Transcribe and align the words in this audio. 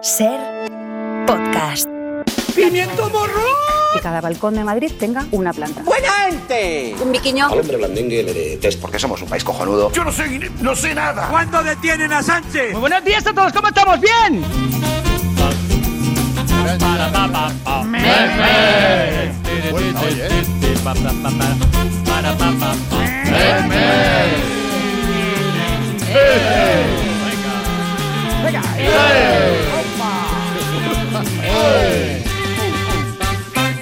Ser 0.00 0.38
podcast. 1.26 1.88
¡Pimiento 2.54 3.10
morro! 3.10 3.42
Que 3.94 4.00
cada 4.00 4.20
balcón 4.20 4.54
de 4.54 4.62
Madrid 4.62 4.92
tenga 4.98 5.26
una 5.32 5.52
planta. 5.52 5.82
¡Buena 5.82 6.08
gente! 6.30 6.94
Un 7.02 7.10
biquiño. 7.10 7.48
Al 7.48 7.58
hombre 7.60 7.76
blandengue 7.76 8.22
le 8.22 8.32
de 8.32 8.56
test 8.58 8.80
porque 8.80 8.98
somos 8.98 9.20
un 9.22 9.28
país 9.28 9.42
cojonudo. 9.42 9.90
Yo 9.92 10.04
no 10.04 10.12
sé, 10.12 10.50
no 10.60 10.76
sé 10.76 10.94
nada. 10.94 11.28
¿Cuándo 11.28 11.62
detienen 11.64 12.12
a 12.12 12.22
Sánchez? 12.22 12.72
Muy 12.72 12.80
buenos 12.80 13.04
días 13.04 13.26
a 13.26 13.32
todos, 13.32 13.52
¿cómo 13.52 13.68
estamos? 13.68 14.00
¡Bien! 14.00 14.44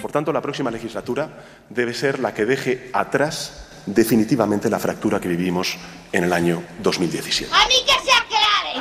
Por 0.03 0.13
tanto, 0.13 0.33
la 0.33 0.41
próxima 0.41 0.71
legislatura 0.71 1.29
debe 1.69 1.93
ser 1.95 2.21
la 2.21 2.33
que 2.33 2.47
deje 2.47 2.91
atrás 2.93 3.67
definitivamente 3.87 4.69
la 4.69 4.79
fractura 4.79 5.21
que 5.21 5.29
vivimos 5.29 5.77
en 6.13 6.25
el 6.25 6.33
año 6.33 6.63
2017. 6.83 7.53
¡A 7.55 7.67
mí 7.69 7.75
que 7.87 7.93
se 8.05 8.13
aclare! 8.13 8.81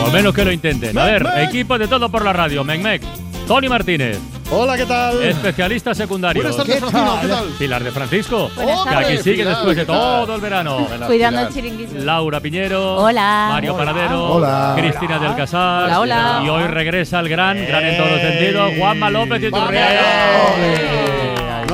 O 0.00 0.06
al 0.06 0.12
menos 0.12 0.34
que 0.34 0.44
lo 0.44 0.52
intenten. 0.52 0.96
A 0.96 1.04
ver, 1.04 1.26
equipo 1.38 1.78
de 1.78 1.88
todo 1.88 2.10
por 2.10 2.24
la 2.24 2.32
radio. 2.32 2.62
Mecmec. 2.64 3.02
Tony 3.46 3.68
Martínez. 3.68 4.18
Hola, 4.50 4.78
¿qué 4.78 4.86
tal? 4.86 5.22
Especialista 5.22 5.94
secundario. 5.94 6.42
Buenas 6.42 6.56
tardes, 6.56 6.80
Faustino, 6.80 7.20
¿qué 7.20 7.28
tal? 7.28 7.44
Pilar 7.58 7.84
de 7.84 7.90
Francisco. 7.92 8.50
Buenas 8.54 8.78
Que 8.82 8.90
tardes. 8.90 9.06
aquí 9.08 9.16
sigue 9.18 9.36
Pilar, 9.36 9.54
después 9.56 9.76
de 9.76 9.84
todo 9.84 10.34
el 10.34 10.40
verano. 10.40 10.86
Cuidando 11.06 11.40
el 11.42 11.48
chiringuito. 11.52 11.98
Laura 11.98 12.40
Piñero. 12.40 12.96
Hola. 12.96 13.48
Mario 13.50 13.76
Paradero. 13.76 14.32
Hola. 14.32 14.74
Cristina 14.78 15.18
del 15.18 15.36
Casal. 15.36 15.84
Hola, 15.84 16.00
hola. 16.00 16.42
Y 16.44 16.48
hoy 16.48 16.62
regresa 16.64 17.20
el 17.20 17.28
gran, 17.28 17.62
gran 17.66 17.84
en 17.84 17.96
todo 17.98 18.18
sentido, 18.18 18.70
Juanma 18.78 19.10
López 19.10 19.42
y 19.42 19.50
Turriaga. 19.50 20.00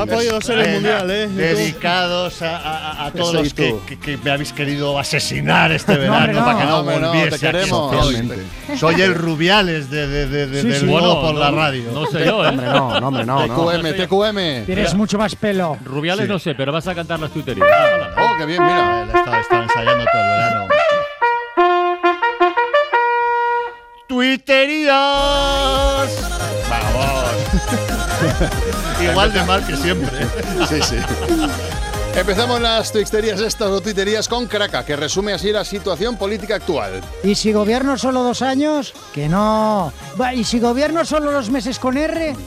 No 0.07 0.13
ha 0.13 0.17
podido 0.17 0.41
ser 0.41 0.59
el 0.59 0.73
mundial, 0.75 1.11
¿eh? 1.11 1.29
Dedicados 1.29 2.43
a, 2.43 2.57
a- 2.59 3.07
a 3.07 3.11
todos 3.13 3.35
los 3.35 3.55
que, 3.55 3.75
que- 3.87 3.99
que 3.99 4.17
me 4.19 4.31
habéis 4.31 4.53
querido 4.53 4.99
asesinar 4.99 5.73
este 5.73 5.97
verano 5.97 6.45
para 6.45 6.59
que 6.59 6.65
no, 6.65 6.83
no, 6.83 7.09
volviese 7.11 7.29
te 7.31 7.35
aquí. 7.49 7.57
queremos. 7.59 8.05
Soy, 8.05 8.79
soy 8.79 9.01
el 9.03 9.15
Rubiales 9.15 9.91
de, 9.91 10.07
de- 10.07 10.27
de- 10.27 10.47
de- 10.47 10.63
del 10.63 10.87
Bueno, 10.87 11.07
modo 11.09 11.21
por 11.23 11.35
no- 11.35 11.41
la 11.41 11.51
radio. 11.51 11.91
No 11.93 12.07
sé 12.07 12.25
yo, 12.25 12.45
¿eh? 12.45 12.49
Hombre, 12.49 12.67
no, 12.67 13.01
no, 13.01 13.09
hombre, 13.09 13.25
no, 13.25 13.47
no. 13.47 13.55
TQM, 13.55 13.93
TQM. 14.07 14.67
Tienes 14.67 14.95
mucho 14.95 15.19
más 15.19 15.35
pelo. 15.35 15.77
Rubiales 15.85 16.27
Sí. 16.27 16.33
no 16.33 16.39
sé, 16.39 16.55
pero 16.55 16.73
vas 16.73 16.87
a 16.87 16.95
cantar 16.95 17.19
las 17.21 17.31
tuiterías. 17.31 17.67
Oh, 18.17 18.37
qué 18.39 18.47
bien, 18.47 18.63
mira. 18.63 19.03
Él 19.03 19.09
estaba, 19.15 19.41
estaba 19.41 19.63
ensayando 19.65 20.05
todo 20.13 20.23
el 20.23 20.29
verano. 20.29 20.69
¡Tuiterías! 24.07 25.34
Igual 29.03 29.33
de 29.33 29.43
mal 29.45 29.67
que 29.67 29.77
siempre. 29.77 30.27
Sí, 30.69 30.81
sí. 30.83 30.97
Empezamos 32.17 32.61
las 32.61 32.93
twixterías 32.93 33.41
estas 33.41 33.69
o 33.69 33.81
tuiterías 33.81 34.29
con 34.29 34.47
Craca, 34.47 34.85
que 34.85 34.95
resume 34.95 35.33
así 35.33 35.51
la 35.51 35.65
situación 35.65 36.17
política 36.17 36.55
actual. 36.55 37.01
¿Y 37.25 37.35
si 37.35 37.53
gobierno 37.53 37.99
solo 37.99 38.23
dos 38.23 38.41
años? 38.41 38.95
Que 39.13 39.29
no. 39.29 39.93
¿Y 40.33 40.45
si 40.45 40.61
gobierno 40.61 41.05
solo 41.05 41.33
los 41.33 41.51
meses 41.51 41.79
con 41.79 41.97
R? 41.97 42.37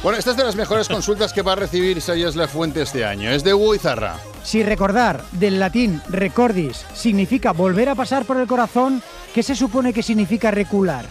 Bueno, 0.00 0.16
esta 0.16 0.30
es 0.30 0.36
de 0.36 0.44
las 0.44 0.54
mejores 0.54 0.86
consultas 0.88 1.32
que 1.32 1.42
va 1.42 1.52
a 1.52 1.56
recibir 1.56 1.98
Isaías 1.98 2.36
La 2.36 2.46
Fuente 2.46 2.82
este 2.82 3.04
año. 3.04 3.30
Es 3.30 3.42
de 3.42 3.52
Hugo 3.52 3.74
Izarra. 3.74 4.14
Si 4.44 4.62
recordar 4.62 5.24
del 5.32 5.58
latín 5.58 6.00
recordis 6.08 6.84
significa 6.94 7.50
volver 7.52 7.88
a 7.88 7.96
pasar 7.96 8.24
por 8.24 8.36
el 8.36 8.46
corazón, 8.46 9.02
¿qué 9.34 9.42
se 9.42 9.56
supone 9.56 9.92
que 9.92 10.04
significa 10.04 10.52
recular? 10.52 11.04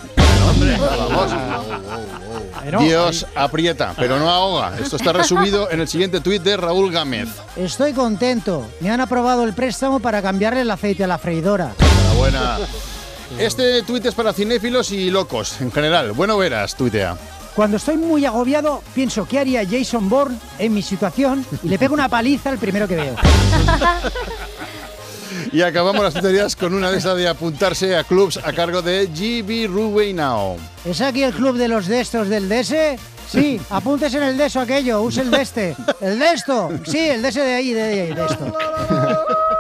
Vamos. 0.80 1.32
Pero, 2.68 2.82
Dios 2.82 3.26
aprieta, 3.34 3.94
pero 3.96 4.20
no 4.20 4.30
ahoga. 4.30 4.78
Esto 4.78 4.98
está 4.98 5.14
resumido 5.14 5.72
en 5.72 5.80
el 5.80 5.88
siguiente 5.88 6.20
tuit 6.20 6.44
de 6.44 6.58
Raúl 6.58 6.92
Gámez. 6.92 7.30
Estoy 7.56 7.94
contento. 7.94 8.68
Me 8.82 8.90
han 8.90 9.00
aprobado 9.00 9.46
el 9.46 9.54
préstamo 9.54 10.02
para 10.02 10.22
cambiarle 10.22 10.60
el 10.62 10.70
aceite 10.70 11.06
a 11.06 11.08
la 11.08 11.18
freidora. 11.18 11.72
Enhorabuena. 11.80 12.58
Este 13.40 13.84
tuit 13.84 14.06
es 14.06 14.14
para 14.14 14.34
cinéfilos 14.34 14.92
y 14.92 15.10
locos, 15.10 15.62
en 15.62 15.72
general. 15.72 16.12
Bueno 16.12 16.38
verás, 16.38 16.76
tuitea. 16.76 17.16
Cuando 17.56 17.78
estoy 17.78 17.96
muy 17.96 18.26
agobiado, 18.26 18.84
pienso 18.94 19.26
qué 19.26 19.40
haría 19.40 19.66
Jason 19.66 20.10
Bourne 20.10 20.38
en 20.60 20.74
mi 20.74 20.82
situación 20.82 21.46
y 21.64 21.70
le 21.70 21.80
pego 21.80 21.94
una 21.94 22.10
paliza 22.10 22.50
al 22.50 22.58
primero 22.58 22.86
que 22.86 22.98
veo. 22.98 23.16
Y 25.52 25.62
acabamos 25.62 26.04
las 26.04 26.14
tuterías 26.14 26.56
con 26.56 26.74
una 26.74 26.92
de 26.92 26.98
esas 26.98 27.16
de 27.16 27.28
apuntarse 27.28 27.96
a 27.96 28.04
clubs 28.04 28.38
a 28.44 28.54
cargo 28.54 28.82
de 28.82 29.08
GB 29.08 29.68
Ruway 29.68 30.14
Now. 30.14 30.58
¿Es 30.86 31.02
aquí 31.02 31.24
el 31.24 31.34
club 31.34 31.58
de 31.58 31.68
los 31.68 31.88
de 31.88 32.02
estos 32.02 32.30
del 32.30 32.50
DS? 32.50 33.00
Sí, 33.30 33.60
apúntese 33.70 34.18
en 34.18 34.24
el 34.24 34.38
de 34.38 34.46
eso 34.46 34.60
aquello, 34.60 35.02
use 35.02 35.22
el 35.22 35.32
de 35.32 35.42
este. 35.42 35.76
¿El 36.02 36.20
de 36.20 36.32
esto? 36.32 36.70
Sí, 36.86 37.00
el 37.00 37.22
de 37.22 37.30
ese 37.30 37.42
de 37.42 37.54
ahí, 37.54 37.74
de, 37.74 37.82
ahí, 37.82 38.14
de 38.14 38.26
esto. 38.26 38.58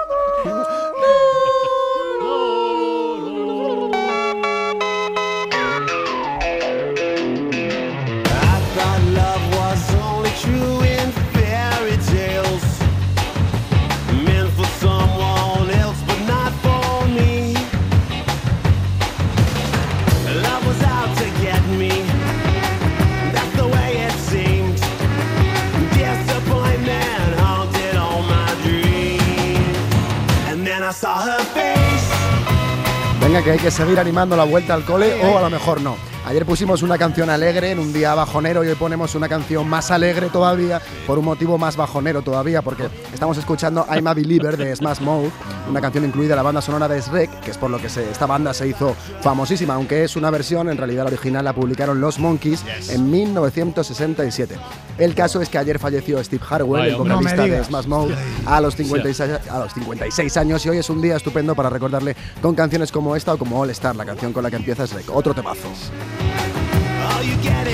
hay 33.57 33.63
que 33.63 33.71
seguir 33.71 33.99
animando 33.99 34.37
la 34.37 34.43
vuelta 34.43 34.75
al 34.75 34.85
cole 34.85 35.19
o 35.23 35.35
a 35.35 35.41
lo 35.41 35.49
mejor 35.49 35.81
no. 35.81 35.97
Ayer 36.27 36.45
pusimos 36.45 36.83
una 36.83 36.95
canción 36.99 37.27
alegre 37.31 37.71
en 37.71 37.79
un 37.79 37.91
día 37.91 38.13
bajonero 38.13 38.63
y 38.63 38.67
hoy 38.67 38.75
ponemos 38.75 39.15
una 39.15 39.27
canción 39.27 39.67
más 39.67 39.89
alegre 39.89 40.29
todavía 40.29 40.79
por 41.07 41.17
un 41.17 41.25
motivo 41.25 41.57
más 41.57 41.75
bajonero 41.75 42.21
todavía 42.21 42.61
porque 42.61 42.87
estamos 43.11 43.35
escuchando 43.35 43.83
I'm 43.89 44.05
a 44.05 44.13
Believer 44.13 44.57
de 44.57 44.75
Smash 44.75 44.99
Mouth, 44.99 45.31
una 45.69 45.81
canción 45.81 46.05
incluida 46.05 46.33
en 46.33 46.37
la 46.37 46.43
banda 46.43 46.61
sonora 46.61 46.87
de 46.87 47.01
Shrek, 47.01 47.41
que 47.41 47.51
es 47.51 47.57
por 47.57 47.69
lo 47.69 47.77
que 47.79 47.89
se- 47.89 48.09
esta 48.09 48.25
banda 48.25 48.53
se 48.53 48.67
hizo 48.67 48.95
famosísima, 49.21 49.73
aunque 49.75 50.03
es 50.03 50.15
una 50.15 50.29
versión, 50.29 50.69
en 50.69 50.77
realidad 50.77 51.03
la 51.03 51.09
original 51.09 51.43
la 51.45 51.53
publicaron 51.53 51.99
los 51.99 52.19
Monkeys 52.19 52.63
en 52.89 53.09
1967. 53.11 54.55
El 54.97 55.13
caso 55.13 55.41
es 55.41 55.49
que 55.49 55.57
ayer 55.57 55.77
falleció 55.79 56.23
Steve 56.23 56.43
Harwell, 56.49 56.83
Ay, 56.83 56.89
el 56.91 56.95
vocalista 56.95 57.35
No 57.35 57.43
de. 57.47 57.63
Smash 57.63 57.85
Mouth, 57.85 58.11
a 58.45 58.61
los, 58.61 58.75
56, 58.75 59.31
a 59.49 59.59
los 59.59 59.73
56 59.73 60.37
años 60.37 60.65
y 60.65 60.69
hoy 60.69 60.77
es 60.77 60.89
un 60.89 61.01
día 61.01 61.15
estupendo 61.17 61.53
para 61.55 61.69
recordarle 61.69 62.15
con 62.41 62.55
canciones 62.55 62.91
como 62.91 63.15
esta 63.15 63.33
o 63.33 63.37
como 63.37 63.59
All 63.59 63.69
Star, 63.71 63.95
la 63.95 64.05
canción 64.05 64.33
con 64.33 64.43
la 64.43 64.49
que 64.49 64.55
empieza 64.55 64.85
Shrek. 64.85 65.09
Otro 65.13 65.33
temazo. 65.33 65.67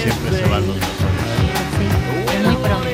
Siempre 0.03 0.37
se 0.37 0.49
van 0.49 0.67
los 0.67 0.77
Muy 2.43 2.55
pronto. 2.55 2.89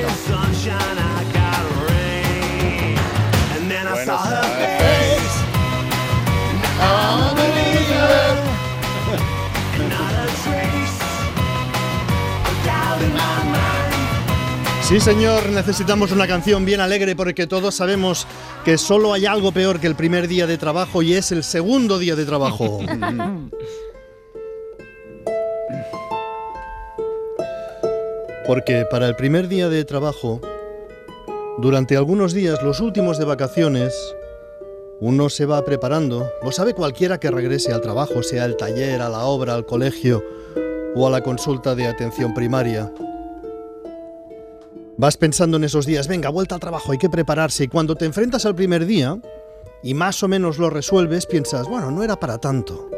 Sí, 14.90 14.98
señor, 14.98 15.48
necesitamos 15.50 16.10
una 16.10 16.26
canción 16.26 16.64
bien 16.64 16.80
alegre 16.80 17.14
porque 17.14 17.46
todos 17.46 17.76
sabemos 17.76 18.26
que 18.64 18.76
solo 18.76 19.12
hay 19.12 19.24
algo 19.24 19.52
peor 19.52 19.78
que 19.78 19.86
el 19.86 19.94
primer 19.94 20.26
día 20.26 20.48
de 20.48 20.58
trabajo 20.58 21.00
y 21.00 21.14
es 21.14 21.30
el 21.30 21.44
segundo 21.44 21.96
día 22.00 22.16
de 22.16 22.26
trabajo. 22.26 22.80
Porque 28.48 28.84
para 28.90 29.06
el 29.06 29.14
primer 29.14 29.46
día 29.46 29.68
de 29.68 29.84
trabajo, 29.84 30.40
durante 31.58 31.96
algunos 31.96 32.34
días, 32.34 32.60
los 32.64 32.80
últimos 32.80 33.16
de 33.16 33.26
vacaciones, 33.26 33.94
uno 35.00 35.30
se 35.30 35.46
va 35.46 35.64
preparando. 35.64 36.30
Lo 36.42 36.52
sabe 36.52 36.74
cualquiera 36.74 37.18
que 37.18 37.30
regrese 37.30 37.72
al 37.72 37.80
trabajo, 37.80 38.22
sea 38.22 38.44
al 38.44 38.56
taller, 38.56 39.00
a 39.00 39.08
la 39.08 39.24
obra, 39.24 39.54
al 39.54 39.66
colegio 39.66 40.22
o 40.94 41.06
a 41.06 41.10
la 41.10 41.22
consulta 41.22 41.74
de 41.74 41.86
atención 41.86 42.34
primaria. 42.34 42.92
Vas 44.98 45.16
pensando 45.16 45.56
en 45.56 45.64
esos 45.64 45.86
días, 45.86 46.08
venga, 46.08 46.28
vuelta 46.28 46.54
al 46.54 46.60
trabajo, 46.60 46.92
hay 46.92 46.98
que 46.98 47.08
prepararse. 47.08 47.64
Y 47.64 47.68
cuando 47.68 47.94
te 47.94 48.04
enfrentas 48.04 48.44
al 48.44 48.54
primer 48.54 48.84
día 48.84 49.18
y 49.82 49.94
más 49.94 50.22
o 50.22 50.28
menos 50.28 50.58
lo 50.58 50.68
resuelves, 50.68 51.24
piensas, 51.24 51.66
bueno, 51.66 51.90
no 51.90 52.02
era 52.02 52.16
para 52.20 52.36
tanto. 52.36 52.90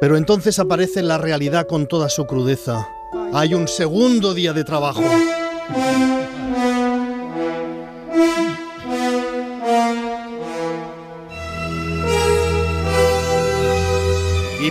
Pero 0.00 0.18
entonces 0.18 0.58
aparece 0.58 1.02
la 1.02 1.16
realidad 1.16 1.66
con 1.66 1.86
toda 1.86 2.10
su 2.10 2.26
crudeza. 2.26 2.86
Hay 3.32 3.54
un 3.54 3.68
segundo 3.68 4.34
día 4.34 4.52
de 4.52 4.64
trabajo. 4.64 5.02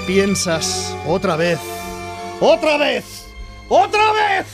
Piensas 0.09 0.97
otra 1.06 1.35
vez, 1.35 1.59
otra 2.41 2.77
vez, 2.77 3.27
otra 3.69 4.11
vez. 4.11 4.47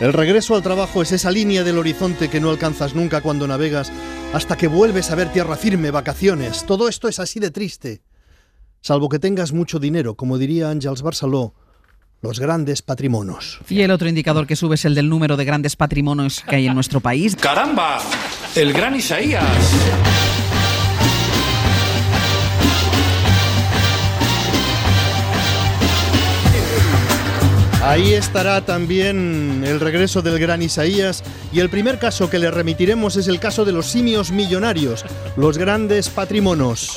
El 0.00 0.12
regreso 0.12 0.56
al 0.56 0.64
trabajo 0.64 1.00
es 1.00 1.12
esa 1.12 1.30
línea 1.30 1.62
del 1.62 1.78
horizonte 1.78 2.28
que 2.28 2.40
no 2.40 2.50
alcanzas 2.50 2.96
nunca 2.96 3.20
cuando 3.20 3.46
navegas 3.46 3.92
hasta 4.32 4.56
que 4.56 4.66
vuelves 4.66 5.12
a 5.12 5.14
ver 5.14 5.32
tierra 5.32 5.54
firme, 5.54 5.92
vacaciones. 5.92 6.66
Todo 6.66 6.88
esto 6.88 7.06
es 7.06 7.20
así 7.20 7.38
de 7.38 7.52
triste. 7.52 8.02
Salvo 8.80 9.08
que 9.08 9.20
tengas 9.20 9.52
mucho 9.52 9.78
dinero, 9.78 10.16
como 10.16 10.38
diría 10.38 10.68
Ángels 10.68 11.02
Barceló, 11.02 11.54
los 12.20 12.40
grandes 12.40 12.82
patrimonios. 12.82 13.60
Y 13.68 13.82
el 13.82 13.92
otro 13.92 14.08
indicador 14.08 14.48
que 14.48 14.56
sube 14.56 14.74
es 14.74 14.84
el 14.86 14.96
del 14.96 15.08
número 15.08 15.36
de 15.36 15.44
grandes 15.44 15.76
patrimonios 15.76 16.40
que 16.40 16.56
hay 16.56 16.66
en 16.66 16.74
nuestro 16.74 16.98
país. 16.98 17.36
¡Caramba! 17.36 18.00
El 18.56 18.72
gran 18.72 18.96
Isaías. 18.96 19.44
Ahí 27.82 28.12
estará 28.14 28.64
también 28.64 29.64
el 29.66 29.80
regreso 29.80 30.22
del 30.22 30.38
gran 30.38 30.62
Isaías 30.62 31.24
y 31.52 31.58
el 31.58 31.68
primer 31.68 31.98
caso 31.98 32.30
que 32.30 32.38
le 32.38 32.48
remitiremos 32.48 33.16
es 33.16 33.26
el 33.26 33.40
caso 33.40 33.64
de 33.64 33.72
los 33.72 33.86
simios 33.86 34.30
millonarios, 34.30 35.04
los 35.36 35.58
grandes 35.58 36.08
patrimonios. 36.08 36.96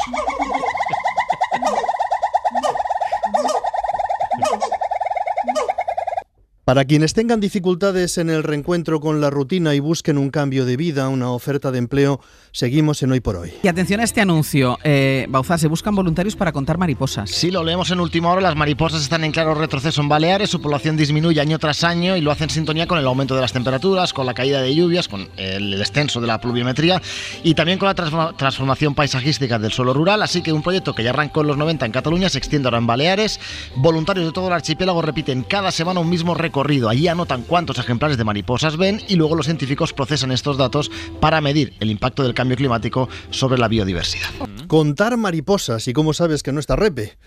Para 6.65 6.83
quienes 6.85 7.13
tengan 7.13 7.39
dificultades 7.39 8.17
en 8.17 8.31
el 8.31 8.41
reencuentro 8.41 8.99
con 8.99 9.21
la 9.21 9.29
rutina 9.29 9.75
y 9.75 9.79
busquen 9.79 10.17
un 10.17 10.31
cambio 10.31 10.65
de 10.65 10.77
vida, 10.77 11.09
una 11.09 11.29
oferta 11.29 11.69
de 11.71 11.77
empleo, 11.77 12.19
seguimos 12.51 13.03
en 13.03 13.11
Hoy 13.11 13.19
por 13.19 13.35
Hoy. 13.35 13.53
Y 13.61 13.67
atención 13.67 13.99
a 13.99 14.03
este 14.03 14.19
anuncio. 14.19 14.79
Eh, 14.83 15.27
Bauzá, 15.29 15.59
se 15.59 15.67
buscan 15.67 15.93
voluntarios 15.93 16.35
para 16.35 16.51
contar 16.51 16.79
mariposas. 16.79 17.29
Sí, 17.29 17.51
lo 17.51 17.63
leemos 17.63 17.91
en 17.91 17.99
última 17.99 18.31
hora. 18.31 18.41
Las 18.41 18.55
mariposas 18.55 19.03
están 19.03 19.23
en 19.23 19.31
claro 19.31 19.53
retroceso 19.53 20.01
en 20.01 20.09
Baleares. 20.09 20.49
Su 20.49 20.59
población 20.59 20.97
disminuye 20.97 21.39
año 21.39 21.59
tras 21.59 21.83
año 21.83 22.17
y 22.17 22.21
lo 22.21 22.31
hace 22.31 22.45
en 22.45 22.49
sintonía 22.49 22.87
con 22.87 22.97
el 22.97 23.05
aumento 23.05 23.35
de 23.35 23.41
las 23.41 23.53
temperaturas, 23.53 24.11
con 24.11 24.25
la 24.25 24.33
caída 24.33 24.59
de 24.59 24.73
lluvias, 24.73 25.07
con 25.07 25.27
el 25.37 25.77
descenso 25.77 26.19
de 26.19 26.25
la 26.25 26.41
pluviometría 26.41 26.99
y 27.43 27.53
también 27.53 27.77
con 27.77 27.89
la 27.89 27.93
transforma- 27.95 28.35
transformación 28.35 28.95
paisajística 28.95 29.59
del 29.59 29.71
suelo 29.71 29.93
rural. 29.93 30.23
Así 30.23 30.41
que 30.41 30.51
un 30.51 30.63
proyecto 30.63 30.95
que 30.95 31.03
ya 31.03 31.11
arrancó 31.11 31.41
en 31.41 31.47
los 31.47 31.57
90 31.57 31.85
en 31.85 31.91
Cataluña 31.91 32.27
se 32.29 32.39
extiende 32.39 32.69
ahora 32.69 32.79
en 32.79 32.87
Baleares. 32.87 33.39
Voluntarios 33.75 34.25
de 34.25 34.31
todo 34.31 34.47
el 34.47 34.53
archipiélago 34.53 35.03
repiten 35.03 35.43
cada 35.43 35.69
semana 35.69 35.99
un 35.99 36.09
mismo 36.09 36.33
recorrido. 36.33 36.54
Allí 36.89 37.09
anotan 37.09 37.43
cuántos 37.43 37.79
ejemplares 37.79 38.17
de 38.17 38.23
mariposas 38.23 38.77
ven 38.77 39.01
y 39.09 39.17
luego 39.17 39.35
los 39.35 39.45
científicos 39.45 39.91
procesan 39.91 40.31
estos 40.31 40.57
datos 40.57 40.89
para 41.19 41.41
medir 41.41 41.73
el 41.81 41.91
impacto 41.91 42.23
del 42.23 42.33
cambio 42.33 42.55
climático 42.55 43.09
sobre 43.29 43.59
la 43.59 43.67
biodiversidad. 43.67 44.29
Contar 44.75 45.15
mariposas, 45.15 45.87
y 45.87 45.93
cómo 45.93 46.13
sabes 46.13 46.43
que 46.43 46.51
no 46.51 46.59
está 46.59 46.75
repe. 46.75 47.17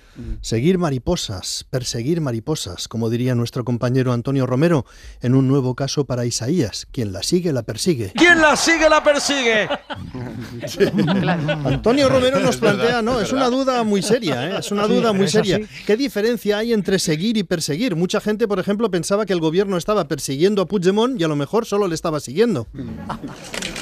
Seguir 0.43 0.77
mariposas, 0.77 1.65
perseguir 1.71 2.21
mariposas, 2.21 2.89
como 2.89 3.09
diría 3.09 3.35
nuestro 3.35 3.65
compañero 3.65 4.13
Antonio 4.13 4.45
Romero, 4.45 4.85
en 5.23 5.35
un 5.35 5.49
nuevo 5.49 5.75
caso 5.75 6.05
para 6.05 6.27
Isaías. 6.27 6.87
Quien 6.93 7.11
la 7.11 7.23
sigue, 7.23 7.55
la 7.55 7.63
persigue. 7.63 8.13
¿Quién 8.15 8.43
la 8.43 8.55
sigue, 8.55 8.91
la 8.91 9.03
persigue? 9.03 9.67
Antonio 11.65 12.11
Romero 12.11 12.39
nos 12.39 12.59
plantea, 12.59 13.01
no, 13.01 13.19
es 13.19 13.33
una 13.33 13.49
duda 13.49 13.83
muy 13.83 14.03
seria, 14.03 14.47
¿eh? 14.47 14.59
es 14.59 14.71
una 14.71 14.87
duda 14.87 15.15
muy 15.15 15.29
seria. 15.29 15.59
¿Qué 15.87 15.97
diferencia 15.97 16.59
hay 16.59 16.75
entre 16.75 16.99
seguir 16.99 17.39
y 17.39 17.45
perseguir? 17.45 17.97
Mucha 17.97 18.21
gente, 18.21 18.47
por 18.47 18.59
ejemplo, 18.59 18.91
pensaba 18.91 19.25
que 19.25 19.33
el 19.33 19.41
gobierno 19.41 19.79
estaba 19.79 20.07
persiguiendo 20.07 20.61
a 20.61 20.67
Puigdemont 20.67 21.19
y 21.19 21.25
a 21.25 21.29
lo 21.29 21.37
mejor 21.37 21.65
solo 21.65 21.89
le 21.89 21.95
estaba 21.95 22.21
siguiendo. 22.21 22.67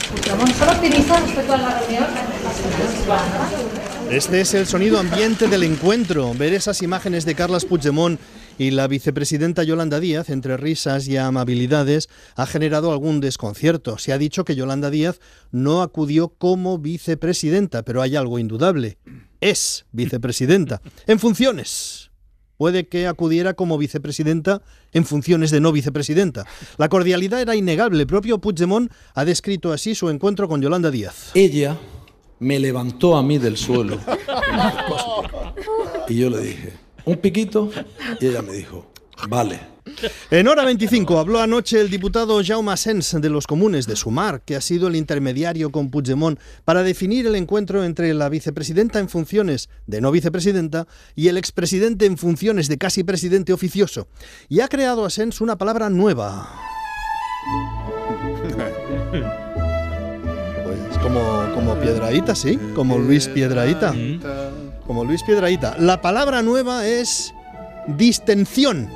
Este 4.11 4.41
es 4.41 4.55
el 4.55 4.67
sonido 4.67 4.99
ambiente 4.99 5.49
del 5.49 5.65
encuentro. 5.65 6.33
Ver 6.35 6.53
esas 6.53 6.83
imágenes 6.83 7.25
de 7.25 7.35
Carles 7.35 7.65
Puigdemont 7.65 8.21
y 8.59 8.71
la 8.71 8.87
vicepresidenta 8.87 9.65
Yolanda 9.65 9.99
Díaz, 9.99 10.31
entre 10.31 10.57
risas 10.57 11.09
y 11.09 11.17
amabilidades, 11.17 12.09
ha 12.37 12.47
generado 12.47 12.93
algún 12.93 13.21
desconcierto. 13.21 13.99
Se 13.99 14.13
ha 14.13 14.19
dicho 14.19 14.45
que 14.45 14.55
Yolanda 14.55 14.91
Díaz 14.91 15.19
no 15.51 15.83
acudió 15.83 16.29
como 16.29 16.79
vicepresidenta, 16.79 17.83
pero 17.83 18.01
hay 18.01 18.17
algo 18.17 18.39
indudable. 18.39 18.99
Es 19.41 19.87
vicepresidenta. 19.93 20.81
En 21.07 21.19
funciones. 21.19 22.11
Puede 22.57 22.87
que 22.89 23.07
acudiera 23.07 23.55
como 23.55 23.79
vicepresidenta 23.79 24.63
en 24.93 25.05
funciones 25.05 25.51
de 25.51 25.61
no 25.61 25.73
vicepresidenta. 25.73 26.47
La 26.79 26.89
cordialidad 26.89 27.41
era 27.41 27.55
innegable. 27.55 28.01
El 28.01 28.07
propio 28.07 28.39
Puigdemont 28.39 28.91
ha 29.15 29.25
descrito 29.25 29.73
así 29.73 29.95
su 29.95 30.09
encuentro 30.09 30.49
con 30.49 30.63
Yolanda 30.63 30.91
Díaz. 30.91 31.33
Ella 31.35 31.77
me 32.39 32.59
levantó 32.59 33.17
a 33.17 33.23
mí 33.23 33.39
del 33.39 33.57
suelo. 33.57 33.99
Y 36.09 36.19
yo 36.19 36.31
le 36.31 36.41
dije, 36.41 36.73
un 37.05 37.17
piquito. 37.17 37.69
Y 38.21 38.27
ella 38.27 38.41
me 38.41 38.53
dijo, 38.53 38.87
vale. 39.29 39.76
En 40.31 40.49
hora 40.49 40.65
25 40.65 41.19
habló 41.19 41.41
anoche 41.41 41.81
el 41.81 41.91
diputado 41.91 42.43
Jaume 42.45 42.77
Sens 42.77 43.17
de 43.21 43.31
los 43.31 43.47
Comunes 43.47 43.87
de 43.87 43.97
Sumar, 43.97 44.43
que 44.43 44.57
ha 44.57 44.61
sido 44.61 44.89
el 44.89 44.97
intermediario 44.97 45.71
con 45.71 45.91
Puigdemont 45.91 46.39
para 46.65 46.83
definir 46.83 47.27
el 47.27 47.37
encuentro 47.37 47.85
entre 47.85 48.13
la 48.15 48.29
vicepresidenta 48.29 48.99
en 48.99 49.09
funciones 49.09 49.69
de 49.87 50.01
no 50.01 50.11
vicepresidenta 50.11 50.87
y 51.15 51.29
el 51.29 51.39
expresidente 51.39 52.07
en 52.07 52.19
funciones 52.19 52.69
de 52.69 52.79
casi 52.79 53.05
presidente 53.05 53.53
oficioso. 53.53 54.09
Y 54.49 54.61
ha 54.61 54.69
creado 54.69 55.05
a 55.05 55.11
Sens 55.11 55.41
una 55.41 55.57
palabra 55.57 55.89
nueva. 55.89 56.49
Pues 60.65 60.99
como, 61.03 61.51
como 61.55 61.77
Piedraíta, 61.77 62.35
sí, 62.35 62.59
como 62.75 62.99
Luis 62.99 63.29
Piedraíta. 63.29 63.95
Como 64.87 65.05
Luis 65.05 65.23
Piedraíta. 65.23 65.77
La 65.79 66.01
palabra 66.01 66.43
nueva 66.43 66.87
es 66.87 67.33
distensión, 67.87 68.91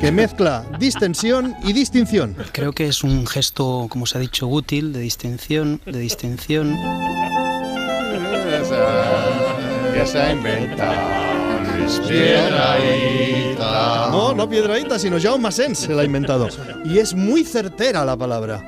que 0.00 0.12
mezcla 0.12 0.64
distensión 0.78 1.54
y 1.62 1.72
distinción. 1.72 2.36
Creo 2.52 2.72
que 2.72 2.86
es 2.86 3.04
un 3.04 3.26
gesto, 3.26 3.86
como 3.88 4.06
se 4.06 4.18
ha 4.18 4.20
dicho, 4.20 4.46
útil, 4.46 4.92
de 4.92 5.00
distinción, 5.00 5.80
de 5.84 5.98
distinción. 5.98 6.76
Que 9.94 10.06
se 10.06 10.20
ha 10.20 10.32
inventado 10.32 11.24
Luis 11.78 12.00
No, 13.58 14.34
no 14.34 14.48
Piedraíta, 14.48 14.98
sino 14.98 15.20
Jaume 15.20 15.50
Sens 15.52 15.78
se 15.78 15.94
la 15.94 16.02
ha 16.02 16.04
inventado. 16.04 16.48
Y 16.84 16.98
es 16.98 17.14
muy 17.14 17.44
certera 17.44 18.04
la 18.04 18.16
palabra. 18.16 18.62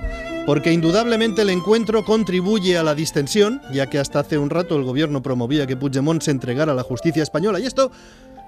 Porque 0.46 0.72
indudablemente 0.72 1.42
el 1.42 1.50
encuentro 1.50 2.04
contribuye 2.04 2.78
a 2.78 2.84
la 2.84 2.94
distensión, 2.94 3.60
ya 3.72 3.88
que 3.88 3.98
hasta 3.98 4.20
hace 4.20 4.38
un 4.38 4.50
rato 4.50 4.76
el 4.76 4.84
gobierno 4.84 5.22
promovía 5.22 5.66
que 5.66 5.76
Puigdemont 5.76 6.22
se 6.22 6.30
entregara 6.30 6.72
a 6.72 6.74
la 6.74 6.84
justicia 6.84 7.22
española. 7.22 7.58
Y 7.58 7.66
esto, 7.66 7.90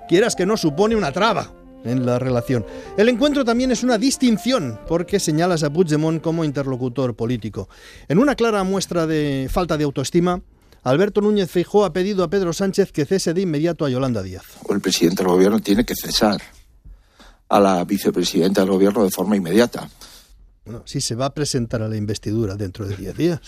quieras 0.09 0.37
que 0.37 0.47
no, 0.47 0.57
supone 0.57 0.95
una 0.95 1.11
traba 1.11 1.51
en 1.85 2.07
la 2.07 2.19
relación. 2.19 2.65
El 2.97 3.09
encuentro 3.09 3.45
también 3.45 3.71
es 3.71 3.83
una 3.83 3.99
distinción, 3.99 4.79
porque 4.89 5.21
señalas 5.21 5.63
a 5.63 5.71
Puigdemont 5.71 6.23
como 6.23 6.45
interlocutor 6.45 7.15
político. 7.15 7.69
En 8.09 8.19
una 8.19 8.35
clara 8.35 8.65
muestra 8.65 9.07
de 9.07 9.49
falta 9.51 9.77
de 9.77 9.85
autoestima, 9.85 10.43
Alberto 10.83 11.21
Núñez 11.21 11.51
Feijóo 11.51 11.85
ha 11.85 11.93
pedido 11.93 12.25
a 12.25 12.31
Pedro 12.31 12.53
Sánchez 12.53 12.93
que 12.93 13.05
cese 13.05 13.35
de 13.35 13.43
inmediato 13.43 13.85
a 13.85 13.91
Yolanda 13.91 14.23
Díaz. 14.23 14.45
el 14.71 14.81
presidente 14.81 15.23
del 15.23 15.33
gobierno 15.33 15.61
tiene 15.61 15.85
que 15.85 15.95
cesar 15.95 16.41
a 17.49 17.61
la 17.61 17.85
vicepresidenta 17.85 18.61
del 18.61 18.71
gobierno 18.71 19.05
de 19.05 19.11
forma 19.11 19.37
inmediata. 19.37 19.89
Bueno, 20.65 20.83
si 20.85 21.01
se 21.01 21.15
va 21.15 21.27
a 21.27 21.35
presentar 21.35 21.83
a 21.83 21.89
la 21.89 21.97
investidura 21.97 22.55
dentro 22.55 22.87
de 22.87 22.97
10 22.97 23.17
días. 23.17 23.41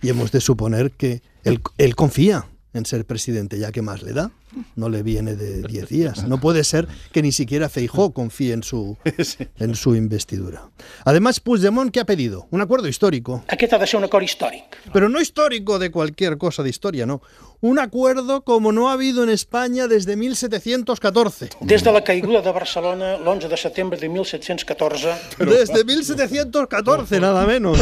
Y 0.00 0.10
hemos 0.10 0.30
de 0.30 0.40
suponer 0.40 0.92
que 0.92 1.22
él, 1.42 1.60
él 1.78 1.96
confía 1.96 2.46
en 2.74 2.84
ser 2.84 3.06
presidente, 3.06 3.58
ya 3.58 3.72
que 3.72 3.82
más 3.82 4.02
le 4.02 4.12
da. 4.12 4.30
No 4.76 4.88
le 4.88 5.02
viene 5.02 5.34
de 5.34 5.62
10 5.62 5.88
días. 5.88 6.24
No 6.28 6.38
puede 6.38 6.62
ser 6.64 6.86
que 7.12 7.22
ni 7.22 7.32
siquiera 7.32 7.68
Feijó 7.68 8.12
confíe 8.12 8.52
en 8.52 8.62
su, 8.62 8.96
en 9.58 9.74
su 9.74 9.96
investidura. 9.96 10.68
Además, 11.04 11.40
Puigdemont, 11.40 11.92
¿qué 11.92 12.00
ha 12.00 12.04
pedido? 12.04 12.46
Un 12.50 12.60
acuerdo 12.60 12.88
histórico. 12.88 13.44
Aquest 13.48 13.72
ha 13.72 13.78
de 13.78 13.86
ser 13.86 13.98
un 13.98 14.04
acord 14.04 14.22
històric. 14.22 14.64
Pero 14.92 15.08
no 15.08 15.20
histórico 15.20 15.78
de 15.78 15.90
cualquier 15.90 16.36
cosa 16.36 16.62
de 16.62 16.70
historia, 16.70 17.06
no. 17.06 17.22
Un 17.60 17.78
acuerdo 17.78 18.42
como 18.42 18.72
no 18.72 18.90
ha 18.90 18.92
habido 18.92 19.22
en 19.22 19.30
España 19.30 19.86
desde 19.86 20.16
1714. 20.16 21.50
Des 21.60 21.82
de 21.82 21.92
la 21.92 22.02
caiguda 22.02 22.42
de 22.42 22.52
Barcelona 22.52 23.16
l'11 23.16 23.48
de 23.48 23.56
setembre 23.56 23.98
de 23.98 24.08
1714... 24.08 25.14
Desde 25.38 25.84
1714, 25.84 27.20
nada 27.20 27.46
menos. 27.46 27.78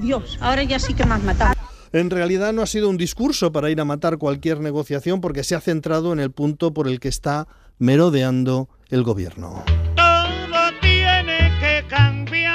Dios, 0.00 0.36
ahora 0.40 0.62
ya 0.64 0.78
sí 0.78 0.94
que 0.94 1.04
me 1.04 1.14
has 1.14 1.22
matado. 1.22 1.54
En 1.96 2.10
realidad 2.10 2.52
no 2.52 2.60
ha 2.60 2.66
sido 2.66 2.90
un 2.90 2.98
discurso 2.98 3.52
para 3.52 3.70
ir 3.70 3.80
a 3.80 3.86
matar 3.86 4.18
cualquier 4.18 4.60
negociación 4.60 5.22
porque 5.22 5.42
se 5.42 5.54
ha 5.54 5.62
centrado 5.62 6.12
en 6.12 6.20
el 6.20 6.30
punto 6.30 6.74
por 6.74 6.88
el 6.88 7.00
que 7.00 7.08
está 7.08 7.48
merodeando 7.78 8.68
el 8.90 9.02
gobierno. 9.02 9.64
Todo 9.94 10.72
tiene 10.82 11.50
que 11.58 11.82
cambiar. 11.88 12.52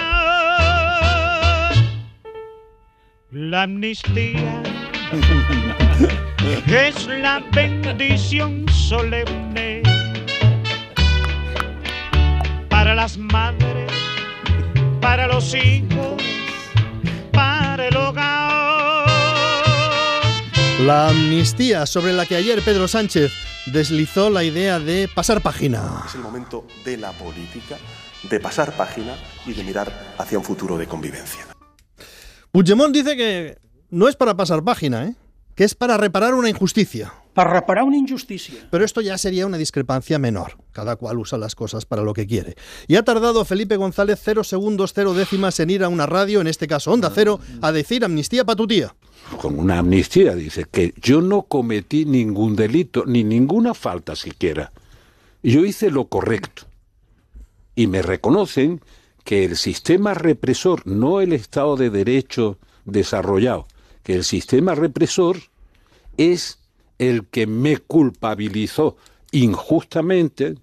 La 3.31 3.63
amnistía 3.63 4.61
es 6.67 7.07
la 7.07 7.43
bendición 7.51 8.67
solemne 8.69 9.81
para 12.69 12.93
las 12.93 13.17
madres, 13.17 13.91
para 15.01 15.25
los 15.25 15.55
hijos, 15.55 16.21
para 17.31 17.87
el 17.87 17.97
hogar. 17.97 18.40
La 20.85 21.09
amnistía 21.09 21.85
sobre 21.85 22.11
la 22.11 22.25
que 22.25 22.35
ayer 22.35 22.59
Pedro 22.63 22.87
Sánchez 22.87 23.31
deslizó 23.67 24.31
la 24.31 24.43
idea 24.43 24.79
de 24.79 25.07
pasar 25.13 25.41
página. 25.41 26.03
Es 26.07 26.15
el 26.15 26.21
momento 26.21 26.65
de 26.83 26.97
la 26.97 27.11
política, 27.11 27.77
de 28.23 28.39
pasar 28.39 28.75
página 28.75 29.15
y 29.45 29.53
de 29.53 29.63
mirar 29.63 30.15
hacia 30.17 30.39
un 30.39 30.43
futuro 30.43 30.79
de 30.79 30.87
convivencia. 30.87 31.45
Puigdemont 32.51 32.91
dice 32.91 33.15
que 33.15 33.59
no 33.91 34.07
es 34.07 34.15
para 34.15 34.35
pasar 34.35 34.63
página, 34.63 35.05
¿eh? 35.05 35.15
que 35.53 35.65
es 35.65 35.75
para 35.75 35.97
reparar 35.97 36.33
una 36.33 36.49
injusticia. 36.49 37.13
Per 37.33 37.47
reparar 37.47 37.85
una 37.85 37.97
injustícia. 37.97 38.67
Pero 38.69 38.83
esto 38.83 38.99
ya 38.99 39.17
sería 39.17 39.45
una 39.45 39.57
discrepancia 39.57 40.19
menor. 40.19 40.57
Cada 40.73 40.97
cual 40.97 41.17
usa 41.17 41.37
las 41.37 41.55
cosas 41.55 41.85
para 41.85 42.01
lo 42.01 42.13
que 42.13 42.27
quiere. 42.27 42.55
Y 42.87 42.95
ha 42.95 43.03
tardado 43.03 43.45
Felipe 43.45 43.77
González 43.77 44.19
cero 44.21 44.43
segundos, 44.43 44.93
cero 44.93 45.13
décimas 45.13 45.59
en 45.59 45.69
ir 45.69 45.83
a 45.83 45.89
una 45.89 46.05
radio, 46.05 46.41
en 46.41 46.47
este 46.47 46.67
caso 46.67 46.91
Onda 46.91 47.11
Cero, 47.13 47.39
a 47.61 47.71
decir 47.71 48.03
amnistía 48.03 48.43
para 48.43 48.57
tu 48.57 48.67
tía. 48.67 48.93
Con 49.39 49.59
una 49.59 49.79
amnistía, 49.79 50.35
dice 50.35 50.65
que 50.69 50.93
yo 51.01 51.21
no 51.21 51.43
cometí 51.43 52.05
ningún 52.05 52.55
delito, 52.55 53.05
ni 53.05 53.23
ninguna 53.23 53.73
falta 53.73 54.15
siquiera. 54.15 54.71
Yo 55.43 55.65
hice 55.65 55.89
lo 55.89 56.05
correcto. 56.05 56.63
Y 57.75 57.87
me 57.87 58.01
reconocen 58.01 58.81
que 59.23 59.45
el 59.45 59.55
sistema 59.55 60.13
represor, 60.13 60.85
no 60.85 61.21
el 61.21 61.33
Estado 61.33 61.77
de 61.77 61.89
Derecho 61.89 62.57
desarrollado, 62.85 63.67
que 64.03 64.15
el 64.15 64.23
sistema 64.23 64.75
represor 64.75 65.37
es 66.17 66.59
el 67.01 67.25
que 67.25 67.47
me 67.47 67.77
culpabilizó 67.77 68.95
injustamente. 69.31 70.55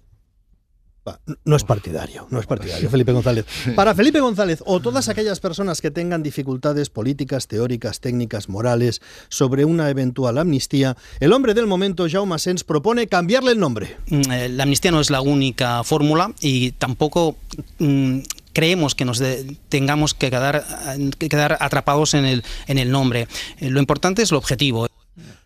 No 1.43 1.55
es 1.55 1.63
partidario, 1.63 2.27
no 2.29 2.39
es 2.39 2.45
partidario, 2.45 2.87
Felipe 2.87 3.11
González. 3.11 3.45
Para 3.75 3.95
Felipe 3.95 4.19
González, 4.19 4.61
o 4.63 4.79
todas 4.79 5.09
aquellas 5.09 5.39
personas 5.39 5.81
que 5.81 5.89
tengan 5.89 6.21
dificultades 6.21 6.91
políticas, 6.91 7.47
teóricas, 7.47 7.99
técnicas, 7.99 8.47
morales 8.47 9.01
sobre 9.27 9.65
una 9.65 9.89
eventual 9.89 10.37
amnistía, 10.37 10.95
el 11.19 11.33
hombre 11.33 11.55
del 11.55 11.65
momento, 11.65 12.05
Jaume 12.07 12.37
Sens, 12.37 12.63
propone 12.63 13.07
cambiarle 13.07 13.53
el 13.53 13.59
nombre. 13.59 13.97
Mm, 14.07 14.31
eh, 14.31 14.49
La 14.49 14.63
amnistía 14.63 14.91
no 14.91 15.01
es 15.01 15.09
la 15.09 15.21
única 15.21 15.83
fórmula 15.83 16.31
y 16.41 16.73
tampoco 16.73 17.37
mm, 17.79 18.19
creemos 18.53 18.93
que 18.93 19.05
nos 19.05 19.17
de- 19.17 19.57
tengamos 19.67 20.13
que 20.13 20.29
quedar, 20.29 20.63
eh, 20.95 21.09
que 21.17 21.27
quedar 21.27 21.57
atrapados 21.59 22.13
en 22.13 22.25
el, 22.25 22.43
en 22.67 22.77
el 22.77 22.91
nombre. 22.91 23.27
Eh, 23.57 23.71
Lo 23.71 23.79
importante 23.79 24.21
es 24.21 24.29
el 24.31 24.37
objetivo. 24.37 24.87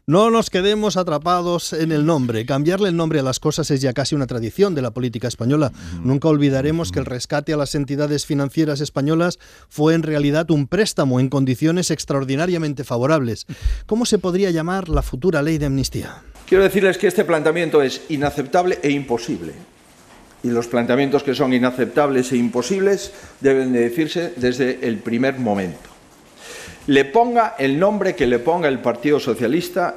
No 0.06 0.30
nos 0.32 0.50
quedemos 0.50 0.98
atrapados 0.98 1.72
en 1.72 1.94
el 1.94 2.06
nombre. 2.06 2.46
Cambiarle 2.46 2.90
el 2.90 2.98
nombre 2.98 3.22
a 3.22 3.24
las 3.24 3.40
cosas 3.40 3.72
es 3.72 3.80
ya 3.80 3.94
casi 3.94 4.16
una 4.16 4.28
tradición 4.28 4.76
de 4.76 4.82
la 4.82 4.92
política 4.92 5.30
española. 5.30 5.72
Nunca 6.04 6.28
olvidaremos 6.28 6.92
que 6.92 7.00
el 7.00 7.06
rescate 7.06 7.54
a 7.54 7.58
las 7.58 7.74
entidades 7.74 8.26
financieras 8.26 8.82
españolas 8.82 9.40
fue 9.70 9.94
en 9.94 10.04
realidad 10.04 10.52
un 10.52 10.68
préstamo 10.68 11.22
en 11.22 11.30
condiciones 11.30 11.90
extraordinariamente 11.90 12.84
favorables. 12.84 13.46
¿Cómo 13.86 14.06
se 14.06 14.20
podría 14.20 14.52
llamar 14.52 14.90
la 14.90 15.04
futura 15.04 15.42
ley 15.42 15.58
de 15.58 15.68
amnistía? 15.68 16.22
Quiero 16.50 16.66
decirles 16.66 16.98
que 16.98 17.08
este 17.08 17.24
planteamiento 17.24 17.82
es 17.82 18.02
inaceptable 18.10 18.80
e 18.84 18.92
imposible. 18.92 19.54
Y 20.44 20.50
los 20.50 20.68
planteamientos 20.68 21.24
que 21.24 21.34
son 21.34 21.54
inaceptables 21.54 22.30
e 22.34 22.36
imposibles 22.36 23.14
deben 23.40 23.72
de 23.72 23.80
decirse 23.80 24.34
desde 24.36 24.86
el 24.86 24.98
primer 24.98 25.40
momento. 25.40 25.93
Le 26.88 27.06
ponga 27.06 27.56
el 27.58 27.80
nombre 27.80 28.14
que 28.14 28.28
le 28.28 28.40
ponga 28.40 28.68
el 28.68 28.80
Partido 28.80 29.20
Socialista, 29.20 29.96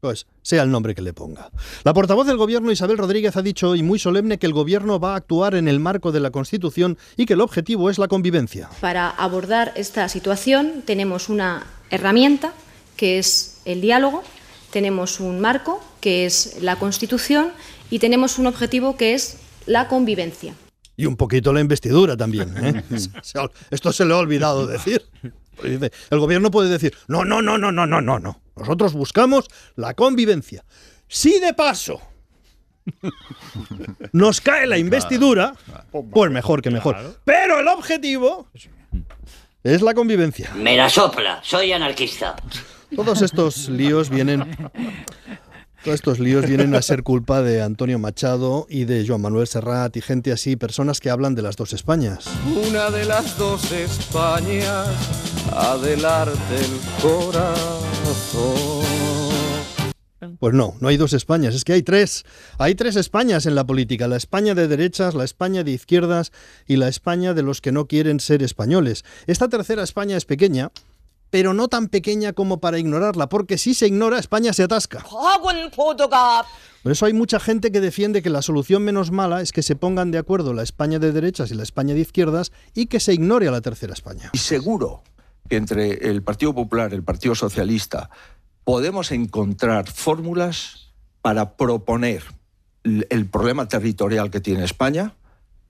Pues 0.00 0.26
sea 0.42 0.64
el 0.64 0.70
nombre 0.70 0.94
que 0.94 1.00
le 1.00 1.12
ponga. 1.12 1.48
La 1.84 1.94
portavoz 1.94 2.26
del 2.26 2.36
gobierno 2.36 2.72
Isabel 2.72 2.98
Rodríguez 2.98 3.36
ha 3.36 3.42
dicho 3.42 3.70
hoy 3.70 3.82
muy 3.84 4.00
solemne 4.00 4.38
que 4.38 4.46
el 4.46 4.52
gobierno 4.52 4.98
va 4.98 5.12
a 5.12 5.16
actuar 5.16 5.54
en 5.54 5.68
el 5.68 5.78
marco 5.78 6.10
de 6.10 6.18
la 6.18 6.32
Constitución 6.32 6.98
y 7.16 7.24
que 7.24 7.34
el 7.34 7.40
objetivo 7.40 7.88
es 7.88 7.98
la 7.98 8.08
convivencia. 8.08 8.68
Para 8.80 9.08
abordar 9.10 9.72
esta 9.76 10.08
situación 10.08 10.82
tenemos 10.84 11.28
una 11.28 11.66
herramienta 11.90 12.52
que 12.96 13.18
es 13.18 13.60
el 13.64 13.80
diálogo, 13.80 14.24
tenemos 14.72 15.20
un 15.20 15.40
marco 15.40 15.80
que 16.00 16.26
es 16.26 16.60
la 16.60 16.76
Constitución 16.76 17.52
y 17.90 18.00
tenemos 18.00 18.38
un 18.40 18.48
objetivo 18.48 18.96
que 18.96 19.14
es 19.14 19.38
la 19.66 19.86
convivencia. 19.86 20.54
Y 20.96 21.06
un 21.06 21.16
poquito 21.16 21.52
la 21.52 21.60
investidura 21.60 22.16
también. 22.16 22.54
¿eh? 22.56 22.82
Esto 23.70 23.92
se 23.92 24.04
le 24.04 24.14
ha 24.14 24.18
olvidado 24.18 24.66
decir. 24.66 25.02
El 25.62 26.18
gobierno 26.18 26.50
puede 26.50 26.68
decir, 26.68 26.94
no, 27.08 27.24
no, 27.24 27.42
no, 27.42 27.58
no, 27.58 27.72
no, 27.72 27.86
no, 27.86 28.00
no, 28.00 28.18
no. 28.18 28.40
Nosotros 28.56 28.92
buscamos 28.92 29.46
la 29.76 29.94
convivencia. 29.94 30.64
Si 31.08 31.38
de 31.40 31.54
paso 31.54 32.00
nos 34.12 34.40
cae 34.40 34.66
la 34.66 34.78
investidura, 34.78 35.54
pues 36.12 36.30
mejor 36.30 36.62
que 36.62 36.70
mejor. 36.70 37.18
Pero 37.24 37.60
el 37.60 37.68
objetivo 37.68 38.48
es 39.62 39.82
la 39.82 39.94
convivencia. 39.94 40.52
Me 40.54 40.76
la 40.76 40.88
sopla, 40.88 41.40
soy 41.42 41.72
anarquista. 41.72 42.36
Todos 42.94 43.22
estos 43.22 43.68
líos 43.68 44.08
vienen. 44.08 44.56
Todos 45.84 45.96
estos 45.96 46.18
líos 46.18 46.46
vienen 46.46 46.74
a 46.74 46.80
ser 46.80 47.02
culpa 47.02 47.42
de 47.42 47.60
Antonio 47.60 47.98
Machado 47.98 48.66
y 48.70 48.86
de 48.86 49.06
Joan 49.06 49.20
Manuel 49.20 49.46
Serrat 49.46 49.94
y 49.98 50.00
gente 50.00 50.32
así, 50.32 50.56
personas 50.56 50.98
que 50.98 51.10
hablan 51.10 51.34
de 51.34 51.42
las 51.42 51.56
dos 51.56 51.74
Españas. 51.74 52.24
Una 52.70 52.90
de 52.90 53.04
las 53.04 53.36
dos 53.36 53.70
Españas, 53.70 54.88
adelante 55.52 56.56
el 56.58 57.02
corazón. 57.02 57.64
Pues 60.38 60.54
no, 60.54 60.74
no 60.80 60.88
hay 60.88 60.96
dos 60.96 61.12
Españas, 61.12 61.54
es 61.54 61.64
que 61.64 61.74
hay 61.74 61.82
tres. 61.82 62.24
Hay 62.56 62.74
tres 62.74 62.96
Españas 62.96 63.44
en 63.44 63.54
la 63.54 63.66
política, 63.66 64.08
la 64.08 64.16
España 64.16 64.54
de 64.54 64.68
derechas, 64.68 65.14
la 65.14 65.24
España 65.24 65.64
de 65.64 65.72
izquierdas 65.72 66.32
y 66.66 66.76
la 66.76 66.88
España 66.88 67.34
de 67.34 67.42
los 67.42 67.60
que 67.60 67.72
no 67.72 67.88
quieren 67.88 68.20
ser 68.20 68.42
españoles. 68.42 69.04
Esta 69.26 69.50
tercera 69.50 69.82
España 69.82 70.16
es 70.16 70.24
pequeña, 70.24 70.70
pero 71.34 71.52
no 71.52 71.66
tan 71.66 71.88
pequeña 71.88 72.32
como 72.32 72.60
para 72.60 72.78
ignorarla, 72.78 73.28
porque 73.28 73.58
si 73.58 73.74
se 73.74 73.88
ignora, 73.88 74.20
España 74.20 74.52
se 74.52 74.62
atasca. 74.62 75.04
Por 76.84 76.92
eso 76.92 77.06
hay 77.06 77.12
mucha 77.12 77.40
gente 77.40 77.72
que 77.72 77.80
defiende 77.80 78.22
que 78.22 78.30
la 78.30 78.40
solución 78.40 78.84
menos 78.84 79.10
mala 79.10 79.40
es 79.40 79.50
que 79.50 79.64
se 79.64 79.74
pongan 79.74 80.12
de 80.12 80.18
acuerdo 80.18 80.54
la 80.54 80.62
España 80.62 81.00
de 81.00 81.10
derechas 81.10 81.50
y 81.50 81.54
la 81.54 81.64
España 81.64 81.92
de 81.92 81.98
izquierdas 81.98 82.52
y 82.72 82.86
que 82.86 83.00
se 83.00 83.14
ignore 83.14 83.48
a 83.48 83.50
la 83.50 83.62
tercera 83.62 83.92
España. 83.92 84.30
y 84.32 84.38
seguro 84.38 85.02
que 85.48 85.56
entre 85.56 86.08
el 86.08 86.22
Partido 86.22 86.54
Popular, 86.54 86.94
el 86.94 87.02
Partido 87.02 87.34
Socialista, 87.34 88.10
podemos 88.62 89.10
encontrar 89.10 89.90
fórmulas 89.90 90.92
para 91.20 91.56
proponer 91.56 92.22
el 92.84 93.26
problema 93.26 93.66
territorial 93.66 94.30
que 94.30 94.38
tiene 94.38 94.62
España 94.62 95.16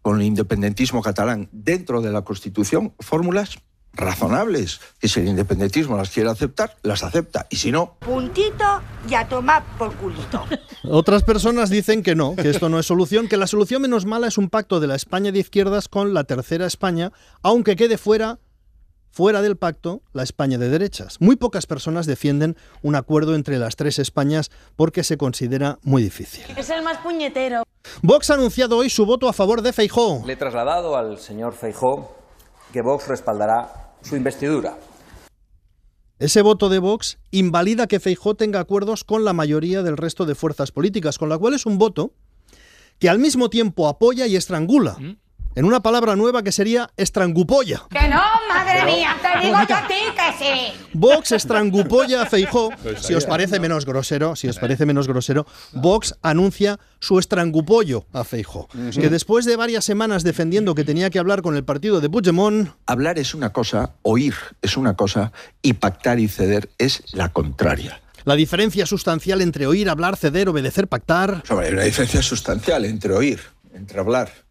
con 0.02 0.21
el 0.21 0.26
independentismo 0.26 1.00
catalán 1.00 1.49
dentro 1.52 2.02
de 2.02 2.12
la 2.12 2.21
Constitución, 2.21 2.92
fórmulas 3.00 3.56
razonables, 3.95 4.81
que 4.99 5.09
si 5.09 5.21
el 5.21 5.29
independentismo 5.29 5.97
las 5.97 6.11
quiere 6.11 6.31
aceptar, 6.31 6.77
las 6.83 7.03
acepta, 7.03 7.47
y 7.51 7.57
si 7.57 7.71
no, 7.71 7.97
Puntito 8.01 8.83
y 9.09 9.15
a 9.15 9.29
tomar 9.29 9.63
por 9.79 9.95
culito. 9.97 10.45
Otras 10.85 11.23
personas 11.23 11.71
dicen 11.71 12.03
que 12.03 12.15
no, 12.15 12.35
que 12.37 12.51
esto 12.51 12.69
no 12.69 12.79
es 12.79 12.87
solución, 12.87 13.29
que 13.29 13.37
la 13.37 13.47
solución 13.47 13.83
menos 13.83 14.07
mala 14.07 14.27
es 14.27 14.39
un 14.39 14.49
pacto 14.49 14.81
de 14.81 14.87
la 14.87 14.95
España 14.95 15.33
de 15.33 15.39
izquierdas 15.39 15.89
con 15.89 16.15
la 16.15 16.25
tercera 16.25 16.67
España, 16.67 17.13
aunque 17.43 17.77
quede 17.77 17.99
fuera 17.99 18.39
fuera 19.11 19.43
del 19.43 19.57
pacto 19.57 20.03
la 20.13 20.25
España 20.25 20.59
de 20.59 20.69
derechas. 20.69 21.21
Muy 21.21 21.37
pocas 21.37 21.67
personas 21.67 22.07
defienden 22.07 22.57
un 22.83 22.97
acuerdo 22.97 23.37
entre 23.37 23.59
las 23.59 23.77
tres 23.77 24.01
Españas 24.01 24.51
porque 24.75 25.05
se 25.05 25.17
considera 25.17 25.79
muy 25.85 26.03
difícil. 26.03 26.45
Es 26.57 26.69
el 26.71 26.83
más 26.83 26.99
puñetero. 26.99 27.63
Vox 28.03 28.31
ha 28.31 28.35
anunciado 28.35 28.77
hoy 28.77 28.91
su 28.91 29.07
voto 29.07 29.29
a 29.29 29.33
favor 29.33 29.63
de 29.63 29.73
Feijóo. 29.73 30.27
Le 30.27 30.33
he 30.33 30.37
trasladado 30.37 30.97
al 30.97 31.19
señor 31.19 31.55
Feijó 31.55 32.17
que 32.73 32.83
Vox 32.83 33.07
respaldará 33.07 33.84
su 34.04 34.16
investidura. 34.16 34.78
Ese 36.18 36.42
voto 36.42 36.68
de 36.68 36.78
Vox 36.78 37.18
invalida 37.32 37.88
que 37.88 37.99
Feijóo 37.99 38.37
tenga 38.37 38.61
acuerdos 38.61 39.02
con 39.02 39.25
la 39.25 39.32
mayoría 39.32 39.82
del 39.82 39.96
resto 39.96 40.26
de 40.26 40.37
fuerzas 40.37 40.70
políticas, 40.70 41.18
con 41.18 41.28
la 41.28 41.38
cual 41.38 41.54
es 41.54 41.66
un 41.66 41.78
voto 41.78 42.12
que 42.99 43.08
al 43.08 43.18
mismo 43.18 43.50
tiempo 43.50 43.88
apoya 43.88 44.26
y 44.26 44.37
estrangula. 44.37 44.96
En 45.56 45.64
una 45.64 45.80
palabra 45.80 46.16
nueva 46.16 46.42
que 46.42 46.50
sería 46.50 46.90
estrangupolla. 46.96 47.82
Que 47.88 48.08
no, 48.08 48.20
madre 48.49 48.84
mía, 48.87 49.16
te 49.23 49.46
digo 49.46 49.58
yo 49.68 49.76
a 49.76 49.87
ti 49.87 49.94
que 50.16 50.44
sí. 50.44 50.88
Vox 50.94 51.30
estrangupolla 51.30 52.23
a 52.23 52.26
Feijó. 52.26 52.70
Si 53.00 53.14
os 53.14 53.25
parece 53.25 53.61
menos 53.61 53.87
grosero, 53.87 54.34
si 54.34 54.49
os 54.49 54.58
parece 54.58 54.84
menos 54.84 55.06
grosero, 55.06 55.46
Vox 55.73 56.16
anuncia 56.23 56.80
su 56.99 57.20
estrangupollo 57.20 58.04
a 58.12 58.25
Feijó. 58.25 58.68
Que 58.92 59.08
después 59.08 59.44
de 59.44 59.54
varias 59.54 59.84
semanas 59.84 60.25
defendiendo 60.25 60.75
que 60.75 60.82
tenía 60.82 61.08
que 61.11 61.20
hablar 61.20 61.40
con 61.40 61.54
el 61.54 61.62
partido 61.64 62.00
de 62.00 62.11
Puigdemont, 62.11 62.70
hablar 62.87 63.20
es 63.20 63.32
una 63.32 63.52
cosa, 63.52 63.92
oír 64.02 64.34
es 64.61 64.76
una 64.76 64.96
cosa, 64.96 65.30
y 65.62 65.75
pactar 65.75 66.18
y 66.18 66.26
ceder 66.26 66.70
es 66.78 67.04
la 67.12 67.28
contraria. 67.28 68.00
la 68.25 68.34
diferencia 68.34 68.87
sustancial 68.87 69.40
entre 69.40 69.68
oír, 69.68 69.88
hablar, 69.88 70.16
ceder, 70.16 70.49
obedecer, 70.49 70.88
pactar. 70.88 71.44
Hombre, 71.49 71.68
hay 71.68 71.73
una 71.75 71.82
diferencia 71.84 72.23
sustancial 72.23 72.84
entre 72.87 73.12
oír, 73.12 73.40
entre 73.73 74.00
hablar 74.00 74.44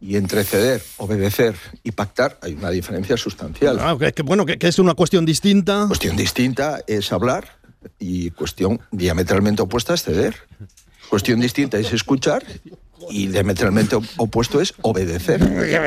y 0.00 0.16
entre 0.16 0.44
ceder, 0.44 0.82
obedecer 0.98 1.56
y 1.82 1.92
pactar. 1.92 2.38
Hay 2.42 2.54
una 2.54 2.70
diferencia 2.70 3.16
sustancial. 3.16 3.78
Ah, 3.80 3.96
que, 3.98 4.12
que 4.12 4.22
bueno, 4.22 4.46
que, 4.46 4.58
que 4.58 4.68
es 4.68 4.78
una 4.78 4.94
cuestión 4.94 5.24
distinta. 5.24 5.86
Cuestión 5.88 6.16
distinta 6.16 6.80
es 6.86 7.12
hablar 7.12 7.58
y 7.98 8.30
cuestión 8.30 8.80
diametralmente 8.90 9.62
opuesta 9.62 9.94
es 9.94 10.02
ceder. 10.02 10.36
Cuestión 11.08 11.40
distinta 11.40 11.78
es 11.78 11.92
escuchar 11.92 12.44
y 13.10 13.26
diametralmente 13.28 13.96
op- 13.96 14.04
opuesto 14.16 14.60
es 14.60 14.74
obedecer. 14.82 15.40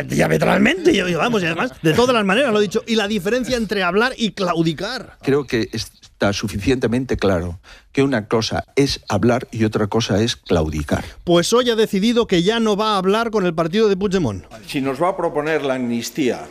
Diametralmente, 0.07 0.93
yo, 0.95 1.07
yo, 1.07 1.17
vamos, 1.17 1.41
y 1.43 1.45
además, 1.45 1.71
de 1.81 1.93
todas 1.93 2.13
las 2.15 2.25
maneras 2.25 2.51
lo 2.53 2.59
he 2.59 2.63
dicho. 2.63 2.83
Y 2.87 2.95
la 2.95 3.07
diferencia 3.07 3.57
entre 3.57 3.83
hablar 3.83 4.13
y 4.17 4.31
claudicar. 4.31 5.17
Creo 5.21 5.45
que 5.45 5.69
está 5.71 6.33
suficientemente 6.33 7.17
claro 7.17 7.59
que 7.91 8.03
una 8.03 8.27
cosa 8.27 8.65
es 8.75 9.01
hablar 9.09 9.47
y 9.51 9.63
otra 9.65 9.87
cosa 9.87 10.21
es 10.21 10.35
claudicar. 10.35 11.03
Pues 11.23 11.51
hoy 11.53 11.69
ha 11.69 11.75
decidido 11.75 12.27
que 12.27 12.43
ya 12.43 12.59
no 12.59 12.75
va 12.77 12.93
a 12.93 12.97
hablar 12.97 13.31
con 13.31 13.45
el 13.45 13.53
partido 13.53 13.89
de 13.89 13.97
Puigdemont. 13.97 14.45
Si 14.67 14.81
nos 14.81 15.01
va 15.01 15.09
a 15.09 15.17
proponer 15.17 15.63
la 15.63 15.75
amnistía 15.75 16.41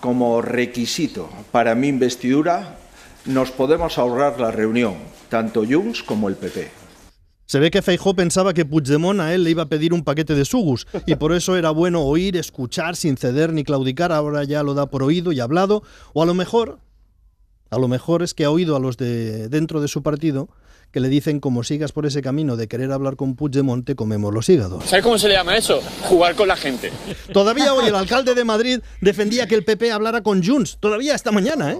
como 0.00 0.42
requisito 0.42 1.28
para 1.52 1.74
mi 1.74 1.88
investidura, 1.88 2.76
nos 3.26 3.50
podemos 3.50 3.98
ahorrar 3.98 4.40
la 4.40 4.50
reunión, 4.50 4.94
tanto 5.28 5.64
Junts 5.68 6.02
como 6.02 6.28
el 6.28 6.34
PP. 6.36 6.70
Se 7.48 7.58
ve 7.60 7.70
que 7.70 7.80
Feijó 7.80 8.12
pensaba 8.14 8.52
que 8.52 8.66
Puigdemont 8.66 9.20
a 9.20 9.32
él 9.32 9.42
le 9.42 9.48
iba 9.48 9.62
a 9.62 9.68
pedir 9.70 9.94
un 9.94 10.04
paquete 10.04 10.34
de 10.34 10.44
sugus 10.44 10.86
y 11.06 11.14
por 11.14 11.32
eso 11.32 11.56
era 11.56 11.70
bueno 11.70 12.02
oír, 12.02 12.36
escuchar 12.36 12.94
sin 12.94 13.16
ceder 13.16 13.54
ni 13.54 13.64
claudicar, 13.64 14.12
ahora 14.12 14.44
ya 14.44 14.62
lo 14.62 14.74
da 14.74 14.90
por 14.90 15.02
oído 15.02 15.32
y 15.32 15.40
hablado, 15.40 15.82
o 16.12 16.22
a 16.22 16.26
lo 16.26 16.34
mejor, 16.34 16.78
a 17.70 17.78
lo 17.78 17.88
mejor 17.88 18.22
es 18.22 18.34
que 18.34 18.44
ha 18.44 18.50
oído 18.50 18.76
a 18.76 18.80
los 18.80 18.98
de 18.98 19.48
dentro 19.48 19.80
de 19.80 19.88
su 19.88 20.02
partido 20.02 20.50
que 20.90 21.00
le 21.00 21.08
dicen 21.08 21.40
como 21.40 21.64
sigas 21.64 21.92
por 21.92 22.04
ese 22.04 22.20
camino 22.20 22.58
de 22.58 22.68
querer 22.68 22.92
hablar 22.92 23.16
con 23.16 23.34
Puigdemont 23.34 23.86
te 23.86 23.94
comemos 23.94 24.34
los 24.34 24.46
hígados. 24.50 24.84
¿Sabes 24.84 25.02
cómo 25.02 25.16
se 25.16 25.28
le 25.28 25.34
llama 25.34 25.56
eso? 25.56 25.80
Jugar 26.02 26.34
con 26.34 26.48
la 26.48 26.56
gente. 26.56 26.92
Todavía 27.32 27.72
hoy 27.72 27.86
el 27.86 27.94
alcalde 27.94 28.34
de 28.34 28.44
Madrid 28.44 28.80
defendía 29.00 29.46
que 29.46 29.54
el 29.54 29.64
PP 29.64 29.90
hablara 29.90 30.22
con 30.22 30.44
Junts, 30.44 30.76
todavía 30.80 31.14
esta 31.14 31.32
mañana, 31.32 31.72
¿eh? 31.72 31.78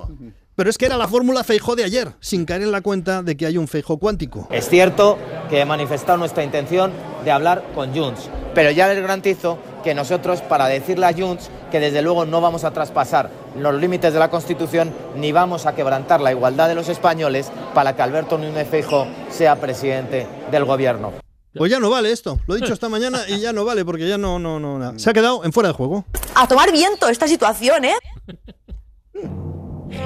Pero 0.59 0.71
es 0.71 0.77
que 0.77 0.87
era 0.87 0.97
la 0.97 1.07
fórmula 1.07 1.45
Feijó 1.45 1.77
de 1.77 1.85
ayer, 1.85 2.15
sin 2.19 2.45
caer 2.45 2.63
en 2.63 2.73
la 2.73 2.81
cuenta 2.81 3.23
de 3.23 3.37
que 3.37 3.47
hay 3.47 3.57
un 3.57 3.69
Feijó 3.69 3.99
cuántico. 3.99 4.49
Es 4.51 4.69
cierto 4.69 5.17
que 5.49 5.61
he 5.61 5.65
manifestado 5.65 6.19
nuestra 6.19 6.43
intención 6.43 6.91
de 7.25 7.31
hablar 7.31 7.63
con 7.77 7.95
Junts, 7.95 8.29
pero 8.57 8.73
ya 8.73 8.89
les 8.89 9.01
garantizo 9.01 9.61
que 9.85 9.95
nosotros, 9.95 10.43
para 10.43 10.67
decirle 10.67 11.07
a 11.07 11.13
Junts 11.13 11.49
que 11.71 11.79
desde 11.79 12.03
luego 12.03 12.27
no 12.27 12.41
vamos 12.41 12.65
a 12.65 12.73
traspasar 12.73 13.31
los 13.57 13.73
límites 13.77 14.13
de 14.13 14.19
la 14.19 14.31
Constitución 14.31 14.93
ni 15.15 15.31
vamos 15.31 15.65
a 15.65 15.77
quebrantar 15.77 16.21
la 16.21 16.33
igualdad 16.33 16.67
de 16.67 16.75
los 16.75 16.89
españoles 16.89 17.53
para 17.73 17.95
que 17.95 18.03
Alberto 18.03 18.37
Núñez 18.37 18.67
Feijó 18.69 19.07
sea 19.31 19.61
presidente 19.61 20.27
del 20.51 20.65
gobierno. 20.65 21.13
Pues 21.55 21.71
ya 21.71 21.79
no 21.79 21.89
vale 21.89 22.11
esto, 22.11 22.41
lo 22.49 22.57
he 22.57 22.61
dicho 22.61 22.73
esta 22.73 22.89
mañana 22.89 23.21
y 23.29 23.39
ya 23.39 23.53
no 23.53 23.65
vale 23.65 23.85
porque 23.85 24.09
ya 24.09 24.19
no, 24.19 24.41
no, 24.41 24.59
no, 24.59 24.77
nada. 24.77 24.99
se 24.99 25.09
ha 25.09 25.13
quedado 25.13 25.45
en 25.45 25.53
fuera 25.53 25.69
de 25.69 25.75
juego. 25.75 26.05
A 26.35 26.49
tomar 26.49 26.73
viento 26.73 27.09
esta 27.09 27.29
situación, 27.29 27.85
¿eh? 27.85 27.95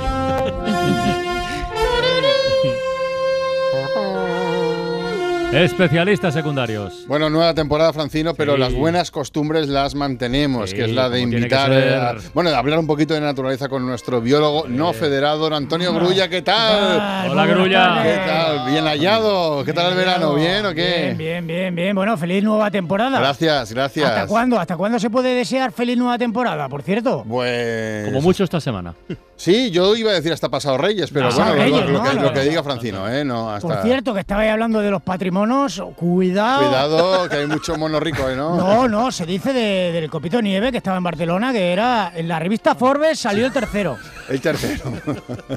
Especialistas 5.53 6.33
secundarios. 6.33 7.05
Bueno, 7.07 7.29
nueva 7.29 7.53
temporada, 7.53 7.93
Francino, 7.93 8.33
pero 8.33 8.55
Sí. 8.55 8.61
las 8.61 8.73
buenas 8.73 9.11
costumbres 9.11 9.69
las 9.69 9.95
mantenemos, 9.95 10.71
Sí, 10.71 10.77
que 10.77 10.85
es 10.85 10.93
la 10.93 11.11
de 11.11 11.21
invitar, 11.21 11.69
ser. 11.69 11.93
a- 11.95 12.15
bueno, 12.33 12.49
de 12.49 12.57
hablar 12.57 12.79
un 12.79 12.87
poquito 12.87 13.13
de 13.13 13.21
naturaleza 13.21 13.69
con 13.69 13.85
nuestro 13.87 14.23
biólogo 14.23 14.65
no 14.67 14.95
federado, 14.95 15.41
don 15.41 15.53
Antonio 15.53 15.93
Grulla, 15.93 16.29
¿qué 16.29 16.41
tal? 16.41 17.31
Hola, 17.31 17.47
Grulla. 17.47 18.03
¿Qué 18.03 18.17
tal? 18.27 18.71
Bien 18.71 18.85
hallado. 18.87 19.63
¿Qué 19.63 19.75
tal 19.75 19.93
el 19.93 19.99
verano? 19.99 20.35
¿Bien 20.35 20.65
o 20.65 20.73
qué? 20.75 21.15
Bien, 21.17 21.19
bien, 21.19 21.47
bien, 21.47 21.75
bien. 21.75 21.95
Bueno, 21.95 22.17
feliz 22.17 22.43
nueva 22.43 22.71
temporada. 22.71 23.19
Gracias, 23.21 23.75
gracias. 23.75 24.09
¿Hasta 24.11 24.27
cuándo? 24.29 24.59
¿Hasta 24.59 24.79
cuándo 24.79 24.99
se 24.99 25.11
puede 25.11 25.35
desear 25.35 25.71
feliz 25.71 25.99
nueva 25.99 26.17
temporada, 26.17 26.67
por 26.71 26.81
cierto? 26.83 27.27
Pues... 27.29 28.07
Como 28.07 28.23
mucho 28.23 28.43
esta 28.45 28.59
semana. 28.59 28.95
Sí, 29.43 29.73
yo 29.73 29.97
iba 29.97 30.13
a 30.13 30.15
decir 30.15 30.33
hasta 30.33 30.49
pasado 30.49 30.79
Reyes, 30.79 31.11
pero 31.11 31.29
bueno, 31.33 31.47
lo- 31.51 31.55
Reyes, 31.57 31.87
lo, 31.91 31.99
¿no? 31.99 32.03
que, 32.05 32.15
Lo- 32.15 32.23
lo 32.23 32.33
que 32.33 32.41
diga 32.43 32.63
Francino, 32.63 33.09
¿eh? 33.09 33.25
No, 33.25 33.51
hasta... 33.53 33.67
Por 33.67 33.83
cierto, 33.83 34.15
que 34.15 34.21
estabais 34.21 34.53
hablando 34.53 34.79
de 34.79 34.89
los 34.93 35.03
patrimonios, 35.03 35.83
cuidado. 35.97 36.65
Cuidado, 36.69 37.29
que 37.29 37.37
hay 37.39 37.47
mucho 37.49 37.75
mono 37.77 37.99
rico, 37.99 38.31
¿eh? 38.31 38.37
¿no? 38.37 38.57
No, 38.57 38.87
no, 38.87 39.11
se 39.11 39.27
dice 39.27 39.53
de- 39.53 39.91
del 39.91 40.09
Copito 40.09 40.41
Nieve 40.41 40.71
que 40.71 40.77
estaba 40.79 40.97
en 40.97 41.03
Barcelona, 41.03 41.53
que 41.53 41.73
era 41.73 42.13
en 42.15 42.29
la 42.29 42.39
revista 42.39 42.77
Forbes 42.77 43.19
salió 43.19 43.45
el 43.47 43.53
tercero. 43.53 43.99
El 44.29 44.41
tercero. 44.41 44.85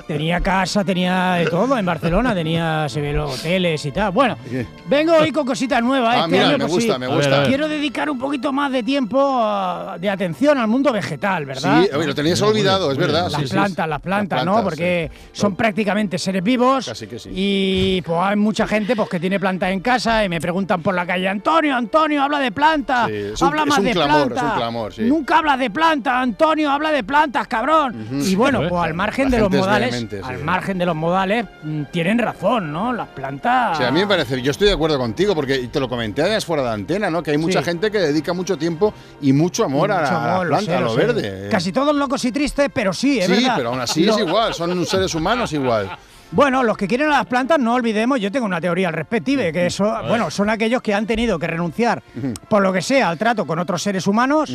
Tenía 0.08 0.42
casa, 0.42 0.84
tenía 0.84 1.34
de 1.34 1.46
todo 1.46 1.78
en 1.78 1.86
Barcelona, 1.86 2.34
tenía 2.34 2.90
se 2.90 3.00
ve 3.02 3.14
los 3.14 3.40
hoteles 3.40 3.86
y 3.86 3.92
tal. 3.92 4.12
Bueno, 4.12 4.36
vengo 4.88 5.14
hoy 5.16 5.32
con 5.32 5.46
cositas 5.46 5.84
nuevas. 5.84 6.16
Ah, 6.16 6.20
este 6.22 6.32
mira, 6.32 6.44
año, 6.50 6.58
me 6.58 6.64
pues 6.66 6.74
gusta, 6.74 6.94
sí. 6.96 7.00
me 7.00 7.08
gusta. 7.08 7.42
A 7.42 7.44
a. 7.44 7.48
Quiero 7.48 7.68
dedicar 7.68 8.10
un 8.10 8.18
poquito 8.18 8.52
más 8.52 8.72
de 8.72 8.82
tiempo, 8.82 9.20
ah, 9.22 9.98
de 10.02 10.10
atención 10.10 10.58
al 10.58 10.68
mundo 10.68 10.92
vegetal, 10.92 11.46
¿verdad? 11.46 11.84
Sí, 11.84 11.90
oye, 11.96 12.08
lo 12.08 12.16
tenías 12.16 12.42
olvidado, 12.42 12.92
es 12.92 12.98
verdad. 12.98 13.30
Las 13.30 13.42
sí, 13.42 13.48
sí, 13.48 13.56
plantas, 13.76 13.88
las 13.90 14.02
plantas, 14.02 14.38
Las 14.38 14.46
¿no? 14.46 14.64
Porque 14.64 15.12
son 15.32 15.56
prácticamente 15.56 16.18
seres 16.18 16.44
vivos. 16.44 16.86
Casi 16.86 17.08
que 17.08 17.20
sí. 17.20 17.30
Y 17.34 18.02
pues 18.02 18.20
hay 18.22 18.36
mucha 18.36 18.66
gente 18.68 18.96
pues, 18.96 19.10
que 19.10 19.20
tiene 19.20 19.40
plantas 19.40 19.70
en 19.72 19.80
casa 19.82 20.24
y 20.24 20.30
me 20.30 20.40
preguntan 20.40 20.82
por 20.82 20.96
la 20.96 21.06
calle, 21.06 21.28
Antonio, 21.28 21.76
Antonio, 21.76 22.24
habla 22.24 22.40
de 22.40 22.52
plantas. 22.52 23.08
Sí, 23.08 23.14
es 23.16 23.42
un- 23.42 23.48
habla 23.50 23.62
es 23.64 23.68
más 23.68 23.80
un 23.80 23.86
de 23.86 23.92
clamor, 23.92 24.18
es 24.20 24.26
plantas. 24.28 24.44
un 24.52 24.58
clamor, 24.58 24.94
sí. 24.94 25.02
Nunca 25.04 25.38
hablas 25.40 25.60
de 25.60 25.70
plantas, 25.70 26.14
Antonio, 26.14 26.72
habla 26.72 26.92
de 26.92 27.04
plantas, 27.04 27.48
cabrón. 27.48 28.08
Y 28.24 28.36
bueno, 28.36 28.62
pues 28.70 28.84
al 28.84 28.94
margen 28.94 29.30
de 29.30 29.40
los 29.40 29.52
es 29.54 29.60
modales, 29.60 29.92
vehemente, 29.92 30.18
sí. 30.18 30.24
al 30.26 30.38
margen 30.44 30.78
de 30.78 30.86
los 30.86 30.96
modales, 30.96 31.46
tienen 31.92 32.18
razón, 32.20 32.72
¿no? 32.72 32.94
Las 32.94 33.08
plantas. 33.10 33.78
Sí, 33.78 33.84
a 33.84 33.92
mí 33.92 34.00
me 34.00 34.08
parece, 34.08 34.42
yo 34.42 34.52
estoy 34.52 34.68
de 34.68 34.74
acuerdo 34.74 34.98
contigo, 34.98 35.36
porque 35.36 35.58
te 35.72 35.80
lo 35.80 35.90
comenté 35.90 36.22
además 36.22 36.46
fuera 36.46 36.64
de 36.64 36.70
antena, 36.70 37.10
¿no? 37.10 37.22
Que 37.24 37.32
hay 37.32 37.38
mucha 37.38 37.60
Sí. 37.60 37.66
gente 37.66 37.92
que 37.92 38.00
dedica 38.00 38.34
mucho 38.34 38.58
tiempo 38.58 38.94
y 39.22 39.34
mucho 39.34 39.64
amor 39.66 39.92
a 39.92 40.00
Mucho 40.02 40.12
la 40.14 40.34
amor, 40.34 40.46
lo 40.46 40.50
planta, 40.50 40.72
sé, 40.72 40.78
a 40.78 40.80
lo, 40.82 40.90
sé. 40.92 40.98
verde. 40.98 41.48
Casi 41.50 41.72
todos 41.72 41.96
locos 41.96 42.24
y 42.26 42.32
tristes, 42.32 42.70
pero 42.74 42.94
sí, 42.94 43.20
es 43.20 43.26
sí, 43.26 43.32
verdad. 43.32 43.56
Pero 43.66 43.74
aún 43.74 43.82
así 43.82 44.08
es 44.08 44.16
igual, 44.20 44.54
son 44.54 44.86
seres 44.86 45.16
humanos 45.16 45.52
igual. 45.52 45.98
Bueno, 46.36 46.64
los 46.64 46.76
que 46.76 46.86
quieren 46.86 47.08
a 47.08 47.12
las 47.20 47.26
plantas, 47.28 47.58
no 47.60 47.76
olvidemos, 47.76 48.20
yo 48.20 48.30
tengo 48.30 48.46
una 48.46 48.60
teoría 48.60 48.90
al 48.90 48.94
respective, 48.94 49.54
que 49.54 49.68
eso, 49.68 49.86
bueno, 50.06 50.30
son 50.30 50.50
aquellos 50.50 50.82
que 50.82 50.94
han 50.94 51.08
tenido 51.08 51.40
que 51.40 51.48
renunciar, 51.48 52.04
por 52.50 52.62
lo 52.62 52.74
que 52.74 52.82
sea, 52.82 53.08
al 53.08 53.18
trato 53.18 53.46
con 53.48 53.58
otros 53.58 53.82
seres 53.82 54.06
humanos, 54.06 54.52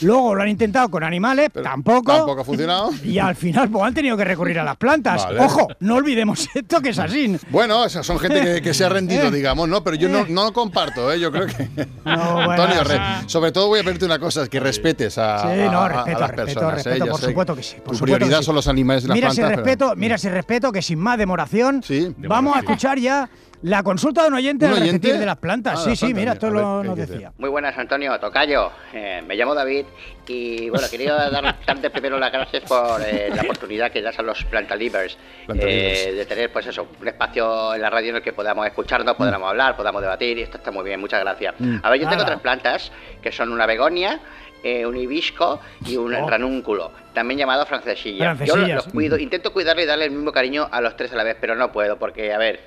luego 0.00 0.34
lo 0.34 0.42
han 0.42 0.48
intentado 0.48 0.88
con 0.90 1.04
animales, 1.04 1.50
tampoco, 1.62 2.12
Tampoco 2.16 2.40
ha 2.40 2.44
funcionado. 2.44 2.90
y 3.04 3.18
al 3.18 3.36
final 3.36 3.68
pues 3.68 3.84
han 3.84 3.92
tenido 3.92 4.16
que 4.16 4.24
recurrir 4.24 4.58
a 4.58 4.64
las 4.64 4.76
plantas. 4.78 5.24
Vale. 5.24 5.40
Ojo, 5.40 5.68
no 5.80 5.96
olvidemos 5.96 6.48
esto 6.54 6.80
que 6.80 6.88
es 6.90 6.98
así. 6.98 7.36
Bueno, 7.50 7.84
esas 7.84 8.06
son 8.06 8.18
gente 8.18 8.40
que, 8.40 8.62
que 8.62 8.72
se 8.72 8.86
ha 8.86 8.88
rendido, 8.88 9.30
digamos, 9.30 9.68
¿no? 9.68 9.84
Pero 9.84 9.96
yo 9.96 10.08
no, 10.08 10.24
no 10.30 10.44
lo 10.44 10.52
comparto, 10.54 11.12
¿eh? 11.12 11.20
Yo 11.20 11.30
creo 11.30 11.46
que. 11.46 11.68
Antonio, 12.06 12.84
re- 12.84 13.00
sobre 13.26 13.52
todo 13.52 13.66
voy 13.68 13.80
a 13.80 13.84
pedirte 13.84 14.06
una 14.06 14.18
cosa, 14.18 14.46
que 14.48 14.60
respetes 14.60 15.18
a, 15.18 15.40
Sí, 15.42 15.58
no, 15.70 15.80
a- 15.80 15.84
a 15.84 15.88
respeto, 15.88 16.20
las 16.20 16.30
respeto, 16.30 16.44
personas. 16.60 16.74
respeto, 16.76 16.96
¿eh? 16.96 17.06
Ya 17.06 17.12
por 17.12 17.20
supuesto 17.20 17.54
que 17.56 17.62
sí, 17.62 17.76
por 17.84 17.96
Tu 17.98 18.02
prioridad 18.04 18.38
que 18.38 18.42
sí. 18.42 18.46
son 18.46 18.54
los 18.54 18.66
animales 18.68 19.04
y 19.04 19.08
las 19.08 19.14
Mira 19.14 19.30
si 19.30 19.36
plantas. 19.36 19.56
pero- 19.58 19.66
respeto, 19.66 19.92
mira 19.96 20.16
si 20.16 20.28
respeto 20.30 20.72
que 20.72 20.80
sin 20.80 20.98
más 20.98 21.17
demoración, 21.18 21.82
vamos 22.16 22.56
a 22.56 22.60
escuchar 22.60 22.98
ya 22.98 23.28
la 23.62 23.82
consulta 23.82 24.22
de 24.22 24.28
un 24.28 24.34
oyente 24.34 24.66
¿Un 24.66 24.74
del 24.74 24.82
oyente? 24.84 25.18
de 25.18 25.26
las 25.26 25.36
plantas. 25.36 25.80
Ah, 25.80 25.82
sí, 25.82 25.90
las 25.90 25.98
sí, 25.98 26.06
plantas, 26.06 26.20
mira, 26.20 26.32
esto 26.34 26.50
lo, 26.50 26.76
ver, 26.76 26.82
¿qué 26.82 26.88
nos 26.88 27.08
decía. 27.08 27.32
Muy 27.38 27.50
buenas, 27.50 27.76
Antonio 27.76 28.18
Tocayo. 28.20 28.70
Eh, 28.92 29.22
me 29.26 29.34
llamo 29.34 29.54
David 29.54 29.84
y 30.28 30.70
bueno, 30.70 30.86
quería 30.90 31.14
dar, 31.28 31.56
darte 31.66 31.90
primero 31.90 32.18
las 32.18 32.30
gracias 32.30 32.62
por 32.64 33.00
eh, 33.02 33.30
la 33.34 33.42
oportunidad 33.42 33.90
que 33.90 34.00
das 34.00 34.18
a 34.18 34.22
los 34.22 34.44
plantalivers 34.44 35.18
eh, 35.54 36.12
de 36.16 36.26
tener, 36.26 36.52
pues 36.52 36.66
eso, 36.66 36.86
un 37.00 37.08
espacio 37.08 37.74
en 37.74 37.82
la 37.82 37.90
radio 37.90 38.10
en 38.10 38.16
el 38.16 38.22
que 38.22 38.32
podamos 38.32 38.66
escucharnos, 38.66 39.16
podamos 39.16 39.48
hablar, 39.48 39.76
podamos 39.76 40.02
debatir 40.02 40.38
y 40.38 40.42
esto 40.42 40.58
está 40.58 40.70
muy 40.70 40.84
bien, 40.84 41.00
muchas 41.00 41.20
gracias. 41.20 41.54
Mm. 41.58 41.78
A 41.82 41.90
ver, 41.90 42.00
yo 42.00 42.08
tengo 42.08 42.22
Nada. 42.22 42.26
tres 42.26 42.40
plantas 42.40 42.92
que 43.20 43.32
son 43.32 43.50
una 43.52 43.66
begonia. 43.66 44.20
Eh, 44.62 44.84
un 44.86 44.96
hibisco 44.96 45.60
y 45.86 45.96
un 45.96 46.14
Oh. 46.14 46.28
ranúnculo, 46.28 46.90
también 47.14 47.38
llamado 47.38 47.64
francesilla. 47.66 48.34
Yo 48.44 48.56
los 48.56 48.84
sí. 48.84 48.90
cuido, 48.90 49.18
intento 49.18 49.52
cuidarle 49.52 49.82
y 49.84 49.86
darle 49.86 50.04
el 50.06 50.10
mismo 50.10 50.32
cariño 50.32 50.68
a 50.70 50.80
los 50.80 50.96
tres 50.96 51.12
a 51.12 51.16
la 51.16 51.24
vez, 51.24 51.36
pero 51.40 51.54
no 51.54 51.70
puedo 51.72 51.98
porque, 51.98 52.32
a 52.32 52.38
ver, 52.38 52.60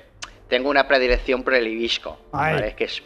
tengo 0.48 0.68
una 0.70 0.86
predilección 0.88 1.42
por 1.42 1.54
el 1.54 1.66
hibisco. 1.66 2.18
¿vale? 2.32 2.68
Es, 2.68 2.74
que 2.74 2.84
es, 2.84 3.02